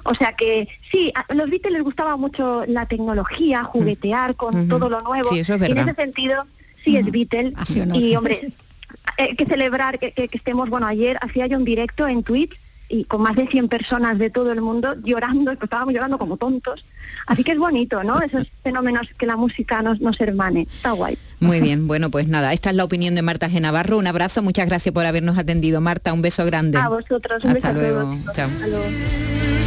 O 0.04 0.14
sea 0.14 0.34
que 0.34 0.68
sí, 0.91 1.12
a 1.16 1.34
los 1.34 1.49
Beatles 1.49 1.74
les 1.74 1.82
gustaba 1.82 2.16
mucho 2.16 2.64
la 2.68 2.86
tecnología, 2.86 3.64
juguetear 3.64 4.36
con 4.36 4.68
todo 4.70 4.88
lo 4.88 5.01
nuevo. 5.01 5.30
Sí, 5.30 5.39
eso 5.39 5.56
es 5.56 5.62
Y 5.62 5.66
en 5.66 5.74
verdad. 5.74 5.89
ese 5.89 6.01
sentido, 6.04 6.45
sí 6.86 6.95
es 6.95 7.12
Beatle. 7.12 7.54
honor. 7.82 7.97
Y 7.97 8.16
hombre, 8.16 8.54
hay 9.18 9.36
que 9.36 9.45
celebrar 9.45 9.99
que, 9.99 10.12
que- 10.12 10.28
que 10.28 10.38
estemos, 10.38 10.70
bueno, 10.70 10.88
ayer 10.88 11.18
hacía 11.22 11.47
yo 11.47 11.58
un 11.58 11.66
directo 11.66 12.08
en 12.08 12.24
Twitch 12.24 12.51
y 12.89 13.06
con 13.06 13.22
más 13.22 13.36
de 13.36 13.47
100 13.47 13.70
personas 13.70 14.20
de 14.20 14.30
todo 14.30 14.51
el 14.51 14.62
mundo 14.62 14.95
llorando, 15.04 15.45
pues 15.54 15.58
estábamos 15.64 15.93
llorando 15.93 16.18
como 16.18 16.38
tontos. 16.38 16.84
Así 17.26 17.43
que 17.43 17.54
es 17.54 17.58
bonito, 17.58 18.04
¿no? 18.04 18.22
Esos 18.22 18.45
fenómenos 18.64 19.08
que 19.18 19.26
la 19.26 19.36
música 19.38 19.82
nos, 19.82 19.99
nos 20.01 20.20
hermane. 20.22 20.68
Está 20.76 20.91
guay. 20.91 21.18
Muy 21.39 21.60
bien, 21.60 21.88
bueno, 21.88 22.10
pues 22.12 22.28
nada, 22.28 22.54
esta 22.54 22.70
es 22.70 22.76
la 22.76 22.84
opinión 22.84 23.16
de 23.16 23.22
Marta 23.22 23.49
G. 23.49 23.60
Navarro. 23.60 23.97
Un 23.97 24.08
abrazo, 24.08 24.41
muchas 24.43 24.68
gracias 24.68 24.93
por 24.93 25.06
habernos 25.06 25.38
atendido. 25.38 25.82
Marta, 25.82 26.14
un 26.14 26.22
beso 26.22 26.45
grande. 26.45 26.78
A 26.78 26.88
vosotros, 26.89 27.43
un 27.43 27.51
Hasta 27.51 27.54
beso 27.54 27.68
a 27.68 27.74
luego. 27.74 27.99
todos. 28.22 28.36
Chao. 28.36 28.49
Hasta 28.49 28.68
luego. 28.68 29.62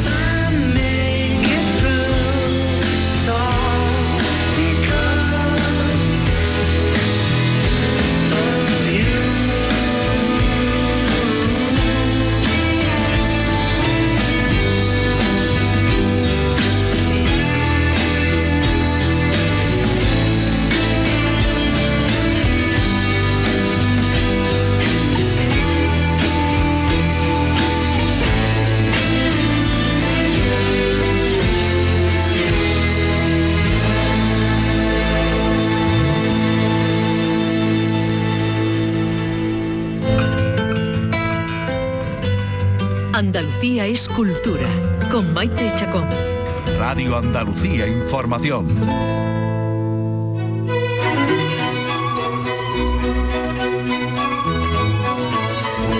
Andalucía 43.26 43.86
es 43.86 44.08
cultura, 44.08 44.68
con 45.10 45.34
Maite 45.34 45.72
Chacón. 45.74 46.06
Radio 46.78 47.18
Andalucía 47.18 47.84
Información. 47.84 48.68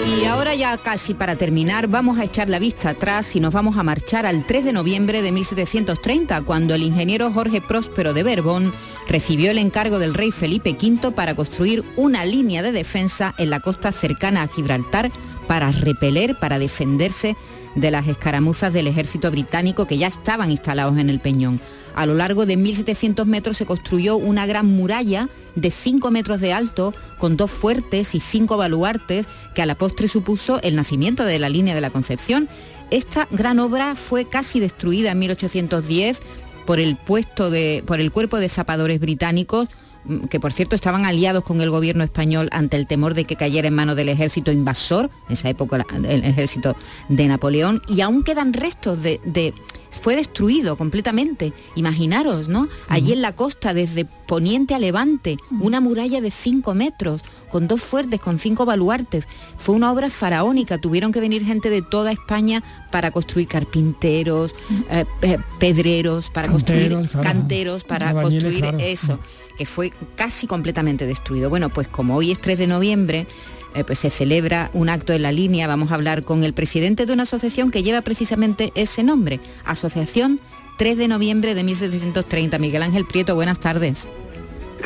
Y 0.07 0.25
ahora 0.25 0.55
ya 0.55 0.79
casi 0.79 1.15
para 1.15 1.35
terminar 1.35 1.89
vamos 1.89 2.17
a 2.19 2.25
echar 2.25 2.49
la 2.49 2.61
vista 2.61 2.91
atrás 2.91 3.35
y 3.35 3.41
nos 3.41 3.53
vamos 3.53 3.77
a 3.77 3.83
marchar 3.83 4.25
al 4.25 4.47
3 4.47 4.67
de 4.67 4.73
noviembre 4.73 5.21
de 5.21 5.33
1730, 5.33 6.43
cuando 6.43 6.77
el 6.77 6.85
ingeniero 6.85 7.33
Jorge 7.33 7.61
Próspero 7.61 8.15
de 8.15 8.23
Berbón 8.23 8.73
recibió 9.09 9.51
el 9.51 9.59
encargo 9.59 9.99
del 9.99 10.15
rey 10.15 10.31
Felipe 10.31 10.77
V 10.81 11.11
para 11.11 11.35
construir 11.35 11.85
una 11.97 12.25
línea 12.25 12.63
de 12.63 12.71
defensa 12.71 13.35
en 13.37 13.51
la 13.51 13.59
costa 13.59 13.91
cercana 13.91 14.43
a 14.43 14.49
Gibraltar 14.49 15.11
para 15.47 15.71
repeler, 15.71 16.39
para 16.39 16.59
defenderse 16.59 17.37
de 17.75 17.91
las 17.91 18.09
escaramuzas 18.09 18.73
del 18.73 18.87
ejército 18.87 19.31
británico 19.31 19.87
que 19.87 19.99
ya 19.99 20.07
estaban 20.07 20.51
instalados 20.51 20.99
en 20.99 21.11
el 21.11 21.21
Peñón. 21.21 21.61
A 21.95 22.05
lo 22.05 22.15
largo 22.15 22.45
de 22.45 22.59
1.700 22.59 23.25
metros 23.25 23.57
se 23.57 23.67
construyó 23.67 24.17
una 24.17 24.47
gran 24.47 24.67
muralla 24.67 25.29
de 25.55 25.71
5 25.71 26.11
metros 26.11 26.41
de 26.41 26.53
alto 26.53 26.95
con 27.19 27.37
dos 27.37 27.51
fuertes 27.51 28.15
y 28.15 28.21
cinco 28.21 28.57
baluartes 28.57 29.27
que 29.55 29.63
a 29.63 29.67
la 29.67 29.77
postre 29.77 30.09
supuso 30.09 30.61
el 30.63 30.77
nacimiento 30.77 31.25
de 31.25 31.39
la 31.39 31.49
línea 31.49 31.75
de 31.75 31.81
la 31.81 31.91
Concepción. 31.91 32.49
Esta 32.91 33.29
gran 33.31 33.59
obra 33.59 33.95
fue 33.95 34.27
casi 34.27 34.61
destruida 34.61 35.13
en 35.13 35.19
1810 35.21 36.19
por 36.67 36.81
el 36.81 36.97
puesto 36.97 37.51
de, 37.51 37.83
por 37.87 38.01
el 38.01 38.13
cuerpo 38.13 38.39
de 38.39 38.49
zapadores 38.49 39.01
británicos 39.01 39.69
que 40.31 40.41
por 40.41 40.53
cierto 40.53 40.75
estaban 40.75 41.05
aliados 41.05 41.45
con 41.45 41.61
el 41.61 41.71
gobierno 41.71 42.05
español 42.05 42.49
ante 42.53 42.77
el 42.77 42.87
temor 42.87 43.15
de 43.15 43.25
que 43.25 43.37
cayera 43.37 43.69
en 43.69 43.75
manos 43.75 43.97
del 43.97 44.09
ejército 44.09 44.53
invasor, 44.53 45.11
en 45.29 45.33
esa 45.35 45.49
época 45.49 45.85
el 45.95 46.25
ejército 46.25 46.77
de 47.09 47.27
Napoleón, 47.27 47.83
y 47.89 48.01
aún 48.01 48.23
quedan 48.23 48.53
restos 48.53 49.03
de, 49.03 49.21
de- 49.25 49.55
fue 49.91 50.15
destruido 50.15 50.77
completamente. 50.77 51.55
Imaginaros, 51.75 52.49
¿no? 52.49 52.69
Allí 52.87 53.13
en 53.13 53.23
la 53.23 53.33
costa, 53.33 53.73
desde 53.73 54.05
poniente 54.05 54.75
a 54.75 54.79
levante, 54.79 55.39
una 55.61 55.81
muralla 55.81 56.21
de 56.21 56.31
5 56.31 56.75
metros, 56.75 57.23
con 57.51 57.67
dos 57.67 57.81
fuertes, 57.81 58.21
con 58.21 58.39
cinco 58.39 58.67
baluartes. 58.67 59.27
Fue 59.57 59.75
una 59.75 59.91
obra 59.91 60.11
faraónica. 60.11 60.77
Tuvieron 60.77 61.13
que 61.13 61.21
venir 61.21 61.47
gente 61.47 61.71
de 61.71 61.81
toda 61.81 62.13
España 62.13 62.63
para 62.91 63.11
construir 63.11 63.49
carpinteros, 63.49 64.55
eh, 64.91 65.05
pe- 65.21 65.39
pedreros, 65.59 66.29
para 66.29 66.49
construir 66.49 66.89
Canteros, 66.93 67.11
claro. 67.13 67.23
canteros, 67.29 67.85
para 67.85 68.13
construir 68.13 68.59
claro. 68.61 68.79
eso, 68.81 69.19
que 69.57 69.67
fue 69.67 69.93
casi 70.17 70.47
completamente 70.47 71.07
destruido. 71.07 71.49
Bueno, 71.51 71.69
pues 71.71 71.89
como 71.89 72.17
hoy 72.17 72.33
es 72.33 72.39
3 72.41 72.59
de 72.59 72.67
noviembre, 72.67 73.27
eh, 73.75 73.85
pues 73.85 73.99
se 73.99 74.11
celebra 74.11 74.71
un 74.73 74.89
acto 74.89 75.13
en 75.13 75.23
la 75.23 75.33
línea. 75.33 75.67
Vamos 75.67 75.91
a 75.91 75.95
hablar 75.95 76.23
con 76.25 76.45
el 76.45 76.55
presidente 76.55 77.07
de 77.07 77.13
una 77.13 77.25
asociación 77.25 77.71
que 77.71 77.83
lleva 77.83 78.01
precisamente 78.03 78.73
ese 78.75 79.03
nombre, 79.03 79.41
Asociación 79.65 80.41
3 80.79 80.99
de 80.99 81.09
noviembre 81.09 81.55
de 81.55 81.65
1730. 81.65 82.59
Miguel 82.59 82.83
Ángel 82.83 83.07
Prieto, 83.07 83.35
buenas 83.35 83.59
tardes. 83.61 84.07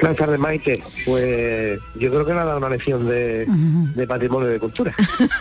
Buenas 0.00 0.16
tardes, 0.16 0.38
Maite. 0.38 0.82
Pues 1.04 1.78
yo 1.98 2.10
creo 2.10 2.24
que 2.24 2.32
le 2.32 2.38
ha 2.38 2.44
dado 2.44 2.58
una 2.58 2.68
lección 2.70 3.06
de, 3.08 3.44
de 3.96 4.06
patrimonio 4.06 4.48
de 4.48 4.58
cultura. 4.60 4.94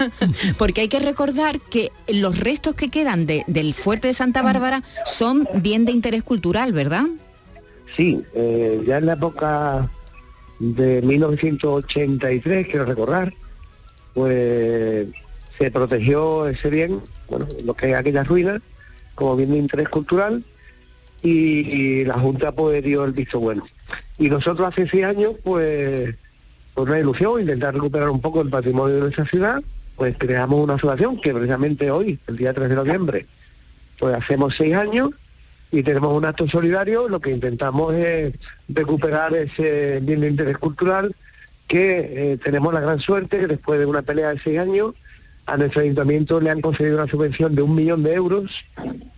Porque 0.57 0.81
hay 0.81 0.87
que 0.87 0.99
recordar 0.99 1.59
que 1.59 1.91
los 2.07 2.39
restos 2.39 2.73
que 2.75 2.89
quedan 2.89 3.25
de- 3.25 3.43
del 3.47 3.73
fuerte 3.75 4.07
de 4.07 4.13
Santa 4.15 4.41
Bárbara 4.41 4.83
son 5.05 5.47
bien 5.55 5.85
de 5.85 5.91
interés 5.91 6.23
cultural, 6.23 6.73
¿verdad? 6.73 7.05
Sí, 7.99 8.23
eh, 8.33 8.81
ya 8.87 8.99
en 8.99 9.07
la 9.07 9.13
época 9.15 9.91
de 10.59 11.01
1983, 11.01 12.67
quiero 12.69 12.85
recordar, 12.85 13.33
pues 14.13 15.09
se 15.57 15.69
protegió 15.69 16.47
ese 16.47 16.69
bien, 16.69 17.01
bueno, 17.27 17.45
lo 17.61 17.73
que 17.73 17.89
es 17.89 17.97
aquellas 17.97 18.25
ruinas, 18.25 18.61
como 19.15 19.35
bien 19.35 19.51
de 19.51 19.57
interés 19.57 19.89
cultural, 19.89 20.45
y, 21.23 22.05
la 22.05 22.13
Junta 22.13 22.53
pues 22.53 22.81
dio 22.81 23.03
el 23.03 23.11
visto 23.11 23.37
bueno. 23.37 23.67
Y 24.17 24.29
nosotros 24.29 24.69
hace 24.69 24.87
seis 24.87 25.03
años, 25.03 25.33
pues, 25.43 26.15
por 26.75 26.87
una 26.87 27.01
ilusión, 27.01 27.41
intentar 27.41 27.73
recuperar 27.73 28.11
un 28.11 28.21
poco 28.21 28.39
el 28.39 28.49
patrimonio 28.49 28.95
de 28.95 29.01
nuestra 29.01 29.25
ciudad, 29.25 29.61
pues 29.97 30.15
creamos 30.17 30.63
una 30.63 30.75
asociación 30.75 31.19
que 31.19 31.33
precisamente 31.33 31.91
hoy, 31.91 32.17
el 32.27 32.37
día 32.37 32.53
3 32.53 32.69
de 32.69 32.75
noviembre, 32.75 33.25
pues 33.99 34.15
hacemos 34.15 34.55
seis 34.55 34.73
años 34.73 35.09
y 35.71 35.83
tenemos 35.83 36.15
un 36.15 36.25
acto 36.25 36.47
solidario, 36.47 37.07
lo 37.07 37.19
que 37.19 37.31
intentamos 37.31 37.93
es 37.93 38.33
recuperar 38.67 39.33
ese 39.35 39.99
bien 40.01 40.21
de 40.21 40.29
interés 40.29 40.57
cultural 40.57 41.15
que 41.67 41.99
eh, 42.33 42.37
tenemos 42.43 42.73
la 42.73 42.79
gran 42.79 42.99
suerte 42.99 43.39
que 43.39 43.47
después 43.47 43.79
de 43.79 43.85
una 43.85 44.01
pelea 44.01 44.33
de 44.33 44.39
seis 44.39 44.57
años 44.57 44.95
a 45.45 45.57
nuestro 45.57 45.81
ayuntamiento 45.81 46.39
le 46.39 46.49
han 46.49 46.61
concedido 46.61 46.95
una 46.95 47.09
subvención 47.09 47.55
de 47.55 47.61
un 47.61 47.75
millón 47.75 48.03
de 48.03 48.13
euros 48.13 48.65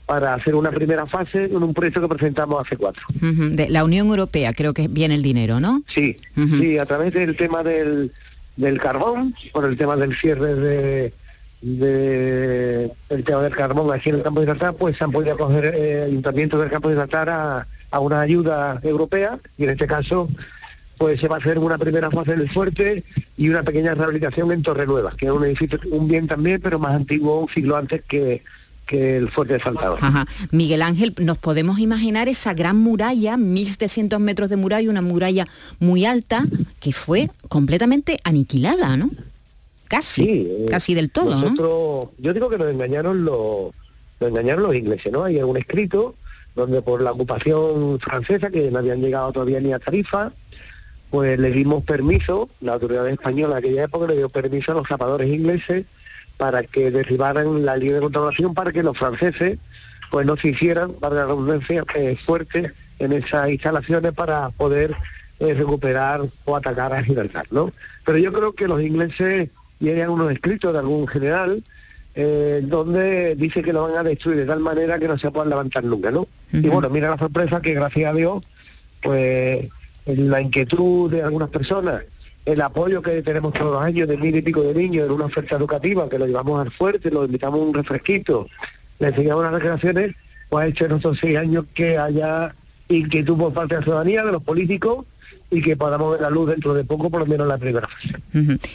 para 0.05 0.33
hacer 0.33 0.55
una 0.55 0.71
primera 0.71 1.05
fase 1.05 1.45
en 1.45 1.63
un 1.63 1.73
proyecto 1.73 2.01
que 2.01 2.07
presentamos 2.09 2.61
hace 2.65 2.75
cuatro. 2.75 3.03
De 3.13 3.69
la 3.69 3.83
Unión 3.85 4.07
Europea 4.07 4.53
creo 4.53 4.73
que 4.73 4.87
viene 4.89 5.15
el 5.15 5.23
dinero, 5.23 5.59
¿no? 5.61 5.83
Sí, 5.87 6.17
sí, 6.35 6.77
a 6.77 6.85
través 6.85 7.13
del 7.13 7.37
tema 7.37 7.63
del, 7.63 8.11
del 8.57 8.79
carbón, 8.79 9.33
por 9.53 9.65
el 9.65 9.77
tema 9.77 9.95
del 9.95 10.15
cierre 10.15 10.55
de, 10.55 11.13
de 11.61 12.91
el 13.09 13.23
tema 13.23 13.41
del 13.41 13.55
carbón 13.55 13.93
aquí 13.93 14.09
en 14.09 14.15
el 14.15 14.23
campo 14.23 14.39
de 14.39 14.47
Gibraltar, 14.47 14.73
pues 14.75 14.97
se 14.97 15.03
han 15.03 15.11
podido 15.11 15.33
acoger 15.33 15.73
eh, 15.75 16.03
ayuntamientos 16.03 16.59
del 16.59 16.69
campo 16.69 16.89
de 16.89 16.95
Gibraltar 16.95 17.29
a, 17.29 17.67
a 17.91 17.99
una 17.99 18.21
ayuda 18.21 18.79
europea 18.83 19.39
y 19.57 19.65
en 19.65 19.69
este 19.71 19.87
caso 19.87 20.27
pues 20.97 21.19
se 21.19 21.27
va 21.27 21.37
a 21.37 21.39
hacer 21.39 21.57
una 21.57 21.79
primera 21.79 22.11
fase 22.11 22.35
del 22.35 22.47
fuerte 22.51 23.03
y 23.35 23.49
una 23.49 23.63
pequeña 23.63 23.95
rehabilitación 23.95 24.51
en 24.51 24.61
Torrenueva, 24.61 25.15
que 25.17 25.25
es 25.25 25.31
un 25.31 25.43
edificio, 25.43 25.79
un 25.89 26.07
bien 26.07 26.27
también, 26.27 26.61
pero 26.61 26.77
más 26.77 26.93
antiguo, 26.93 27.39
un 27.39 27.49
siglo 27.49 27.75
antes 27.75 28.03
que, 28.07 28.43
que 28.85 29.17
el 29.17 29.31
fuerte 29.31 29.53
de 29.53 29.59
Faltaba. 29.59 29.97
Ajá. 29.99 30.27
Miguel 30.51 30.83
Ángel, 30.83 31.15
nos 31.17 31.39
podemos 31.39 31.79
imaginar 31.79 32.27
esa 32.27 32.53
gran 32.53 32.77
muralla, 32.77 33.35
1.700 33.35 34.19
metros 34.19 34.51
de 34.51 34.57
muralla, 34.57 34.91
una 34.91 35.01
muralla 35.01 35.47
muy 35.79 36.05
alta, 36.05 36.45
que 36.79 36.91
fue 36.91 37.31
completamente 37.49 38.19
aniquilada, 38.23 38.95
¿no? 38.95 39.09
Casi, 39.91 40.23
Sí, 40.23 40.47
eh, 40.49 40.65
casi 40.69 40.93
del 40.95 41.11
todo, 41.11 41.31
¿no? 41.31 41.41
nosotros, 41.41 42.15
Yo 42.17 42.33
digo 42.33 42.49
que 42.49 42.57
nos 42.57 42.71
engañaron 42.71 43.25
los, 43.25 43.73
nos 44.21 44.29
engañaron 44.29 44.63
los 44.63 44.73
ingleses, 44.73 45.11
¿no? 45.11 45.25
Hay 45.25 45.37
algún 45.37 45.57
escrito 45.57 46.15
donde 46.55 46.81
por 46.81 47.01
la 47.01 47.11
ocupación 47.11 47.99
francesa, 47.99 48.49
que 48.49 48.71
no 48.71 48.79
habían 48.79 49.01
llegado 49.01 49.33
todavía 49.33 49.59
ni 49.59 49.73
a 49.73 49.79
Tarifa, 49.79 50.31
pues 51.09 51.37
le 51.37 51.51
dimos 51.51 51.83
permiso, 51.83 52.47
la 52.61 52.75
autoridad 52.75 53.05
española 53.09 53.55
de 53.55 53.59
aquella 53.59 53.83
época 53.83 54.07
le 54.07 54.15
dio 54.15 54.29
permiso 54.29 54.71
a 54.71 54.75
los 54.75 54.87
zapadores 54.87 55.27
ingleses 55.27 55.85
para 56.37 56.63
que 56.63 56.89
derribaran 56.89 57.65
la 57.65 57.75
línea 57.75 57.95
de 57.95 58.01
contaminación 58.01 58.53
para 58.53 58.71
que 58.71 58.83
los 58.83 58.97
franceses 58.97 59.59
pues 60.09 60.25
no 60.25 60.37
se 60.37 60.49
hicieran, 60.49 60.93
para 60.93 61.15
la 61.15 61.25
redundancia, 61.25 61.83
eh, 61.95 62.17
fuertes 62.25 62.71
en 62.99 63.11
esas 63.11 63.49
instalaciones 63.49 64.13
para 64.13 64.51
poder 64.51 64.95
eh, 65.39 65.53
recuperar 65.53 66.21
o 66.45 66.55
atacar 66.55 66.93
a 66.93 67.03
Gibraltar, 67.03 67.45
¿no? 67.51 67.73
Pero 68.05 68.17
yo 68.19 68.31
creo 68.31 68.53
que 68.53 68.69
los 68.69 68.81
ingleses 68.81 69.49
llegan 69.81 70.09
unos 70.09 70.31
escritos 70.31 70.73
de 70.73 70.79
algún 70.79 71.07
general 71.07 71.63
eh, 72.13 72.61
donde 72.63 73.35
dice 73.35 73.61
que 73.61 73.71
lo 73.71 73.83
van 73.83 73.97
a 73.97 74.03
destruir 74.03 74.37
de 74.37 74.45
tal 74.45 74.59
manera 74.59 74.99
que 74.99 75.07
no 75.07 75.17
se 75.17 75.31
puedan 75.31 75.49
levantar 75.49 75.83
nunca, 75.83 76.11
¿no? 76.11 76.27
Y 76.51 76.67
bueno, 76.67 76.89
mira 76.89 77.09
la 77.09 77.17
sorpresa 77.17 77.61
que 77.61 77.73
gracias 77.73 78.11
a 78.11 78.13
Dios, 78.13 78.43
pues 79.01 79.69
la 80.05 80.41
inquietud 80.41 81.09
de 81.09 81.23
algunas 81.23 81.49
personas, 81.49 82.03
el 82.45 82.59
apoyo 82.59 83.01
que 83.01 83.21
tenemos 83.21 83.53
todos 83.53 83.75
los 83.75 83.81
años 83.81 84.09
de 84.09 84.17
mil 84.17 84.35
y 84.35 84.41
pico 84.41 84.61
de 84.61 84.73
niños 84.73 85.05
en 85.05 85.11
una 85.13 85.25
oferta 85.25 85.55
educativa, 85.55 86.09
que 86.09 86.19
lo 86.19 86.27
llevamos 86.27 86.59
al 86.59 86.71
fuerte, 86.71 87.09
lo 87.09 87.23
invitamos 87.23 87.59
a 87.61 87.63
un 87.63 87.73
refresquito, 87.73 88.47
le 88.99 89.07
enseñamos 89.07 89.43
las 89.43 89.53
recreaciones, 89.53 90.15
pues 90.49 90.65
ha 90.65 90.67
hecho 90.67 90.85
en 90.85 90.91
estos 90.93 91.17
seis 91.19 91.37
años 91.37 91.65
que 91.73 91.97
haya 91.97 92.53
inquietud 92.89 93.37
por 93.37 93.53
parte 93.53 93.75
de 93.75 93.81
la 93.81 93.85
ciudadanía, 93.85 94.25
de 94.25 94.31
los 94.33 94.43
políticos, 94.43 95.05
y 95.51 95.61
que 95.61 95.75
podamos 95.75 96.13
ver 96.13 96.21
la 96.21 96.29
luz 96.29 96.49
dentro 96.49 96.73
de 96.73 96.83
poco, 96.85 97.09
por 97.09 97.19
lo 97.19 97.25
menos 97.25 97.43
en 97.45 97.49
la 97.49 97.57
primera 97.57 97.87
fase. 97.87 98.15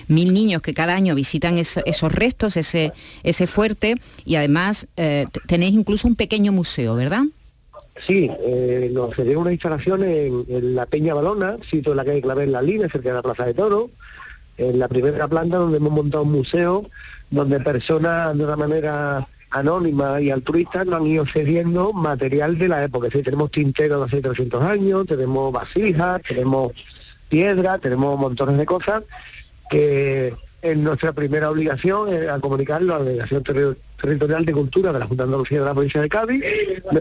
Mil 0.08 0.34
niños 0.34 0.60
que 0.60 0.74
cada 0.74 0.94
año 0.94 1.14
visitan 1.14 1.56
eso- 1.58 1.80
esos 1.86 2.12
restos, 2.12 2.56
ese, 2.58 2.92
ese 3.22 3.46
fuerte, 3.46 3.94
y 4.26 4.34
además 4.36 4.86
eh, 4.98 5.24
tenéis 5.46 5.72
incluso 5.74 6.06
un 6.06 6.16
pequeño 6.16 6.52
museo, 6.52 6.94
¿verdad? 6.94 7.22
Sí, 8.06 8.30
eh, 8.44 8.90
nos 8.92 9.14
cedieron 9.16 9.42
una 9.44 9.52
instalación 9.52 10.04
en, 10.04 10.44
en 10.48 10.74
la 10.74 10.84
Peña 10.84 11.14
Balona, 11.14 11.56
sitio 11.70 11.92
en 11.92 11.96
la 11.96 12.04
calle 12.04 12.20
Clavel 12.20 12.52
La 12.52 12.60
Línea, 12.60 12.88
cerca 12.90 13.08
de 13.08 13.14
la 13.14 13.22
Plaza 13.22 13.46
de 13.46 13.54
Toro, 13.54 13.90
en 14.58 14.78
la 14.78 14.86
primera 14.88 15.26
planta 15.28 15.56
donde 15.56 15.78
hemos 15.78 15.92
montado 15.92 16.24
un 16.24 16.32
museo, 16.32 16.90
donde 17.30 17.58
personas 17.60 18.36
de 18.36 18.44
una 18.44 18.56
manera 18.56 19.26
anónima 19.50 20.20
y 20.20 20.30
altruista 20.30 20.84
nos 20.84 20.96
han 21.00 21.06
ido 21.06 21.26
cediendo 21.26 21.92
material 21.92 22.58
de 22.58 22.68
la 22.68 22.84
época. 22.84 23.08
Sí, 23.12 23.22
tenemos 23.22 23.50
tinteros 23.50 24.00
de 24.00 24.06
hace 24.06 24.22
300 24.22 24.62
años, 24.62 25.06
tenemos 25.06 25.52
vasijas, 25.52 26.20
tenemos 26.26 26.72
piedra, 27.28 27.78
tenemos 27.78 28.18
montones 28.18 28.56
de 28.58 28.66
cosas 28.66 29.02
que 29.70 30.34
en 30.62 30.82
nuestra 30.84 31.12
primera 31.12 31.50
obligación 31.50 32.12
es 32.12 32.28
a 32.28 32.40
comunicarlo 32.40 32.94
a 32.94 32.98
la 32.98 33.04
Delegación 33.04 33.42
Terri- 33.44 33.76
Territorial 34.00 34.44
de 34.44 34.52
Cultura 34.52 34.92
de 34.92 34.98
la 34.98 35.06
Junta 35.06 35.22
de 35.24 35.28
Andalucía 35.28 35.60
de 35.60 35.64
la 35.64 35.72
provincia 35.74 36.00
de 36.00 36.08
Cádiz. 36.08 36.42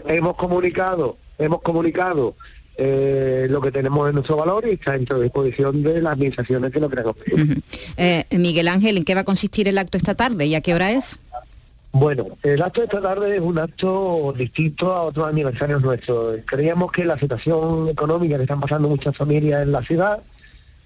Hemos 0.06 0.36
comunicado, 0.36 1.16
hemos 1.38 1.62
comunicado 1.62 2.36
eh, 2.78 3.46
lo 3.48 3.60
que 3.60 3.72
tenemos 3.72 4.08
en 4.08 4.14
nuestro 4.16 4.36
valor 4.36 4.66
y 4.68 4.72
está 4.74 4.94
de 5.16 5.24
disposición 5.24 5.82
de 5.82 6.02
las 6.02 6.12
administraciones 6.12 6.70
que 6.72 6.80
lo 6.80 6.90
pedir. 7.14 7.42
Ujú. 7.52 7.60
Eh, 7.96 8.24
Miguel 8.32 8.68
Ángel, 8.68 8.98
¿en 8.98 9.04
qué 9.04 9.14
va 9.14 9.22
a 9.22 9.24
consistir 9.24 9.66
el 9.68 9.78
acto 9.78 9.96
esta 9.96 10.14
tarde 10.14 10.46
y 10.46 10.54
a 10.54 10.60
qué 10.60 10.74
hora 10.74 10.92
es? 10.92 11.20
Bueno, 11.98 12.26
el 12.42 12.60
acto 12.60 12.82
de 12.82 12.88
esta 12.88 13.00
tarde 13.00 13.36
es 13.36 13.40
un 13.40 13.58
acto 13.58 14.34
distinto 14.36 14.92
a 14.92 15.04
otros 15.04 15.28
aniversarios 15.28 15.80
nuestros. 15.80 16.40
Creíamos 16.44 16.92
que 16.92 17.06
la 17.06 17.18
situación 17.18 17.88
económica 17.88 18.36
que 18.36 18.42
están 18.42 18.60
pasando 18.60 18.86
muchas 18.86 19.16
familias 19.16 19.62
en 19.62 19.72
la 19.72 19.80
ciudad, 19.82 20.22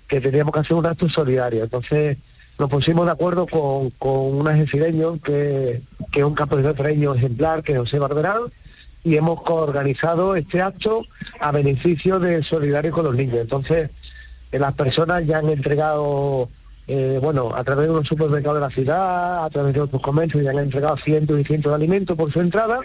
que 0.07 0.21
teníamos 0.21 0.55
que 0.55 0.61
hacer 0.61 0.77
un 0.77 0.87
acto 0.87 1.09
solidario. 1.09 1.65
Entonces 1.65 2.17
nos 2.61 2.71
pusimos 2.71 3.07
de 3.07 3.11
acuerdo 3.11 3.49
con, 3.49 3.91
un 4.01 4.47
agesireño 4.47 5.21
que, 5.21 5.83
que 6.13 6.21
es 6.21 6.25
un 6.25 6.35
campeonato 6.35 6.87
ejemplar, 6.87 7.65
que 7.65 7.73
es 7.73 7.79
José 7.79 7.99
Barberán, 7.99 8.43
y 9.03 9.17
hemos 9.17 9.43
coorganizado 9.43 10.37
este 10.37 10.63
acto 10.63 11.03
a 11.41 11.51
beneficio 11.51 12.21
de 12.21 12.45
Solidario 12.45 12.93
con 12.93 13.07
los 13.07 13.17
Niños. 13.17 13.39
Entonces, 13.41 13.91
las 14.53 14.75
personas 14.75 15.27
ya 15.27 15.39
han 15.39 15.49
entregado, 15.49 16.51
eh, 16.93 17.21
bueno, 17.23 17.55
a 17.55 17.63
través 17.63 17.87
de 17.87 17.93
unos 17.93 18.09
supermercados 18.09 18.59
de 18.59 18.67
la 18.67 18.75
ciudad, 18.75 19.45
a 19.45 19.51
través 19.51 19.75
de 19.75 19.81
otros 19.81 20.03
comercios, 20.03 20.43
ya 20.43 20.51
han 20.51 20.59
entregado 20.59 20.97
cientos 20.97 21.39
y 21.39 21.45
cientos 21.45 21.71
de 21.71 21.77
alimentos 21.77 22.17
por 22.17 22.33
su 22.33 22.41
entrada, 22.41 22.81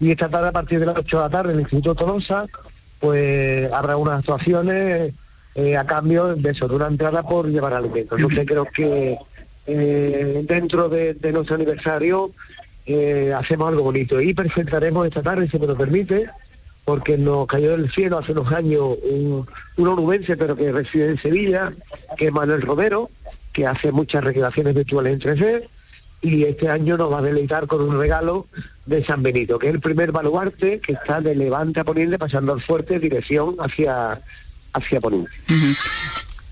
y 0.00 0.12
esta 0.12 0.30
tarde 0.30 0.48
a 0.48 0.52
partir 0.52 0.80
de 0.80 0.86
las 0.86 0.96
8 0.96 1.18
de 1.18 1.22
la 1.22 1.28
tarde 1.28 1.52
en 1.52 1.58
el 1.58 1.60
Instituto 1.64 1.94
Tolosa, 1.94 2.46
pues 3.00 3.70
habrá 3.70 3.98
unas 3.98 4.20
actuaciones 4.20 5.12
eh, 5.56 5.76
a 5.76 5.84
cambio 5.84 6.34
de 6.34 6.50
eso, 6.52 6.66
de 6.68 6.74
una 6.74 6.86
entrada 6.86 7.22
por 7.22 7.46
llevar 7.46 7.74
alimentos. 7.74 8.18
Entonces 8.18 8.46
creo 8.46 8.64
que 8.64 9.18
eh, 9.66 10.44
dentro 10.48 10.88
de, 10.88 11.14
nuestro 11.30 11.56
aniversario 11.56 12.30
hacemos 13.36 13.68
algo 13.68 13.82
bonito. 13.82 14.22
Y 14.22 14.32
presentaremos 14.32 15.06
esta 15.06 15.20
tarde, 15.20 15.50
si 15.50 15.58
me 15.58 15.66
lo 15.66 15.76
permite, 15.76 16.30
porque 16.86 17.18
nos 17.18 17.46
cayó 17.46 17.72
del 17.72 17.90
cielo 17.90 18.18
hace 18.18 18.32
unos 18.32 18.50
años 18.52 18.96
un, 19.02 19.46
un 19.76 20.24
pero 20.38 20.56
que 20.56 20.72
reside 20.72 21.10
en 21.10 21.18
Sevilla, 21.18 21.74
que 22.16 22.28
es 22.28 22.32
Manuel 22.32 22.62
Romero, 22.62 23.10
que 23.54 23.66
hace 23.66 23.90
muchas 23.92 24.22
recreaciones 24.22 24.74
virtuales 24.74 25.14
en 25.14 25.20
3D, 25.20 25.68
y 26.20 26.44
este 26.44 26.68
año 26.68 26.96
nos 26.98 27.12
va 27.12 27.18
a 27.18 27.22
deleitar 27.22 27.66
con 27.66 27.82
un 27.82 27.98
regalo 27.98 28.46
de 28.86 29.04
San 29.04 29.22
Benito, 29.22 29.58
que 29.58 29.68
es 29.68 29.74
el 29.74 29.80
primer 29.80 30.10
baluarte 30.12 30.80
que 30.80 30.92
está 30.94 31.20
de 31.20 31.34
Levante 31.34 31.80
a 31.80 31.84
Poniente, 31.84 32.18
pasando 32.18 32.52
al 32.52 32.60
fuerte, 32.62 32.98
dirección 32.98 33.56
hacia, 33.58 34.20
hacia 34.72 35.00
Poniente. 35.00 35.30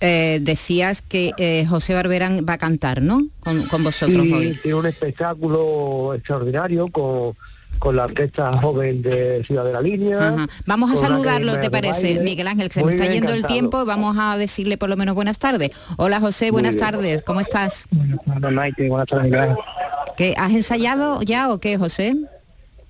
Eh, 0.00 0.38
decías 0.42 1.00
que 1.02 1.32
eh, 1.38 1.64
José 1.68 1.94
Barberán 1.94 2.44
va 2.48 2.54
a 2.54 2.58
cantar, 2.58 3.02
¿no? 3.02 3.26
Con, 3.40 3.62
con 3.66 3.84
vosotros 3.84 4.22
Sí, 4.22 4.32
hoy. 4.32 4.58
tiene 4.62 4.74
un 4.76 4.86
espectáculo 4.86 6.14
extraordinario 6.14 6.88
con, 6.88 7.34
con 7.82 7.96
la 7.96 8.04
orquesta 8.04 8.56
joven 8.58 9.02
de 9.02 9.42
Ciudad 9.44 9.64
de 9.64 9.72
la 9.72 9.80
Línea. 9.80 10.16
Ajá. 10.16 10.46
Vamos 10.66 10.92
a 10.92 10.96
saludarlo, 10.96 11.58
¿te 11.58 11.68
parece, 11.68 12.14
baile. 12.14 12.20
Miguel 12.20 12.46
Ángel? 12.46 12.68
Que 12.68 12.74
se 12.74 12.80
Muy 12.84 12.94
me 12.94 13.00
está 13.00 13.12
yendo 13.12 13.32
el 13.32 13.44
tiempo, 13.44 13.84
vamos 13.84 14.16
a 14.20 14.36
decirle 14.36 14.78
por 14.78 14.88
lo 14.88 14.96
menos 14.96 15.16
buenas 15.16 15.40
tardes. 15.40 15.70
Hola 15.96 16.20
José, 16.20 16.52
buenas 16.52 16.76
tardes, 16.76 17.24
¿cómo 17.24 17.40
estás? 17.40 17.88
Buenas 17.90 18.52
Maite, 18.52 18.88
buenas 18.88 19.08
tardes, 19.08 19.24
Miguel 19.24 19.40
Ángel. 19.40 19.64
¿Qué, 20.16 20.34
¿Has 20.38 20.52
ensayado 20.52 21.22
ya 21.22 21.50
o 21.50 21.58
qué, 21.58 21.76
José? 21.76 22.14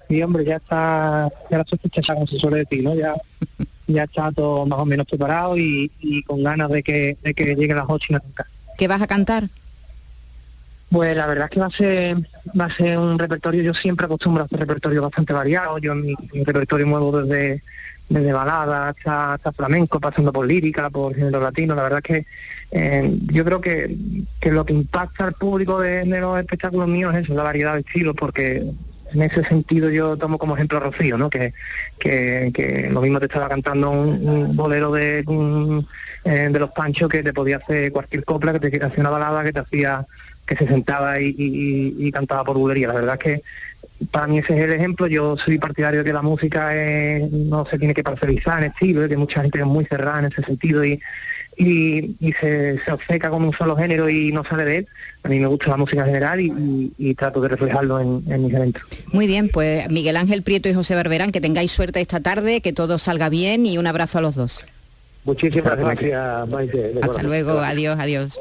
Sí, 0.09 0.23
hombre, 0.23 0.45
ya 0.45 0.57
está, 0.57 1.31
ya 1.51 1.57
la 1.57 1.65
sospecha 1.65 2.03
está 2.03 2.13
como 2.13 2.27
se 2.27 2.39
suele 2.39 2.59
decir, 2.59 2.85
¿no? 2.85 2.95
Ya, 2.95 3.15
ya 3.87 4.05
está 4.05 4.31
todo 4.31 4.67
más 4.67 4.79
o 4.79 4.85
menos 4.85 5.07
preparado 5.07 5.57
y, 5.57 5.91
y 6.01 6.23
con 6.25 6.43
ganas 6.43 6.69
de 6.69 6.83
que, 6.83 7.17
de 7.23 7.33
que 7.33 7.55
lleguen 7.55 7.79
las 7.79 7.87
ocho 7.89 8.09
y 8.11 8.17
arrancar. 8.17 8.47
¿Qué 8.77 8.89
vas 8.89 9.01
a 9.01 9.07
cantar? 9.07 9.49
Pues 10.93 11.17
la 11.17 11.27
verdad 11.27 11.47
es 11.47 11.51
que 11.51 11.61
va 11.61 11.67
a 11.67 11.71
ser 11.71 12.17
va 12.61 12.67
a 12.67 12.77
ser 12.77 12.99
un 12.99 13.19
repertorio, 13.19 13.63
yo 13.63 13.73
siempre 13.73 14.05
acostumbro 14.05 14.43
a 14.43 14.47
hacer 14.47 14.61
repertorio 14.61 15.01
bastante 15.01 15.33
variado, 15.33 15.79
yo 15.79 15.95
mi, 15.95 16.15
mi 16.33 16.45
repertorio 16.45 16.87
muevo 16.87 17.23
desde, 17.23 17.63
desde 18.11 18.33
balada 18.33 18.89
hasta, 18.91 19.35
hasta 19.35 19.53
flamenco, 19.53 19.99
pasando 20.01 20.33
por 20.33 20.47
lírica, 20.47 20.91
por 20.91 21.15
género 21.15 21.41
latino, 21.41 21.75
la 21.75 21.85
verdad 21.85 22.01
es 22.05 22.05
que 22.05 22.27
eh, 22.73 23.19
yo 23.33 23.45
creo 23.45 23.61
que, 23.61 23.97
que 24.39 24.53
lo 24.53 24.67
que 24.67 24.75
impacta 24.75 25.25
al 25.25 25.33
público 25.35 25.81
de, 25.81 26.05
de 26.05 26.21
los 26.21 26.39
espectáculos 26.39 26.89
míos 26.89 27.15
es 27.15 27.29
la 27.31 27.43
variedad 27.43 27.75
de 27.75 27.81
estilos, 27.81 28.15
porque 28.15 28.63
en 29.15 29.23
ese 29.23 29.45
sentido 29.45 29.91
yo 29.91 30.17
tomo 30.17 30.39
como 30.39 30.57
ejemplo 30.57 30.79
a 30.79 30.81
Rocío, 30.81 31.17
¿no? 31.19 31.31
Que, 31.31 31.53
que, 31.99 32.89
lo 32.91 33.01
mismo 33.01 33.19
te 33.19 33.27
estaba 33.27 33.49
cantando 33.49 33.91
un, 33.91 34.29
un 34.29 34.57
bolero 34.57 34.91
de, 34.93 35.25
eh, 36.25 36.49
de 36.51 36.59
los 36.59 36.71
panchos 36.71 37.09
que 37.09 37.23
te 37.23 37.33
podía 37.33 37.59
hacer 37.59 37.93
cualquier 37.93 38.25
copla, 38.25 38.59
que 38.59 38.71
te 38.71 38.85
hacía 38.85 39.01
una 39.01 39.11
balada, 39.11 39.45
que 39.45 39.53
te 39.53 39.61
hacía 39.61 40.07
que 40.47 40.57
se 40.57 40.67
sentaba 40.67 41.21
y, 41.21 41.35
y- 41.39 41.95
y 42.07 42.11
cantaba 42.13 42.45
por 42.45 42.59
bulería. 42.59 42.89
La 42.89 42.95
verdad 42.95 43.19
es 43.19 43.25
que 43.25 43.43
para 44.11 44.27
mí 44.27 44.39
ese 44.39 44.55
es 44.57 44.61
el 44.63 44.73
ejemplo. 44.73 45.07
Yo 45.07 45.37
soy 45.39 45.59
partidario 45.59 46.01
de 46.01 46.05
que 46.07 46.13
la 46.13 46.23
música 46.23 46.71
eh, 46.75 47.29
no 47.31 47.65
se 47.67 47.79
tiene 47.79 47.95
que 47.95 48.03
parcelizar 48.03 48.63
en 48.63 48.71
estilo, 48.71 49.01
de 49.03 49.09
que 49.09 49.17
mucha 49.17 49.43
gente 49.43 49.59
es 49.61 49.67
muy 49.67 49.85
cerrada 49.85 50.19
en 50.21 50.25
ese 50.27 50.43
sentido 50.43 50.85
y, 50.85 51.01
y, 51.57 52.17
y 52.19 52.33
se, 52.33 52.79
se 52.85 52.91
obceca 52.91 53.31
con 53.31 53.45
un 53.45 53.53
solo 53.53 53.77
género 53.77 54.09
y 54.09 54.33
no 54.33 54.43
sale 54.45 54.65
de 54.65 54.77
él. 54.79 54.89
A 55.23 55.29
mí 55.29 55.39
me 55.39 55.47
gusta 55.47 55.69
la 55.69 55.77
música 55.77 56.01
en 56.03 56.07
general 56.09 56.41
y, 56.41 56.47
y- 56.47 56.93
y 57.11 57.15
trato 57.15 57.41
de 57.41 57.49
reflejarlo 57.49 58.01
en, 58.01 58.25
en 58.33 58.45
mis 58.45 58.53
eventos. 58.55 58.83
Muy 59.13 59.27
bien, 59.29 59.49
pues 59.49 59.89
Miguel 59.91 60.17
Ángel 60.17 60.43
Prieto 60.43 60.69
y 60.69 60.75
José 60.75 60.97
Barberán, 60.97 61.31
que 61.31 61.41
tengáis 61.41 61.71
suerte 61.71 62.01
esta 62.01 62.19
tarde, 62.21 62.61
que 62.61 62.73
todo 62.73 62.99
salga 62.99 63.29
bien 63.29 63.65
y 63.67 63.79
un 63.79 63.87
abrazo 63.87 64.19
a 64.19 64.23
los 64.23 64.35
dos. 64.35 64.65
Muchísimas 65.25 65.77
gracias, 65.79 66.49
Maite. 66.49 66.95
Hasta 67.01 67.23
luego, 67.23 67.61
adiós, 67.61 67.97
adiós. 68.01 68.41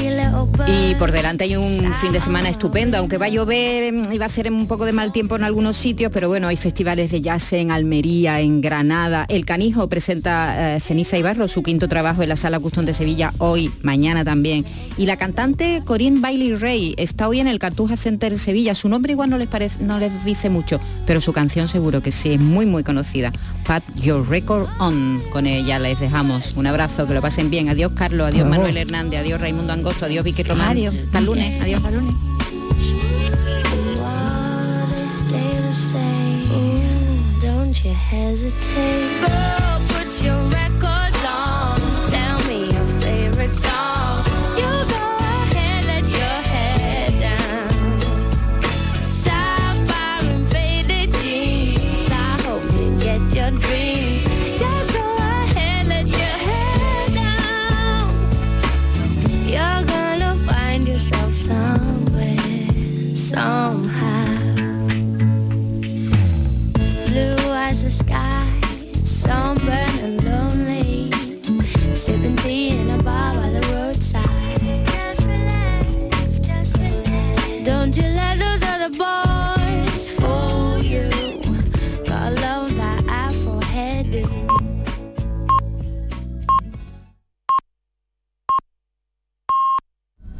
Y 0.67 0.95
por 0.95 1.11
delante 1.11 1.45
hay 1.45 1.55
un 1.55 1.93
fin 1.95 2.11
de 2.11 2.21
semana 2.21 2.49
estupendo, 2.49 2.97
aunque 2.97 3.17
va 3.17 3.25
a 3.25 3.29
llover 3.29 3.91
mm, 3.91 4.13
y 4.13 4.17
va 4.17 4.25
a 4.25 4.27
hacer 4.27 4.51
un 4.51 4.67
poco 4.67 4.85
de 4.85 4.91
mal 4.91 5.11
tiempo 5.11 5.35
en 5.35 5.43
algunos 5.43 5.75
sitios, 5.75 6.11
pero 6.13 6.27
bueno, 6.27 6.47
hay 6.47 6.55
festivales 6.55 7.11
de 7.11 7.21
jazz 7.21 7.53
en 7.53 7.71
Almería, 7.71 8.39
en 8.41 8.61
Granada. 8.61 9.25
El 9.27 9.45
Canijo 9.45 9.87
presenta 9.89 10.75
eh, 10.75 10.79
Ceniza 10.79 11.17
y 11.17 11.23
Barro, 11.23 11.47
su 11.47 11.63
quinto 11.63 11.87
trabajo 11.87 12.21
en 12.21 12.29
la 12.29 12.35
Sala 12.35 12.59
Custom 12.59 12.85
de 12.85 12.93
Sevilla, 12.93 13.31
hoy, 13.39 13.71
mañana 13.81 14.23
también. 14.23 14.65
Y 14.97 15.05
la 15.05 15.17
cantante 15.17 15.81
Corinne 15.85 16.19
Bailey 16.19 16.55
Rey 16.55 16.93
está 16.97 17.27
hoy 17.27 17.39
en 17.39 17.47
el 17.47 17.59
Cartuja 17.59 17.97
Center 17.97 18.31
de 18.31 18.37
Sevilla. 18.37 18.75
Su 18.75 18.89
nombre 18.89 19.13
igual 19.13 19.29
no 19.29 19.37
les, 19.37 19.47
parece, 19.47 19.83
no 19.83 19.97
les 19.97 20.23
dice 20.23 20.49
mucho, 20.49 20.79
pero 21.05 21.21
su 21.21 21.33
canción 21.33 21.67
seguro 21.67 22.01
que 22.01 22.11
sí, 22.11 22.33
es 22.33 22.39
muy, 22.39 22.65
muy 22.65 22.83
conocida. 22.83 23.31
Pat 23.65 23.83
Your 23.95 24.27
Record 24.27 24.67
On. 24.79 25.21
Con 25.31 25.47
ella 25.47 25.79
les 25.79 25.99
dejamos. 25.99 26.53
Un 26.55 26.67
abrazo, 26.67 27.07
que 27.07 27.13
lo 27.13 27.21
pasen 27.21 27.49
bien. 27.49 27.69
Adiós, 27.69 27.91
Carlos. 27.95 28.27
Adiós, 28.27 28.45
Adiós. 28.45 28.57
Manuel 28.57 28.77
Hernández. 28.77 29.21
Adiós, 29.21 29.39
Raimundo 29.39 29.73
Angosto. 29.73 30.05
Adiós, 30.05 30.23
Vicky 30.23 30.40
Adiós. 30.49 30.95
Hasta 31.05 31.19
el 31.19 31.25
lunes. 31.25 31.61
Adiós. 31.61 31.77
Hasta 31.77 31.89
el 31.89 31.95
lunes. 31.95 32.15
Don't 37.41 37.83
you 37.83 37.93
hesitate. 37.93 39.19
Girl, 39.21 39.79
put 39.87 40.23
your 40.23 40.37
record 40.49 40.70